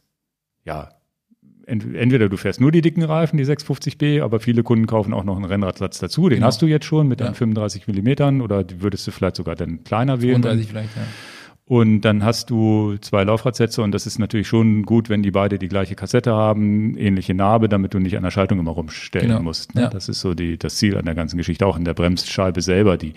[0.63, 0.89] ja,
[1.65, 5.35] entweder du fährst nur die dicken Reifen, die 650B, aber viele Kunden kaufen auch noch
[5.35, 6.29] einen Rennradsatz dazu.
[6.29, 6.47] Den genau.
[6.47, 7.27] hast du jetzt schon mit ja.
[7.27, 10.41] deinen 35 Millimetern oder würdest du vielleicht sogar dann kleiner wählen.
[10.41, 11.03] 35 vielleicht, ja.
[11.65, 15.59] Und dann hast du zwei Laufradsätze und das ist natürlich schon gut, wenn die beide
[15.59, 19.43] die gleiche Kassette haben, ähnliche Narbe, damit du nicht an der Schaltung immer rumstellen genau.
[19.43, 19.75] musst.
[19.75, 19.83] Ne?
[19.83, 19.89] Ja.
[19.89, 22.97] Das ist so die, das Ziel an der ganzen Geschichte, auch in der Bremsscheibe selber,
[22.97, 23.13] die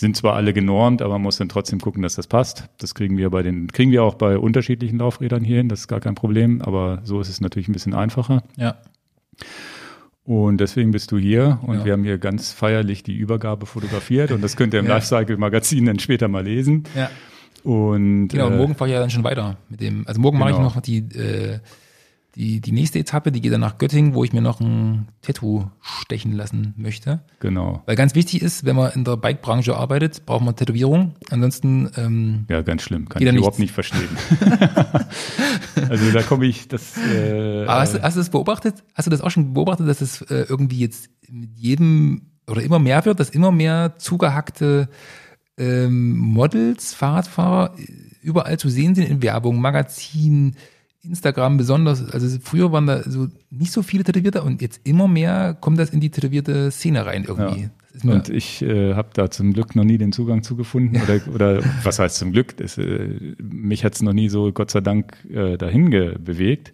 [0.00, 2.68] sind zwar alle genormt, aber man muss dann trotzdem gucken, dass das passt.
[2.78, 5.88] Das kriegen wir bei den, kriegen wir auch bei unterschiedlichen Laufrädern hier hin, das ist
[5.88, 8.42] gar kein Problem, aber so ist es natürlich ein bisschen einfacher.
[8.56, 8.76] Ja.
[10.24, 11.84] Und deswegen bist du hier und ja.
[11.86, 14.96] wir haben hier ganz feierlich die Übergabe fotografiert und das könnt ihr im ja.
[14.96, 16.84] Lifecycle-Magazin dann später mal lesen.
[16.94, 17.10] Ja.
[17.64, 20.06] Und genau, äh, morgen fahre ich ja dann schon weiter mit dem.
[20.06, 20.50] Also morgen genau.
[20.50, 21.60] mache ich noch die äh,
[22.34, 25.70] die, die nächste Etappe, die geht dann nach Göttingen, wo ich mir noch ein Tattoo
[25.80, 27.20] stechen lassen möchte.
[27.40, 27.82] Genau.
[27.86, 31.14] Weil ganz wichtig ist, wenn man in der Bike-Branche arbeitet, braucht man Tätowierung.
[31.30, 34.08] Ansonsten ähm, ja, ganz schlimm, kann ich überhaupt nicht verstehen.
[35.88, 36.96] also da komme ich das.
[36.98, 38.84] Äh, Aber hast, hast du das beobachtet?
[38.94, 42.78] Hast du das auch schon beobachtet, dass es äh, irgendwie jetzt mit jedem oder immer
[42.78, 44.88] mehr wird, dass immer mehr zugehackte
[45.56, 47.86] ähm, Models, Fahrradfahrer äh,
[48.22, 50.56] überall zu sehen sind in Werbung, Magazinen,
[51.08, 55.56] Instagram besonders, also früher waren da so nicht so viele Tätowierte und jetzt immer mehr
[55.60, 57.62] kommt das in die tätowierte Szene rein irgendwie.
[57.62, 57.70] Ja.
[58.04, 61.02] Und ich äh, habe da zum Glück noch nie den Zugang zugefunden ja.
[61.02, 62.56] oder, oder was heißt zum Glück?
[62.56, 66.72] Das, äh, mich hat es noch nie so Gott sei Dank äh, dahin bewegt,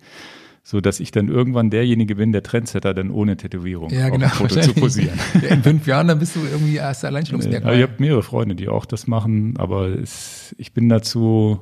[0.62, 4.39] so dass ich dann irgendwann derjenige bin, der Trendsetter dann ohne Tätowierung ja, genau, auf
[4.39, 5.18] dem Foto zu posieren.
[5.49, 7.72] In fünf Jahren dann bist du irgendwie erst Alleinstellungsmerkmal.
[7.72, 11.61] Ja, ich habe mehrere Freunde, die auch das machen, aber es, ich bin dazu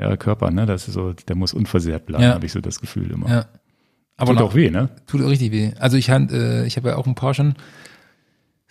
[0.00, 0.66] ja, Körper, ne?
[0.66, 2.34] Das ist so, der muss unversehrt bleiben, ja.
[2.34, 3.28] habe ich so das Gefühl immer.
[3.28, 3.46] Ja.
[4.16, 4.90] Aber tut auch weh, ne?
[5.06, 5.72] Tut richtig weh.
[5.78, 7.54] Also ich, äh, ich habe ja auch ein paar schon.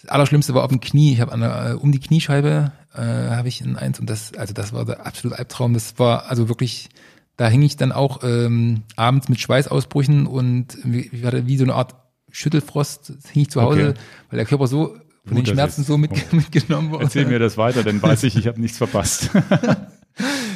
[0.01, 1.13] Das Allerschlimmste war auf dem Knie.
[1.13, 4.73] Ich habe äh, um die Kniescheibe äh, habe ich ein eins und das, also das
[4.73, 5.73] war der absolute Albtraum.
[5.73, 6.89] Das war also wirklich,
[7.38, 11.75] da hing ich dann auch ähm, abends mit Schweißausbrüchen und wie, wie, wie so eine
[11.75, 11.95] Art
[12.32, 13.99] Schüttelfrost hing ich zu Hause, okay.
[14.30, 16.15] weil der Körper so von Gut, den Schmerzen so mit, oh.
[16.36, 17.05] mitgenommen wurde.
[17.05, 19.32] Erzähl mir das weiter, dann weiß ich, ich habe nichts verpasst.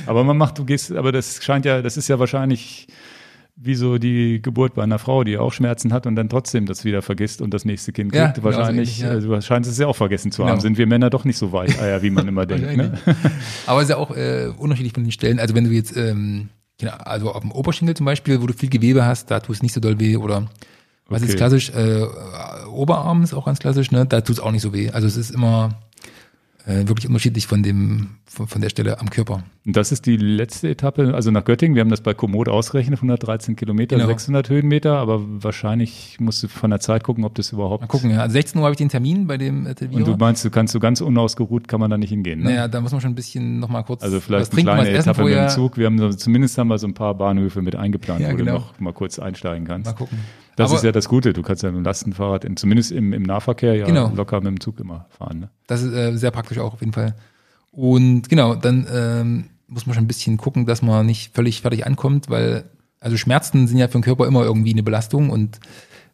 [0.05, 2.87] aber man macht, du gehst, aber das scheint ja, das ist ja wahrscheinlich
[3.55, 6.85] wie so die Geburt bei einer Frau, die auch Schmerzen hat und dann trotzdem das
[6.85, 8.23] wieder vergisst und das nächste Kind kriegt.
[8.23, 9.09] Ja, genau wahrscheinlich, ja.
[9.09, 10.53] also, du scheinst es ja auch vergessen zu genau.
[10.53, 10.61] haben.
[10.61, 12.75] Sind wir Männer doch nicht so weicheier, wie man immer denkt.
[12.75, 12.97] Ne?
[13.67, 15.39] Aber es ist ja auch äh, unterschiedlich von den Stellen.
[15.39, 16.49] Also wenn du jetzt, ähm,
[16.79, 19.61] genau, also auf dem Oberschenkel zum Beispiel, wo du viel Gewebe hast, da tut es
[19.61, 20.47] nicht so doll weh oder
[21.07, 21.31] was okay.
[21.31, 22.05] ist klassisch, äh,
[22.71, 24.05] Oberarm ist auch ganz klassisch, ne?
[24.05, 24.89] Da tut es auch nicht so weh.
[24.89, 25.75] Also es ist immer
[26.65, 29.43] äh, wirklich unterschiedlich von dem von, von, der Stelle am Körper.
[29.65, 31.75] Und das ist die letzte Etappe, also nach Göttingen.
[31.75, 34.07] Wir haben das bei Komoot ausgerechnet, 113 Kilometer, genau.
[34.07, 37.81] 600 Höhenmeter, aber wahrscheinlich musst du von der Zeit gucken, ob das überhaupt.
[37.81, 38.21] Mal gucken, ja.
[38.21, 40.71] Also 16 Uhr habe ich den Termin bei dem äh, Und du meinst, du kannst
[40.73, 42.39] so ganz unausgeruht, kann man da nicht hingehen?
[42.39, 42.45] Ne?
[42.45, 44.01] Naja, da muss man schon ein bisschen nochmal kurz.
[44.01, 45.77] Also vielleicht eine kleine Etappe mit dem Zug.
[45.77, 48.51] Wir haben so, zumindest haben wir so ein paar Bahnhöfe mit eingeplant, ja, wo genau.
[48.53, 49.91] du noch mal kurz einsteigen kannst.
[49.91, 50.17] Mal gucken.
[50.55, 51.33] Das Aber ist ja das Gute.
[51.33, 54.11] Du kannst ja mit dem Lastenfahrrad, in, zumindest im, im Nahverkehr, ja genau.
[54.13, 55.39] locker mit dem Zug immer fahren.
[55.39, 55.49] Ne?
[55.67, 57.15] Das ist äh, sehr praktisch auch auf jeden Fall.
[57.71, 61.85] Und genau, dann ähm, muss man schon ein bisschen gucken, dass man nicht völlig fertig
[61.87, 62.65] ankommt, weil
[62.99, 65.59] also Schmerzen sind ja für den Körper immer irgendwie eine Belastung und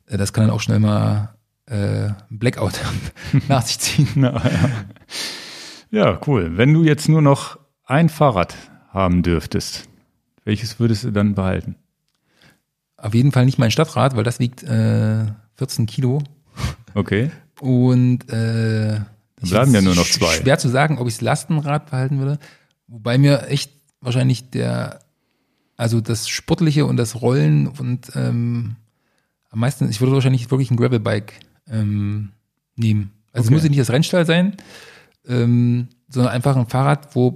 [0.08, 1.36] äh, das kann dann auch schnell mal
[1.66, 2.80] äh, Blackout
[3.48, 4.08] nach sich ziehen.
[4.16, 4.70] Na, ja.
[5.92, 6.58] ja, cool.
[6.58, 8.56] Wenn du jetzt nur noch ein Fahrrad
[8.90, 9.88] haben dürftest,
[10.46, 11.76] welches würdest du dann behalten?
[13.02, 15.26] Auf jeden Fall nicht mein Stadtrad, weil das wiegt äh,
[15.56, 16.22] 14 Kilo.
[16.94, 17.32] Okay.
[17.60, 19.00] Und äh,
[19.42, 20.36] dann bleiben ja nur noch zwei.
[20.36, 22.40] Schwer zu sagen, ob ich das Lastenrad behalten würde.
[22.88, 23.72] Wobei mir echt
[24.02, 25.00] wahrscheinlich der,
[25.78, 28.76] also das Sportliche und das Rollen und ähm,
[29.52, 31.34] am meisten, ich würde wahrscheinlich wirklich ein Gravelbike
[31.70, 32.32] ähm,
[32.76, 33.12] nehmen.
[33.32, 33.56] Also okay.
[33.56, 34.58] es muss nicht das Rennstall sein,
[35.28, 37.36] ähm, sondern einfach ein Fahrrad, wo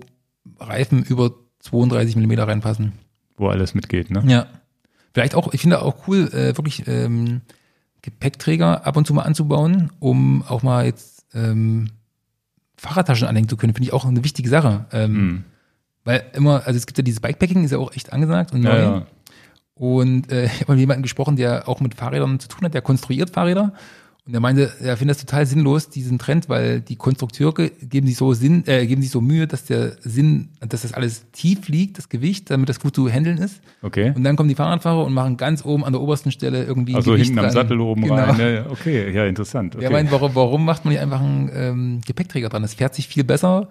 [0.60, 2.94] Reifen über 32 Millimeter reinpassen.
[3.38, 4.24] Wo alles mitgeht, ne?
[4.28, 4.48] Ja.
[5.14, 7.42] Vielleicht auch, ich finde auch cool, äh, wirklich ähm,
[8.02, 11.90] Gepäckträger ab und zu mal anzubauen, um auch mal jetzt ähm,
[12.78, 14.86] Fahrradtaschen anhängen zu können, finde ich auch eine wichtige Sache.
[14.92, 15.44] Ähm, mhm.
[16.04, 18.70] Weil immer, also es gibt ja dieses Bikepacking, ist ja auch echt angesagt und neu.
[18.70, 19.06] Ja, ja.
[19.76, 22.82] Und äh, ich habe mit jemandem gesprochen, der auch mit Fahrrädern zu tun hat, der
[22.82, 23.74] konstruiert Fahrräder.
[24.26, 28.16] Und er meinte, er findet das total sinnlos, diesen Trend, weil die Konstrukteure geben sich
[28.16, 31.98] so Sinn, äh, geben sich so Mühe, dass der Sinn, dass das alles tief liegt,
[31.98, 33.60] das Gewicht, damit das gut zu handeln ist.
[33.82, 34.14] Okay.
[34.16, 36.96] Und dann kommen die Fahrradfahrer und machen ganz oben an der obersten Stelle irgendwie.
[36.96, 38.16] Also Gewicht hinten am Sattel oben genau.
[38.16, 38.38] rein.
[38.38, 38.66] Ne?
[38.70, 39.76] Okay, ja, interessant.
[39.76, 39.84] Okay.
[39.84, 42.62] Er meint, warum, warum macht man nicht einfach einen ähm, Gepäckträger dran?
[42.62, 43.68] Das fährt sich viel besser,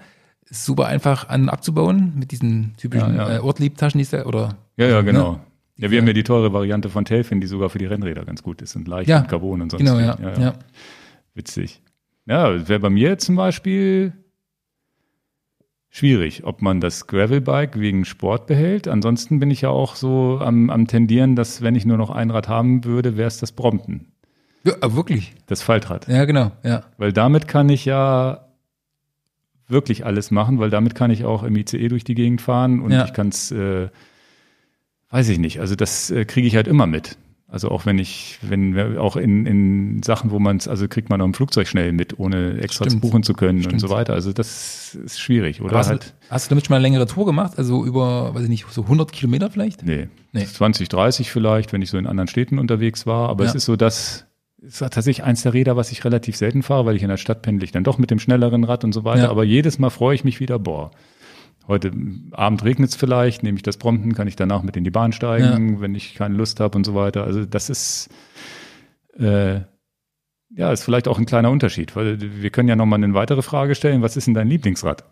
[0.50, 3.36] ist super einfach an abzubauen mit diesen typischen ja, ja.
[3.36, 4.58] Äh, Ortliebtaschen, die ist da, oder?
[4.76, 5.32] Ja, ja, genau.
[5.32, 5.40] Ne?
[5.82, 8.44] Ja, wir haben ja die teure Variante von Telfin, die sogar für die Rennräder ganz
[8.44, 9.82] gut ist und leicht ja, Carbon und sonst.
[9.82, 10.52] Genau, ja, ja, ja.
[11.34, 11.82] Witzig.
[12.24, 14.12] Ja, wäre bei mir zum Beispiel
[15.90, 18.86] schwierig, ob man das Gravelbike wegen Sport behält.
[18.86, 22.30] Ansonsten bin ich ja auch so am, am tendieren, dass wenn ich nur noch ein
[22.30, 24.06] Rad haben würde, wäre es das Brompton.
[24.62, 25.34] Ja, wirklich.
[25.48, 26.06] Das Faltrad.
[26.06, 26.84] Ja, genau, ja.
[26.96, 28.46] Weil damit kann ich ja
[29.66, 32.92] wirklich alles machen, weil damit kann ich auch im ICE durch die Gegend fahren und
[32.92, 33.04] ja.
[33.04, 33.88] ich kann es äh,
[35.12, 35.60] weiß ich nicht.
[35.60, 37.16] Also das äh, kriege ich halt immer mit.
[37.52, 41.20] Also auch wenn ich, wenn auch in, in Sachen, wo man es, also kriegt man
[41.20, 43.02] auch im Flugzeug schnell mit, ohne extra Stimmt.
[43.02, 43.74] buchen zu können Stimmt.
[43.74, 44.14] und so weiter.
[44.14, 45.76] Also das ist schwierig, oder?
[45.76, 47.58] Hast, halt, hast, du damit schon mal eine längere Tour gemacht?
[47.58, 49.84] Also über, weiß ich nicht, so 100 Kilometer vielleicht?
[49.84, 50.46] Nee, nee.
[50.46, 53.28] 20, 30 vielleicht, wenn ich so in anderen Städten unterwegs war.
[53.28, 53.50] Aber ja.
[53.50, 54.24] es ist so, dass
[54.64, 57.18] es ist tatsächlich eins der Räder, was ich relativ selten fahre, weil ich in der
[57.18, 59.24] Stadt pendle ich dann doch mit dem schnelleren Rad und so weiter.
[59.24, 59.30] Ja.
[59.30, 60.92] Aber jedes Mal freue ich mich wieder, boah,
[61.68, 61.92] Heute
[62.32, 65.12] Abend regnet es vielleicht, nehme ich das Prompten, kann ich danach mit in die Bahn
[65.12, 65.80] steigen, ja.
[65.80, 67.24] wenn ich keine Lust habe und so weiter.
[67.24, 68.10] Also das ist
[69.18, 69.60] äh,
[70.50, 73.74] ja ist vielleicht auch ein kleiner Unterschied, weil wir können ja nochmal eine weitere Frage
[73.74, 74.02] stellen.
[74.02, 75.04] Was ist denn dein Lieblingsrad?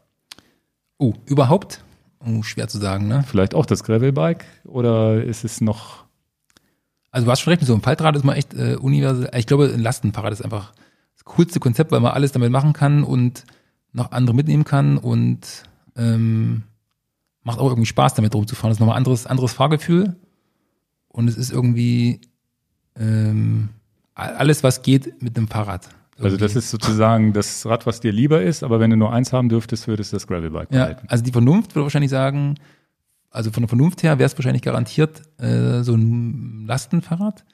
[0.98, 1.84] Oh, überhaupt?
[2.24, 3.24] Oh, schwer zu sagen, ne?
[3.26, 6.04] Vielleicht auch das Gravelbike oder ist es noch?
[7.10, 9.30] Also du hast schon recht, so ein Faltrad ist mal echt äh, universell.
[9.36, 10.72] Ich glaube, ein Lastenfahrrad ist einfach
[11.14, 13.44] das coolste Konzept, weil man alles damit machen kann und
[13.92, 15.64] noch andere mitnehmen kann und
[15.96, 16.62] ähm,
[17.42, 18.70] macht auch irgendwie Spaß, damit rumzufahren.
[18.70, 20.16] Das ist nochmal ein anderes, anderes Fahrgefühl.
[21.08, 22.20] Und es ist irgendwie
[22.96, 23.70] ähm,
[24.14, 25.88] alles, was geht mit dem Fahrrad.
[26.12, 26.24] Irgendwie.
[26.24, 29.32] Also das ist sozusagen das Rad, was dir lieber ist, aber wenn du nur eins
[29.32, 31.00] haben dürftest, würdest du das Gravelbike behalten.
[31.04, 32.56] Ja, also die Vernunft würde wahrscheinlich sagen,
[33.30, 37.44] also von der Vernunft her wäre es wahrscheinlich garantiert äh, so ein Lastenfahrrad,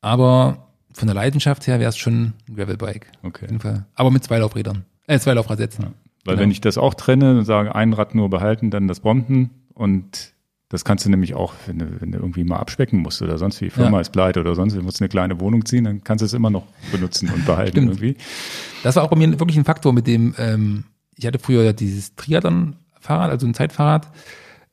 [0.00, 3.08] aber von der Leidenschaft her wäre es schon ein Gravelbike.
[3.22, 3.44] Okay.
[3.44, 3.84] Auf jeden Fall.
[3.94, 4.84] Aber mit zwei Laufrädern.
[5.06, 5.84] Äh, zwei Laufradsätzen.
[5.84, 5.90] Ja.
[6.24, 6.42] Weil genau.
[6.42, 10.34] wenn ich das auch trenne und sage, ein Rad nur behalten, dann das Brompton und
[10.70, 13.60] das kannst du nämlich auch, wenn du, wenn du irgendwie mal abspecken musst oder sonst
[13.60, 14.00] wie, Firma ja.
[14.00, 16.50] ist pleite oder sonst, du musst eine kleine Wohnung ziehen, dann kannst du es immer
[16.50, 18.16] noch benutzen und behalten irgendwie.
[18.82, 20.84] Das war auch bei mir wirklich ein Faktor, mit dem, ähm,
[21.16, 24.08] ich hatte früher dieses Triathlon-Fahrrad, also ein Zeitfahrrad.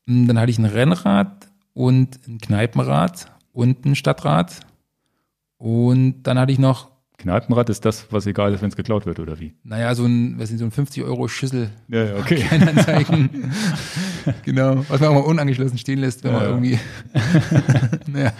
[0.07, 4.61] Hm, dann hatte ich ein Rennrad und ein Kneipenrad und ein Stadtrad.
[5.57, 6.90] Und dann hatte ich noch.
[7.21, 9.53] Kneipenrad ist das, was egal ist, wenn es geklaut wird, oder wie?
[9.63, 11.69] Naja, so ein, was sind so ein 50 Euro Schüssel.
[11.87, 12.35] Ja, ja okay.
[12.47, 13.51] Kleinanzeigen.
[14.43, 14.83] genau.
[14.89, 16.79] Was man auch mal unangeschlossen stehen lässt, wenn ja, man irgendwie.
[18.11, 18.33] naja.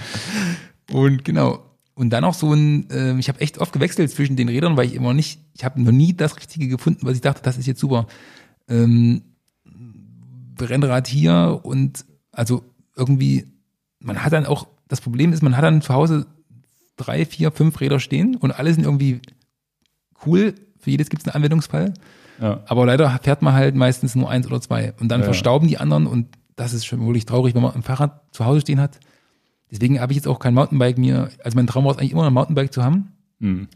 [0.92, 1.64] Und genau.
[1.94, 4.88] Und dann auch so ein, äh, ich habe echt oft gewechselt zwischen den Rädern, weil
[4.88, 7.68] ich immer nicht, ich habe noch nie das Richtige gefunden, was ich dachte, das ist
[7.68, 8.08] jetzt super.
[8.68, 9.22] Ähm,
[10.60, 12.64] Rennrad hier und also
[12.96, 13.46] irgendwie,
[14.00, 16.26] man hat dann auch, das Problem ist, man hat dann zu Hause
[16.98, 19.22] drei, vier, fünf Räder stehen und alle sind irgendwie
[20.26, 20.56] cool.
[20.80, 21.94] Für jedes gibt es einen Anwendungsfall.
[22.42, 22.62] Ja.
[22.66, 24.94] Aber leider fährt man halt meistens nur eins oder zwei.
[25.00, 25.26] Und dann ja.
[25.26, 28.62] verstauben die anderen und das ist schon wirklich traurig, wenn man ein Fahrrad zu Hause
[28.62, 29.00] stehen hat.
[29.70, 32.28] Deswegen habe ich jetzt auch kein Mountainbike mir, also mein Traum war es eigentlich immer
[32.28, 33.14] ein Mountainbike zu haben.
[33.40, 33.68] Mhm.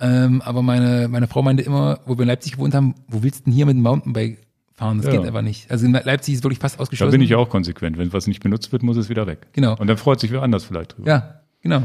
[0.00, 3.40] Ähm, aber meine, meine Frau meinte immer, wo wir in Leipzig gewohnt haben, wo willst
[3.40, 4.38] du denn hier mit dem Mountainbike
[4.74, 4.98] fahren?
[4.98, 5.12] Das ja.
[5.12, 5.70] geht einfach nicht.
[5.70, 7.10] Also in Leipzig ist wirklich fast ausgeschlossen.
[7.10, 7.98] Da bin ich auch konsequent.
[7.98, 9.48] Wenn was nicht benutzt wird, muss es wieder weg.
[9.52, 9.76] Genau.
[9.76, 11.08] Und dann freut sich wer anders vielleicht drüber.
[11.08, 11.82] Ja, genau.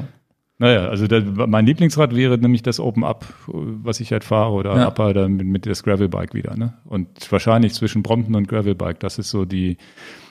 [0.62, 4.76] Naja, also der, mein Lieblingsrad wäre nämlich das Open Up, was ich halt fahre, oder
[4.76, 4.90] ja.
[4.90, 6.56] Upper dann mit, mit das Gravelbike wieder.
[6.56, 6.76] Ne?
[6.86, 9.78] Und wahrscheinlich zwischen Brompton und Gravelbike, das ist so die,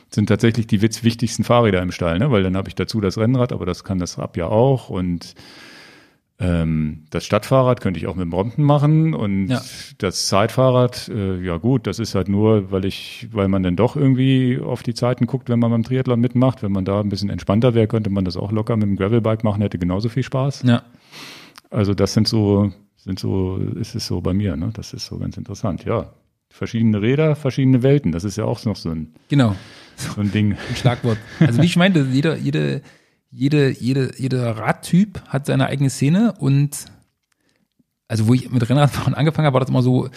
[0.08, 2.30] sind tatsächlich die wichtigsten Fahrräder im Stall, ne?
[2.30, 5.34] weil dann habe ich dazu das Rennrad, aber das kann das Up ja auch und
[6.40, 9.60] ähm, das Stadtfahrrad könnte ich auch mit dem Brompton machen und ja.
[9.98, 13.94] das Zeitfahrrad, äh, ja gut, das ist halt nur, weil ich, weil man dann doch
[13.94, 16.62] irgendwie auf die Zeiten guckt, wenn man beim Triathlon mitmacht.
[16.62, 19.44] Wenn man da ein bisschen entspannter wäre, könnte man das auch locker mit dem Gravelbike
[19.44, 20.62] machen, hätte genauso viel Spaß.
[20.62, 20.82] Ja.
[21.68, 24.70] Also das sind so, sind so, ist es so bei mir, ne?
[24.72, 26.14] Das ist so ganz interessant, ja.
[26.48, 29.54] Verschiedene Räder, verschiedene Welten, das ist ja auch noch so ein, genau.
[29.96, 30.52] so ein Ding.
[30.52, 31.18] Ein Schlagwort.
[31.38, 32.80] Also wie ich meinte, jeder, jede,
[33.30, 36.86] jede, jede, jeder Radtyp hat seine eigene Szene und
[38.08, 40.08] also wo ich mit Rennradfahren angefangen habe, war das immer so,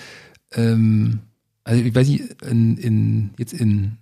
[0.55, 1.19] ähm,
[1.63, 3.97] also ich weiß nicht, in, in, jetzt in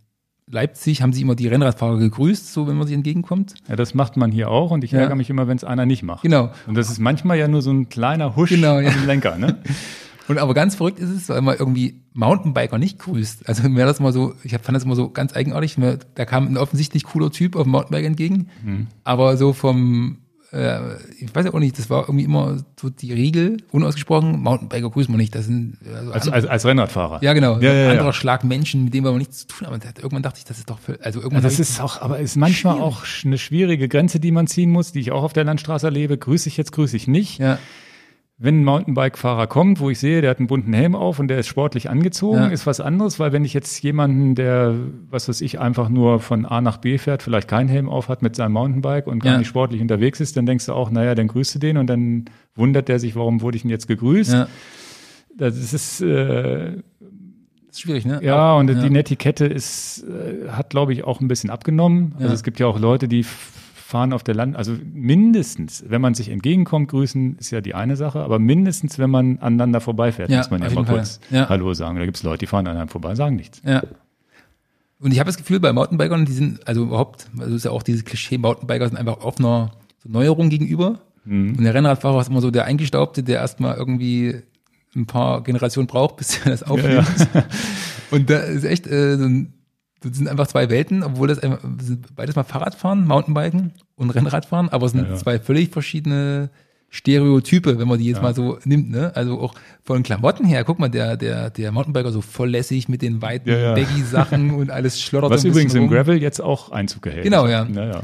[0.49, 3.55] Leipzig haben sie immer die Rennradfahrer gegrüßt, so wenn man sich entgegenkommt.
[3.67, 4.99] Ja, das macht man hier auch und ich ja.
[4.99, 6.23] ärgere mich immer, wenn es einer nicht macht.
[6.23, 6.51] Genau.
[6.67, 8.91] Und das ist manchmal ja nur so ein kleiner Husch genau, ja.
[8.91, 9.57] am Lenker, ne?
[10.31, 13.49] Und aber ganz verrückt ist es, weil man irgendwie Mountainbiker nicht grüßt.
[13.49, 15.77] Also mir das immer so, ich fand das immer so ganz eigenartig.
[15.77, 18.47] Mir, da kam ein offensichtlich cooler Typ auf dem Mountainbike entgegen.
[18.63, 18.87] Mhm.
[19.03, 20.19] Aber so vom,
[20.53, 24.89] äh, ich weiß ja auch nicht, das war irgendwie immer so die Regel, unausgesprochen, Mountainbiker
[24.89, 25.35] grüßen wir nicht.
[25.35, 27.21] Das sind also als, als, als Rennradfahrer.
[27.21, 27.59] Ja, genau.
[27.59, 29.81] Ja, ja, ja, anderer Schlag Menschen, mit denen wir aber nichts zu tun haben.
[29.97, 31.43] Irgendwann dachte ich, das ist doch, für, also irgendwann.
[31.43, 32.87] Ja, das ist auch, aber ist manchmal schwierig.
[32.87, 36.17] auch eine schwierige Grenze, die man ziehen muss, die ich auch auf der Landstraße erlebe.
[36.17, 37.39] Grüße ich jetzt, grüße ich nicht.
[37.39, 37.59] Ja
[38.43, 41.37] wenn ein Mountainbike-Fahrer kommt, wo ich sehe, der hat einen bunten Helm auf und der
[41.37, 42.47] ist sportlich angezogen, ja.
[42.47, 44.73] ist was anderes, weil wenn ich jetzt jemanden, der,
[45.11, 48.23] was weiß ich, einfach nur von A nach B fährt, vielleicht keinen Helm auf hat
[48.23, 49.37] mit seinem Mountainbike und gar ja.
[49.37, 52.25] nicht sportlich unterwegs ist, dann denkst du auch, naja, dann grüßt du den und dann
[52.55, 54.33] wundert der sich, warum wurde ich denn jetzt gegrüßt?
[54.33, 54.47] Ja.
[55.37, 56.77] Das ist, äh,
[57.67, 58.21] das ist schwierig, ne?
[58.23, 58.81] Ja, und ja.
[58.81, 62.15] die Netiquette ist, äh, hat, glaube ich, auch ein bisschen abgenommen.
[62.17, 63.23] Also es gibt ja auch Leute, die
[63.91, 67.97] fahren auf der Land, also mindestens, wenn man sich entgegenkommt, grüßen ist ja die eine
[67.97, 70.95] Sache, aber mindestens, wenn man aneinander vorbeifährt, ja, muss man ja mal Fall.
[70.95, 71.49] kurz ja.
[71.49, 71.97] Hallo sagen.
[71.97, 73.61] Da gibt es Leute, die fahren an einem vorbei, sagen nichts.
[73.65, 73.83] Ja.
[74.99, 77.83] Und ich habe das Gefühl, bei Mountainbikern, die sind, also überhaupt, also ist ja auch
[77.83, 79.71] dieses Klischee, Mountainbiker sind einfach offener
[80.01, 81.01] so Neuerung gegenüber.
[81.25, 81.55] Mhm.
[81.57, 84.35] Und der Rennradfahrer ist immer so der Eingestaubte, der erstmal irgendwie
[84.95, 87.07] ein paar Generationen braucht, bis er das aufnimmt.
[87.17, 87.43] Ja, ja.
[88.11, 89.53] Und da ist echt äh, so ein
[90.01, 91.39] das sind einfach zwei Welten, obwohl das
[92.15, 95.15] beides mal Fahrradfahren, Mountainbiken und Rennradfahren, aber es sind ja, ja.
[95.15, 96.49] zwei völlig verschiedene
[96.89, 98.23] Stereotype, wenn man die jetzt ja.
[98.23, 99.15] mal so nimmt, ne?
[99.15, 103.21] Also auch von Klamotten her, guck mal, der, der, der Mountainbiker so volllässig mit den
[103.21, 105.83] weiten ja, Baggy-Sachen und alles schlottert Was übrigens rum.
[105.83, 107.23] im Gravel jetzt auch Einzug erhält.
[107.23, 107.65] Genau, ja.
[107.65, 108.01] ja.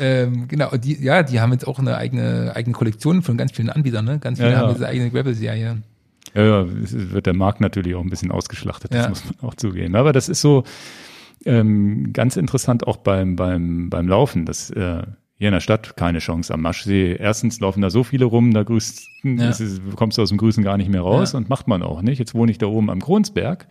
[0.00, 3.70] Ähm, genau, die, ja, die haben jetzt auch eine eigene, eigene Kollektion von ganz vielen
[3.70, 4.18] Anbietern, ne?
[4.18, 5.82] Ganz viele haben diese eigene Gravel-Serie.
[6.34, 9.94] Ja, ja, wird der Markt natürlich auch ein bisschen ausgeschlachtet, das muss man auch zugeben.
[9.96, 10.64] Aber das ist so,
[11.44, 15.02] ähm, ganz interessant auch beim, beim, beim Laufen, dass äh,
[15.38, 17.16] hier in der Stadt keine Chance am Maschsee.
[17.18, 19.48] Erstens laufen da so viele rum, da grüßt, ja.
[19.48, 21.38] ist, kommst du aus dem Grüßen gar nicht mehr raus ja.
[21.38, 22.18] und macht man auch nicht.
[22.18, 23.66] Jetzt wohne ich da oben am Kronsberg.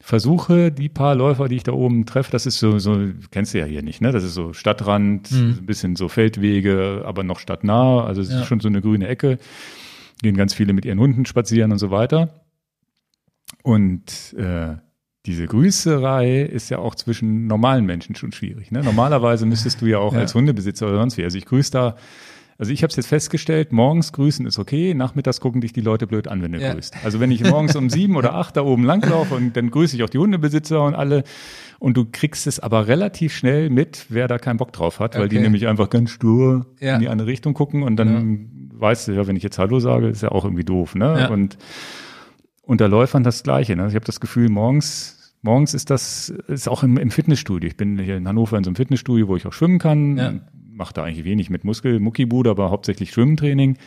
[0.00, 2.98] Versuche die paar Läufer, die ich da oben treffe, das ist so, so
[3.30, 4.12] kennst du ja hier nicht, ne?
[4.12, 5.58] Das ist so Stadtrand, mhm.
[5.60, 8.40] ein bisschen so Feldwege, aber noch stadtnah, also es ja.
[8.40, 9.38] ist schon so eine grüne Ecke.
[10.24, 12.40] Gehen ganz viele mit ihren Hunden spazieren und so weiter.
[13.62, 14.76] Und äh,
[15.26, 18.70] diese Grüßerei ist ja auch zwischen normalen Menschen schon schwierig.
[18.70, 18.82] Ne?
[18.82, 20.20] Normalerweise müsstest du ja auch ja.
[20.20, 21.24] als Hundebesitzer oder sonst wie.
[21.24, 21.96] Also ich grüße da,
[22.58, 26.06] also ich habe es jetzt festgestellt, morgens grüßen ist okay, nachmittags gucken dich die Leute
[26.06, 26.72] blöd an, wenn du ja.
[26.72, 27.04] grüßt.
[27.04, 30.02] Also wenn ich morgens um sieben oder acht da oben langlaufe und dann grüße ich
[30.02, 31.24] auch die Hundebesitzer und alle
[31.78, 35.26] und du kriegst es aber relativ schnell mit, wer da keinen Bock drauf hat, weil
[35.26, 35.36] okay.
[35.36, 36.94] die nämlich einfach ganz stur ja.
[36.94, 38.50] in die andere Richtung gucken und dann
[38.84, 40.94] weißt du ja, wenn ich jetzt Hallo sage, ist ja auch irgendwie doof.
[40.94, 41.28] Ne?
[41.30, 41.56] Und
[42.62, 43.76] unter Läufern das Gleiche.
[43.76, 43.88] Ne?
[43.88, 47.66] Ich habe das Gefühl, morgens, morgens ist das, ist auch im, im, Fitnessstudio.
[47.66, 50.16] Ich bin hier in Hannover in so einem Fitnessstudio, wo ich auch schwimmen kann.
[50.16, 50.34] Ja.
[50.70, 53.78] mache da eigentlich wenig mit Muskel, Muckibude, aber hauptsächlich Schwimmtraining.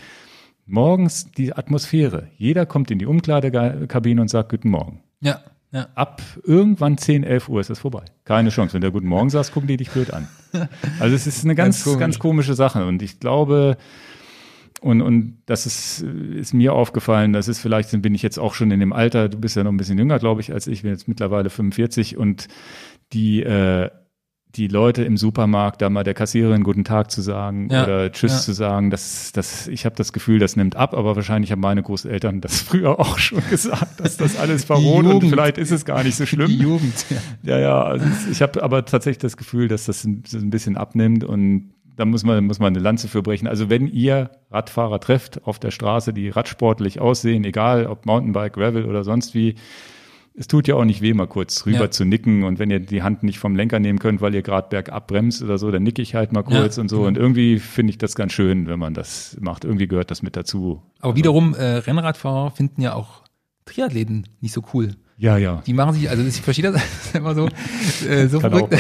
[0.66, 2.28] Morgens die Atmosphäre.
[2.38, 5.02] Jeder kommt in die Umkleidekabine und sagt Guten Morgen.
[5.22, 5.40] Ja.
[5.72, 5.88] Ja.
[5.96, 8.06] Ab irgendwann 10, 11 Uhr ist es vorbei.
[8.24, 8.74] Keine Chance.
[8.74, 10.28] Wenn der Guten Morgen sagst, gucken die dich blöd an.
[11.00, 12.00] Also es ist eine ganz, ganz, komisch.
[12.00, 12.86] ganz komische Sache.
[12.86, 13.78] Und ich glaube,
[14.82, 18.72] und, und das ist, ist mir aufgefallen, das ist vielleicht, bin ich jetzt auch schon
[18.72, 20.92] in dem Alter, du bist ja noch ein bisschen jünger, glaube ich, als ich, bin
[20.92, 22.48] jetzt mittlerweile 45 und
[23.14, 23.90] die, äh,
[24.56, 28.34] die Leute im Supermarkt, da mal der Kassiererin guten Tag zu sagen ja, oder Tschüss
[28.34, 28.40] ja.
[28.40, 31.84] zu sagen, das, das, ich habe das Gefühl, das nimmt ab, aber wahrscheinlich haben meine
[31.84, 36.04] Großeltern das früher auch schon gesagt, dass das alles verroht und vielleicht ist es gar
[36.04, 36.48] nicht so schlimm.
[36.48, 37.18] Die Jugend, ja.
[37.44, 41.24] Ja, ja, also ich habe aber tatsächlich das Gefühl, dass das ein, ein bisschen abnimmt
[41.24, 43.48] und da muss man, muss man eine Lanze für brechen.
[43.48, 48.86] Also wenn ihr Radfahrer trefft auf der Straße, die radsportlich aussehen, egal ob Mountainbike, Gravel
[48.86, 49.56] oder sonst wie,
[50.36, 51.92] es tut ja auch nicht weh, mal kurz rüber ja.
[51.92, 52.44] zu nicken.
[52.44, 55.42] Und wenn ihr die Hand nicht vom Lenker nehmen könnt, weil ihr gerade bergab bremst
[55.42, 56.98] oder so, dann nicke ich halt mal kurz ja, und so.
[56.98, 57.08] Genau.
[57.08, 59.66] Und irgendwie finde ich das ganz schön, wenn man das macht.
[59.66, 60.84] Irgendwie gehört das mit dazu.
[61.00, 61.16] Aber also.
[61.18, 63.24] wiederum, äh, Rennradfahrer finden ja auch
[63.66, 64.92] Triathleten nicht so cool.
[65.18, 65.64] Ja, ja.
[65.66, 66.84] Die machen sich, also ich verstehe das
[67.16, 67.50] immer so,
[68.08, 68.76] äh, so verrückt,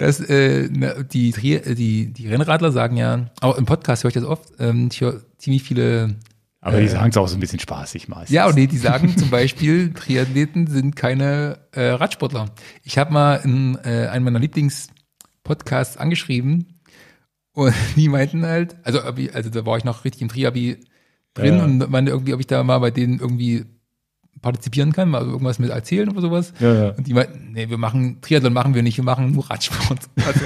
[0.00, 0.70] dass äh,
[1.04, 5.02] die, die, die Rennradler sagen ja, auch im Podcast höre ich das oft, ähm, ich
[5.02, 6.16] höre ziemlich viele
[6.62, 8.34] aber die äh, sagen es auch so ein bisschen spaßig meistens.
[8.34, 12.50] Ja, und nee, die sagen zum Beispiel, Triathleten sind keine äh, Radsportler.
[12.82, 16.80] Ich habe mal in äh, einem meiner Lieblingspodcasts angeschrieben
[17.52, 20.80] und die meinten halt, also, also da war ich noch richtig im Triabi
[21.34, 21.64] drin ja.
[21.64, 23.66] und meinte irgendwie, ob ich da mal bei denen irgendwie
[24.42, 26.52] partizipieren kann, mal irgendwas mit erzählen oder sowas.
[26.60, 26.88] Ja, ja.
[26.90, 30.00] Und die meinten, nee, wir machen, Triathlon machen wir nicht, wir machen nur Radsport.
[30.16, 30.44] Also,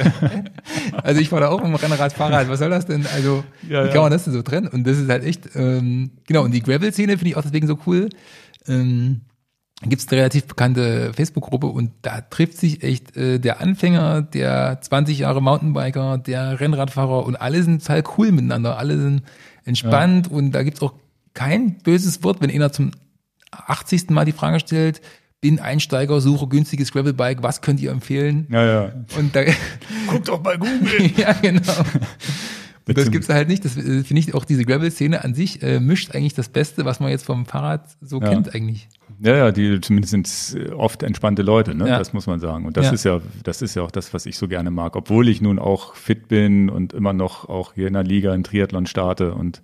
[1.02, 3.06] also ich war da auch im Rennrad, Fahrrad, was soll das denn?
[3.14, 4.68] Also, ja, wie kann man das denn so trennen?
[4.68, 7.78] Und das ist halt echt, ähm, genau, und die Gravel-Szene finde ich auch deswegen so
[7.86, 8.08] cool.
[8.66, 9.22] Ähm,
[9.82, 14.80] gibt es eine relativ bekannte Facebook-Gruppe und da trifft sich echt äh, der Anfänger, der
[14.80, 19.22] 20 Jahre Mountainbiker, der Rennradfahrer und alle sind total cool miteinander, alle sind
[19.64, 20.94] entspannt und da gibt's auch
[21.34, 22.92] kein böses Wort, wenn einer zum
[23.66, 24.10] 80.
[24.10, 25.00] Mal die Frage stellt,
[25.44, 28.46] bin Einsteiger, suche günstiges Gravelbike, was könnt ihr empfehlen?
[28.50, 28.92] Ja, ja.
[29.18, 29.42] Und da,
[30.08, 31.10] Guckt doch bei Google.
[31.18, 31.84] ja, genau.
[32.88, 33.62] Und das gibt's halt nicht.
[33.62, 36.98] Das äh, finde ich auch diese Gravel-Szene an sich äh, mischt eigentlich das Beste, was
[36.98, 38.30] man jetzt vom Fahrrad so ja.
[38.30, 38.88] kennt eigentlich.
[39.20, 41.88] Ja, ja, die zumindest sind oft entspannte Leute, ne?
[41.88, 41.98] Ja.
[41.98, 42.64] Das muss man sagen.
[42.64, 42.92] Und das ja.
[42.92, 44.96] ist ja, das ist ja auch das, was ich so gerne mag.
[44.96, 48.44] Obwohl ich nun auch fit bin und immer noch auch hier in der Liga in
[48.44, 49.60] Triathlon starte und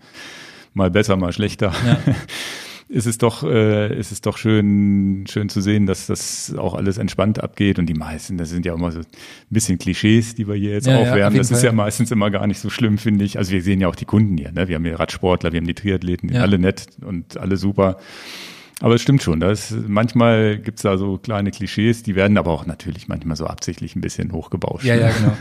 [0.74, 1.72] mal besser, mal schlechter.
[2.92, 6.98] Ist es doch, äh, ist es doch schön, schön zu sehen, dass das auch alles
[6.98, 7.78] entspannt abgeht.
[7.78, 9.06] Und die meisten, das sind ja immer so ein
[9.48, 11.36] bisschen Klischees, die wir hier jetzt ja, aufwärmen.
[11.36, 11.58] Ja, das Fall.
[11.58, 13.38] ist ja meistens immer gar nicht so schlimm, finde ich.
[13.38, 14.50] Also wir sehen ja auch die Kunden hier.
[14.50, 14.66] Ne?
[14.66, 16.42] Wir haben hier Radsportler, wir haben die Triathleten, die ja.
[16.42, 17.98] alle nett und alle super.
[18.80, 22.66] Aber es stimmt schon, das, manchmal gibt's da so kleine Klischees, die werden aber auch
[22.66, 24.84] natürlich manchmal so absichtlich ein bisschen hochgebauscht.
[24.84, 25.36] Ja, ja, genau.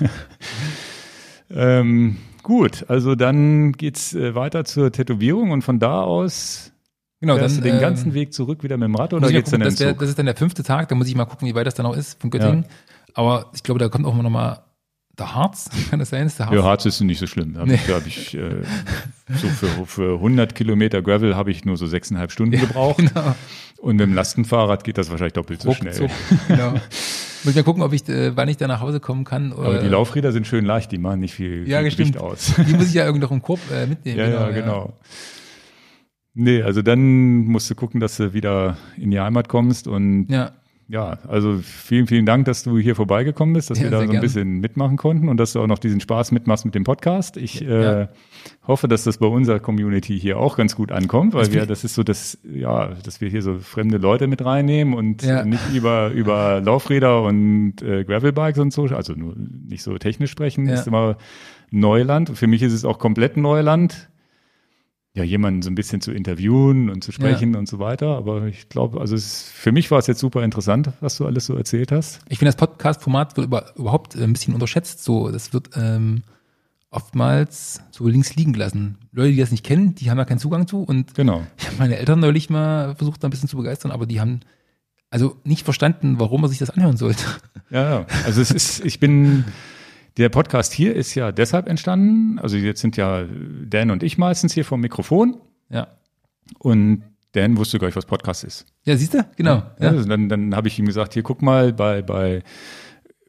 [1.56, 6.69] ähm, gut, also dann geht's äh, weiter zur Tätowierung und von da aus
[7.22, 9.62] Genau, dann du den ähm, ganzen Weg zurück wieder mit dem Rad oder geht's gucken,
[9.62, 11.56] dann das, wär, das ist dann der fünfte Tag, da muss ich mal gucken, wie
[11.56, 12.64] weit das dann auch ist von Göttingen.
[12.64, 12.70] Ja.
[13.14, 14.64] Aber ich glaube, da kommt auch noch mal
[15.18, 16.28] der Harz, kann das sein?
[16.28, 16.56] Ist der Harz?
[16.56, 17.54] Ja, Harz ist nicht so schlimm.
[17.54, 17.76] Da habe nee.
[17.76, 18.64] ich, hab ich äh,
[19.36, 22.98] so für, für 100 Kilometer Gravel habe ich nur so sechseinhalb Stunden ja, gebraucht.
[22.98, 23.36] Genau.
[23.78, 25.94] Und mit dem Lastenfahrrad geht das wahrscheinlich doppelt so schnell.
[25.94, 26.12] Zuck,
[26.48, 26.72] genau.
[26.72, 29.54] Muss ich mal gucken, ob ich, äh, wann ich da nach Hause kommen kann.
[29.54, 32.54] Oder, Aber die Laufräder sind schön leicht, die machen nicht viel, ja, viel Gewicht aus.
[32.68, 34.20] Die muss ich ja irgendwie noch im Korb äh, mitnehmen.
[34.20, 34.42] Ja, genau.
[34.42, 34.94] Ja, genau.
[36.34, 40.54] Nee, also dann musst du gucken, dass du wieder in die Heimat kommst und ja.
[40.92, 44.06] Ja, also vielen, vielen Dank, dass du hier vorbeigekommen bist, dass ja, wir da so
[44.06, 44.22] ein gern.
[44.22, 47.38] bisschen mitmachen konnten und dass du auch noch diesen Spaß mitmachst mit dem Podcast.
[47.38, 48.02] Ich ja.
[48.02, 48.08] äh,
[48.66, 51.84] hoffe, dass das bei unserer Community hier auch ganz gut ankommt, weil das wir, das
[51.84, 55.46] ist so, dass, ja, dass wir hier so fremde Leute mit reinnehmen und ja.
[55.46, 60.68] nicht über, über Laufräder und äh, Gravelbikes und so, also nur nicht so technisch sprechen,
[60.68, 61.18] ist immer
[61.70, 62.36] Neuland.
[62.36, 64.09] Für mich ist es auch komplett Neuland
[65.16, 67.60] ja, jemanden so ein bisschen zu interviewen und zu sprechen ja.
[67.60, 68.16] und so weiter.
[68.16, 71.46] Aber ich glaube, also es, für mich war es jetzt super interessant, was du alles
[71.46, 72.20] so erzählt hast.
[72.30, 75.04] Ich finde, das Podcast-Format wird über, überhaupt ein bisschen unterschätzt.
[75.04, 76.24] So, das wird ähm,
[76.92, 78.98] oftmals so links liegen gelassen.
[79.12, 80.84] Leute, die das nicht kennen, die haben da keinen Zugang zu.
[80.84, 81.44] Und genau.
[81.58, 84.42] ich habe meine Eltern neulich mal versucht, da ein bisschen zu begeistern, aber die haben
[85.10, 87.24] also nicht verstanden, warum man sich das anhören sollte.
[87.72, 88.06] Ja, ja.
[88.26, 89.46] Also es ist, ich bin
[90.20, 92.40] der Podcast hier ist ja deshalb entstanden.
[92.40, 93.26] Also jetzt sind ja
[93.66, 95.38] Dan und ich meistens hier vom Mikrofon.
[95.70, 95.88] Ja.
[96.60, 98.66] Und Dan wusste gar nicht, was Podcast ist.
[98.84, 99.26] Ja, siehst du?
[99.38, 99.56] Genau.
[99.56, 99.90] Ja, ja.
[99.90, 102.44] Also dann dann habe ich ihm gesagt, hier guck mal bei, bei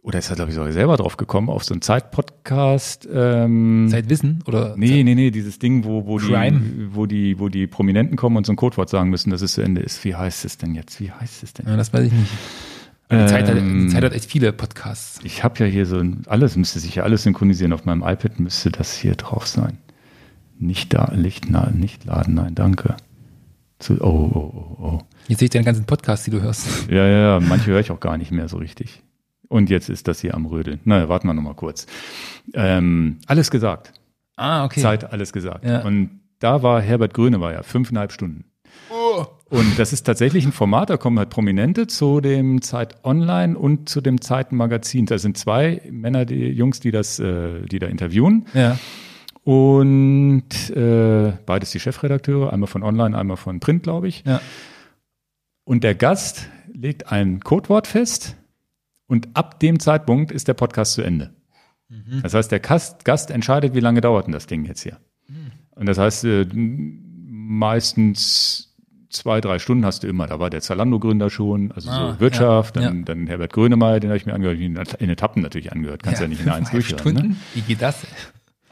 [0.03, 3.07] oder ist er, glaube ich, sogar selber drauf gekommen, auf so einen Zeitpodcast.
[3.13, 4.43] Ähm, Zeitwissen?
[4.47, 6.33] Oder nee, Zeit nee, nee, dieses Ding, wo, wo, die,
[6.95, 9.61] wo, die, wo die Prominenten kommen und so ein Codewort sagen müssen, dass es zu
[9.61, 10.03] Ende ist.
[10.05, 11.01] Wie heißt es denn jetzt?
[11.01, 11.67] Wie heißt es denn?
[11.67, 12.33] Ja, das weiß ich nicht.
[13.11, 15.19] Die, Zeit hat, die Zeit hat echt viele Podcasts.
[15.25, 17.73] Ich habe ja hier so ein, alles, müsste sich ja alles synchronisieren.
[17.73, 19.79] Auf meinem iPad müsste das hier drauf sein.
[20.61, 22.97] Nicht da, Licht, na, nicht laden, nein, danke.
[23.81, 25.03] Zu, oh, oh, oh, oh.
[25.27, 26.69] Jetzt sehe ich deine ganzen Podcasts, die du hörst.
[26.91, 29.03] Ja, ja, ja, manche höre ich auch gar nicht mehr so richtig.
[29.49, 30.79] Und jetzt ist das hier am Rödeln.
[30.85, 31.87] Naja, warten wir nochmal kurz.
[32.55, 33.93] Ähm, alles gesagt.
[34.37, 34.81] Ah, okay.
[34.81, 35.65] Zeit, alles gesagt.
[35.65, 35.83] Ja.
[35.83, 38.45] Und da war Herbert Grönemeyer, fünfeinhalb Stunden.
[38.91, 39.27] Oh.
[39.51, 43.89] Und das ist tatsächlich ein Format, da kommen halt Prominente zu dem Zeit Online und
[43.89, 45.07] zu dem Zeitenmagazin.
[45.07, 48.47] Da sind zwei Männer, die Jungs, die das, äh, die da interviewen.
[48.55, 48.79] Ja.
[49.43, 54.23] Und äh, beides die Chefredakteure, einmal von Online, einmal von Print, glaube ich.
[54.25, 54.41] Ja.
[55.65, 58.37] Und der Gast legt ein Codewort fest
[59.09, 61.35] und ab dem Zeitpunkt ist der Podcast zu Ende.
[61.89, 62.21] Mhm.
[62.23, 64.99] Das heißt, der Gast, Gast entscheidet, wie lange dauert denn das Ding jetzt hier.
[65.27, 65.51] Mhm.
[65.71, 68.70] Und das heißt, äh, meistens
[69.11, 70.27] zwei, drei Stunden hast du immer.
[70.27, 73.05] Da war der Zalando-Gründer schon, also ah, so Wirtschaft, ja, dann, ja.
[73.05, 74.59] dann Herbert Grönemeyer, den habe ich mir angehört,
[74.95, 77.15] in Etappen natürlich angehört, kannst ja, ja nicht in eins durchhören.
[77.15, 77.37] Ne?
[77.55, 78.07] Wie geht das?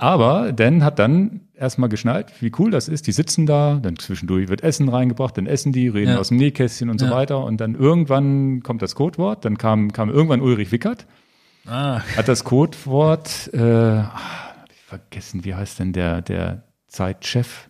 [0.00, 3.08] Aber Dan hat dann erstmal geschnallt, wie cool das ist.
[3.08, 6.18] Die sitzen da, dann zwischendurch wird Essen reingebracht, dann essen die, reden ja.
[6.18, 7.42] aus dem Nähkästchen und so weiter.
[7.44, 11.06] Und dann irgendwann kommt das Codewort, dann kam, kam irgendwann Ulrich Wickert,
[11.66, 12.00] ah.
[12.16, 17.68] hat das Codewort, äh, ich vergessen, wie heißt denn der, der Zeitchef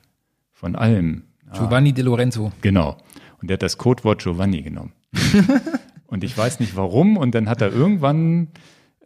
[0.53, 1.28] von allem?
[1.53, 2.53] Giovanni De Lorenzo.
[2.61, 2.97] Genau.
[3.41, 4.93] Und der hat das Codewort Giovanni genommen.
[6.07, 7.16] und ich weiß nicht warum.
[7.16, 8.49] Und dann hat er irgendwann,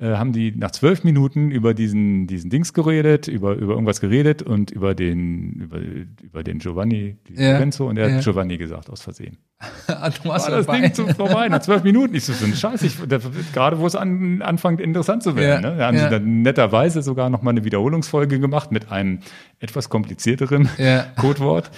[0.00, 4.42] äh, haben die nach zwölf Minuten über diesen, diesen Dings geredet, über, über irgendwas geredet
[4.42, 5.78] und über den, über,
[6.22, 7.52] über den Giovanni Di ja.
[7.52, 7.88] Lorenzo.
[7.88, 8.16] Und er ja.
[8.16, 9.38] hat Giovanni gesagt, aus Versehen.
[9.86, 10.80] Ah, du warst War das dabei.
[10.80, 12.14] Ding zu vorbei nach zwölf Minuten.
[12.14, 12.82] Ich so, so ein Scheiß.
[12.82, 13.18] Ich, da,
[13.52, 15.62] gerade wo es an, anfängt interessant zu werden.
[15.62, 15.70] Ja.
[15.70, 15.76] Ne?
[15.76, 19.20] Da haben sie dann netterweise sogar noch mal eine Wiederholungsfolge gemacht mit einem
[19.60, 20.68] etwas komplizierteren
[21.16, 21.70] Codewort.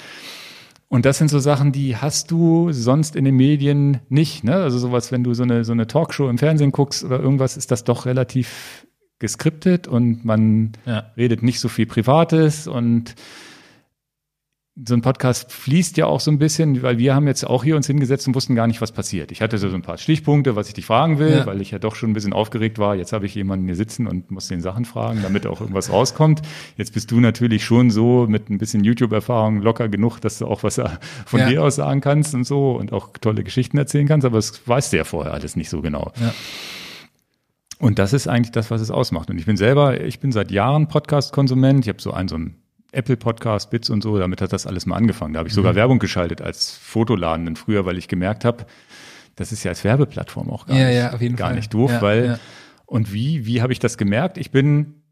[0.89, 4.45] Und das sind so Sachen, die hast du sonst in den Medien nicht.
[4.45, 4.55] Ne?
[4.55, 7.71] Also sowas, wenn du so eine, so eine Talkshow im Fernsehen guckst oder irgendwas, ist
[7.71, 8.87] das doch relativ
[9.19, 11.11] geskriptet und man ja.
[11.17, 13.15] redet nicht so viel Privates und
[14.77, 17.77] so ein Podcast fließt ja auch so ein bisschen, weil wir haben jetzt auch hier
[17.77, 19.31] uns hingesetzt und wussten gar nicht, was passiert.
[19.31, 21.47] Ich hatte so ein paar Stichpunkte, was ich dich fragen will, ja.
[21.47, 22.97] weil ich ja doch schon ein bisschen aufgeregt war.
[22.97, 26.43] Jetzt habe ich jemanden hier sitzen und muss den Sachen fragen, damit auch irgendwas rauskommt.
[26.77, 30.65] Jetzt bist du natürlich schon so mit ein bisschen YouTube-Erfahrung locker genug, dass du auch
[30.65, 30.81] was
[31.25, 31.49] von ja.
[31.49, 34.93] dir aus sagen kannst und so und auch tolle Geschichten erzählen kannst, aber das weißt
[34.93, 36.11] du ja vorher alles nicht so genau.
[36.21, 36.35] Ja.
[37.79, 39.31] Und das ist eigentlich das, was es ausmacht.
[39.31, 41.85] Und ich bin selber, ich bin seit Jahren Podcast-Konsument.
[41.85, 42.64] Ich habe so einen, so einen
[42.95, 45.35] Apple Podcast, Bits und so, damit hat das alles mal angefangen.
[45.35, 45.77] Da habe ich sogar mhm.
[45.77, 48.67] Werbung geschaltet als Fotoladen dann früher, weil ich gemerkt habe,
[49.37, 51.57] das ist ja als Werbeplattform auch gar, ja, nicht, ja, gar Fall.
[51.57, 52.39] nicht doof, ja, weil
[52.87, 54.39] und wie, wie habe ich das gemerkt?
[54.39, 55.03] Ich bin,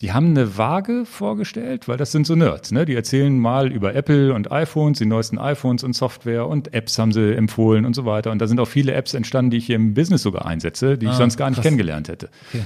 [0.00, 2.84] die haben eine Waage vorgestellt, weil das sind so Nerds, ne?
[2.84, 7.12] Die erzählen mal über Apple und iPhones, die neuesten iPhones und Software und Apps haben
[7.12, 8.30] sie empfohlen und so weiter.
[8.30, 11.06] Und da sind auch viele Apps entstanden, die ich hier im Business sogar einsetze, die
[11.06, 11.64] ah, ich sonst gar nicht krass.
[11.64, 12.28] kennengelernt hätte.
[12.52, 12.64] Okay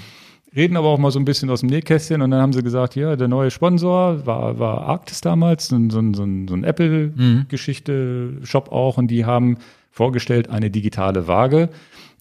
[0.55, 2.97] reden aber auch mal so ein bisschen aus dem Nähkästchen und dann haben sie gesagt,
[2.97, 8.99] ja, der neue Sponsor war, war Arktis damals, so, so, so, so ein Apple-Geschichte-Shop auch
[8.99, 9.59] und die haben
[9.91, 11.69] vorgestellt eine digitale Waage,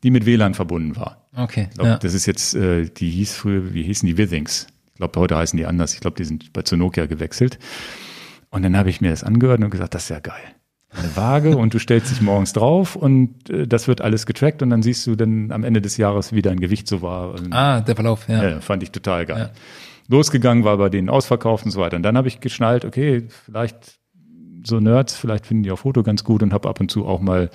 [0.03, 1.21] die mit WLAN verbunden war.
[1.35, 1.69] Okay.
[1.75, 1.97] Glaub, ja.
[1.97, 4.67] Das ist jetzt, äh, die hieß früher, wie hießen die Withings?
[4.93, 5.93] Ich glaube, heute heißen die anders.
[5.93, 7.59] Ich glaube, die sind bei zu Nokia gewechselt.
[8.49, 10.41] Und dann habe ich mir das angehört und gesagt, das ist ja geil
[10.97, 14.69] eine Waage und du stellst dich morgens drauf und äh, das wird alles getrackt und
[14.69, 17.35] dann siehst du dann am Ende des Jahres, wie dein Gewicht so war.
[17.51, 18.43] Ah, der Verlauf, ja.
[18.43, 19.51] ja fand ich total geil.
[19.53, 19.61] Ja.
[20.09, 21.97] Losgegangen war bei denen ausverkauft und so weiter.
[21.97, 23.99] Und dann habe ich geschnallt, okay, vielleicht
[24.63, 27.21] so Nerds, vielleicht finden die auch Foto ganz gut und habe ab und zu auch
[27.21, 27.49] mal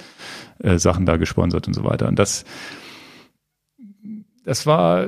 [0.58, 2.08] äh, Sachen da gesponsert und so weiter.
[2.08, 2.44] Und das,
[4.44, 5.06] das war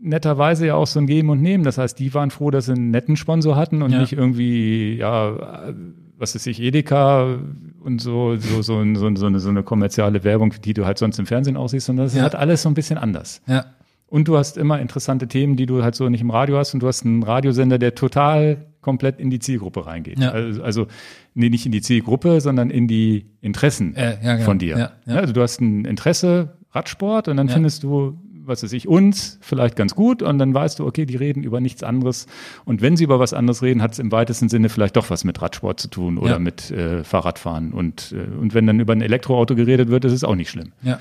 [0.00, 1.64] netterweise ja auch so ein Geben und Nehmen.
[1.64, 4.00] Das heißt, die waren froh, dass sie einen netten Sponsor hatten und ja.
[4.00, 5.72] nicht irgendwie, ja,
[6.20, 7.38] was ist ich, Edeka
[7.82, 11.18] und so, so, so, so, so, eine, so eine kommerzielle Werbung, die du halt sonst
[11.18, 12.20] im Fernsehen aussiehst, sondern das ja.
[12.20, 13.40] ist halt alles so ein bisschen anders.
[13.46, 13.64] Ja.
[14.06, 16.80] Und du hast immer interessante Themen, die du halt so nicht im Radio hast und
[16.80, 20.18] du hast einen Radiosender, der total komplett in die Zielgruppe reingeht.
[20.18, 20.30] Ja.
[20.30, 20.86] Also, also
[21.34, 24.44] nee, nicht in die Zielgruppe, sondern in die Interessen äh, ja, genau.
[24.44, 24.78] von dir.
[24.78, 25.20] Ja, ja.
[25.20, 28.18] Also du hast ein Interesse Radsport und dann findest du
[28.50, 31.60] was weiß ich, uns vielleicht ganz gut und dann weißt du, okay, die reden über
[31.60, 32.26] nichts anderes.
[32.66, 35.24] Und wenn sie über was anderes reden, hat es im weitesten Sinne vielleicht doch was
[35.24, 36.38] mit Radsport zu tun oder ja.
[36.38, 37.72] mit äh, Fahrradfahren.
[37.72, 40.72] Und, äh, und wenn dann über ein Elektroauto geredet wird, ist es auch nicht schlimm.
[40.82, 40.98] Ja.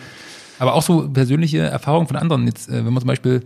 [0.60, 2.46] Aber auch so persönliche Erfahrungen von anderen.
[2.46, 3.44] Jetzt, äh, wenn man zum Beispiel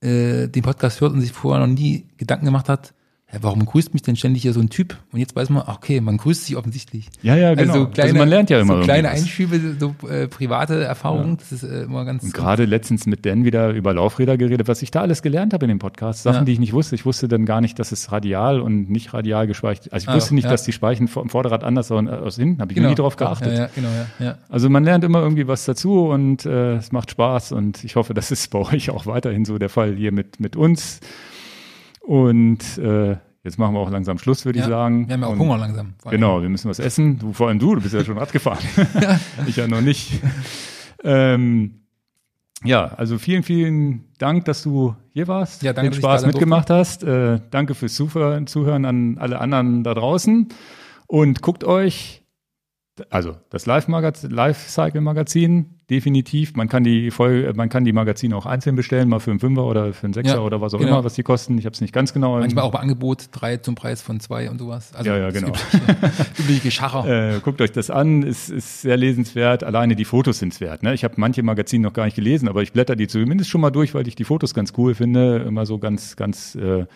[0.00, 2.92] äh, den Podcast hört und sich vorher noch nie Gedanken gemacht hat,
[3.32, 4.96] ja, warum grüßt mich denn ständig hier so ein Typ?
[5.12, 7.08] Und jetzt weiß man, okay, man grüßt sich offensichtlich.
[7.22, 7.72] Ja, ja, genau.
[7.72, 11.36] Also, kleine, also man lernt ja immer so kleine Einschübe, so äh, private Erfahrungen, ja.
[11.36, 12.22] das ist äh, immer ganz.
[12.22, 15.64] Und gerade letztens mit Dan wieder über Laufräder geredet, was ich da alles gelernt habe
[15.64, 16.44] in dem Podcast, Sachen, ja.
[16.44, 16.94] die ich nicht wusste.
[16.94, 19.92] Ich wusste dann gar nicht, dass es radial und nicht radial gespeichert.
[19.92, 20.50] Also ich ah, wusste nicht, ja.
[20.50, 22.60] dass die Speichen vom Vorderrad anders sind als hinten.
[22.60, 22.90] Habe ich genau.
[22.90, 23.52] nie drauf geachtet.
[23.54, 23.88] Ja, ja, genau,
[24.20, 24.38] ja.
[24.48, 28.14] Also man lernt immer irgendwie was dazu und äh, es macht Spaß und ich hoffe,
[28.14, 31.00] das ist bei euch auch weiterhin so der Fall hier mit mit uns.
[32.06, 33.16] Und äh,
[33.46, 35.06] Jetzt machen wir auch langsam Schluss, würde ja, ich sagen.
[35.06, 35.94] Wir haben ja auch und, Hunger langsam.
[36.10, 37.16] Genau, wir müssen was essen.
[37.16, 38.58] Du, vor allem du, du bist ja schon Rad gefahren.
[39.46, 40.20] ich ja noch nicht.
[41.04, 41.82] Ähm,
[42.64, 47.04] ja, also vielen, vielen Dank, dass du hier warst, ja, danke, den Spaß mitgemacht hast.
[47.04, 50.48] Äh, danke fürs Zuhören, Zuhören an alle anderen da draußen.
[51.06, 52.24] Und guckt euch
[53.10, 56.54] also das Live-Cycle-Magazin, definitiv.
[56.54, 59.64] Man kann die Folge, man kann die Magazine auch einzeln bestellen, mal für einen Fünfer
[59.64, 60.92] oder für einen Sechser ja, oder was auch genau.
[60.92, 61.58] immer, was die kosten.
[61.58, 62.38] Ich habe es nicht ganz genau.
[62.38, 64.92] Manchmal auch bei Angebot, drei zum Preis von zwei und sowas.
[64.94, 65.52] Also ja, ja, genau.
[66.38, 67.36] Übliche Geschacher.
[67.36, 69.62] Äh, guckt euch das an, ist, ist sehr lesenswert.
[69.62, 70.82] Alleine die Fotos sind es wert.
[70.82, 70.94] Ne?
[70.94, 73.70] Ich habe manche Magazine noch gar nicht gelesen, aber ich blätter die zumindest schon mal
[73.70, 75.44] durch, weil ich die Fotos ganz cool finde.
[75.46, 76.86] Immer so ganz, ganz äh,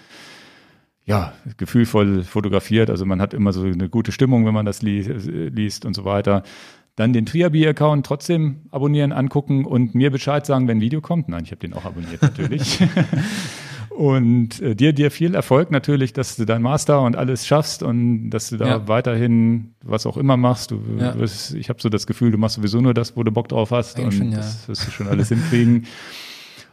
[1.05, 2.91] ja, gefühlvoll fotografiert.
[2.91, 6.05] Also man hat immer so eine gute Stimmung, wenn man das li liest und so
[6.05, 6.43] weiter.
[6.97, 11.29] Dann den Triabi-Account trotzdem abonnieren, angucken und mir Bescheid sagen, wenn ein Video kommt.
[11.29, 12.79] Nein, ich habe den auch abonniert natürlich.
[13.89, 18.31] und äh, dir, dir viel Erfolg natürlich, dass du dein Master und alles schaffst und
[18.31, 18.89] dass du da ja.
[18.89, 20.73] weiterhin was auch immer machst.
[20.73, 21.19] Du, ja.
[21.19, 23.71] wirst, ich habe so das Gefühl, du machst sowieso nur das, wo du Bock drauf
[23.71, 24.39] hast Eigentlich und schon, ja.
[24.39, 25.87] das wirst du schon alles hinkriegen.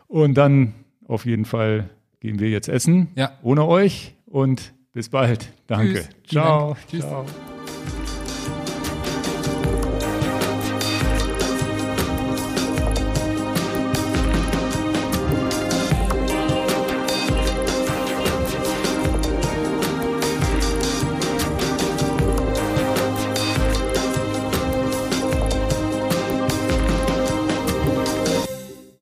[0.10, 0.74] Und dann
[1.06, 1.90] auf jeden Fall
[2.22, 3.10] gehen wir jetzt essen.
[3.16, 3.32] Ja.
[3.44, 5.52] Ohne euch und bis bald.
[5.68, 5.94] Danke.
[6.24, 6.30] Tschüss.
[6.30, 6.74] Ciao.
[6.74, 6.88] Dank.
[6.88, 7.02] Tschüss.
[7.02, 7.26] Ciao.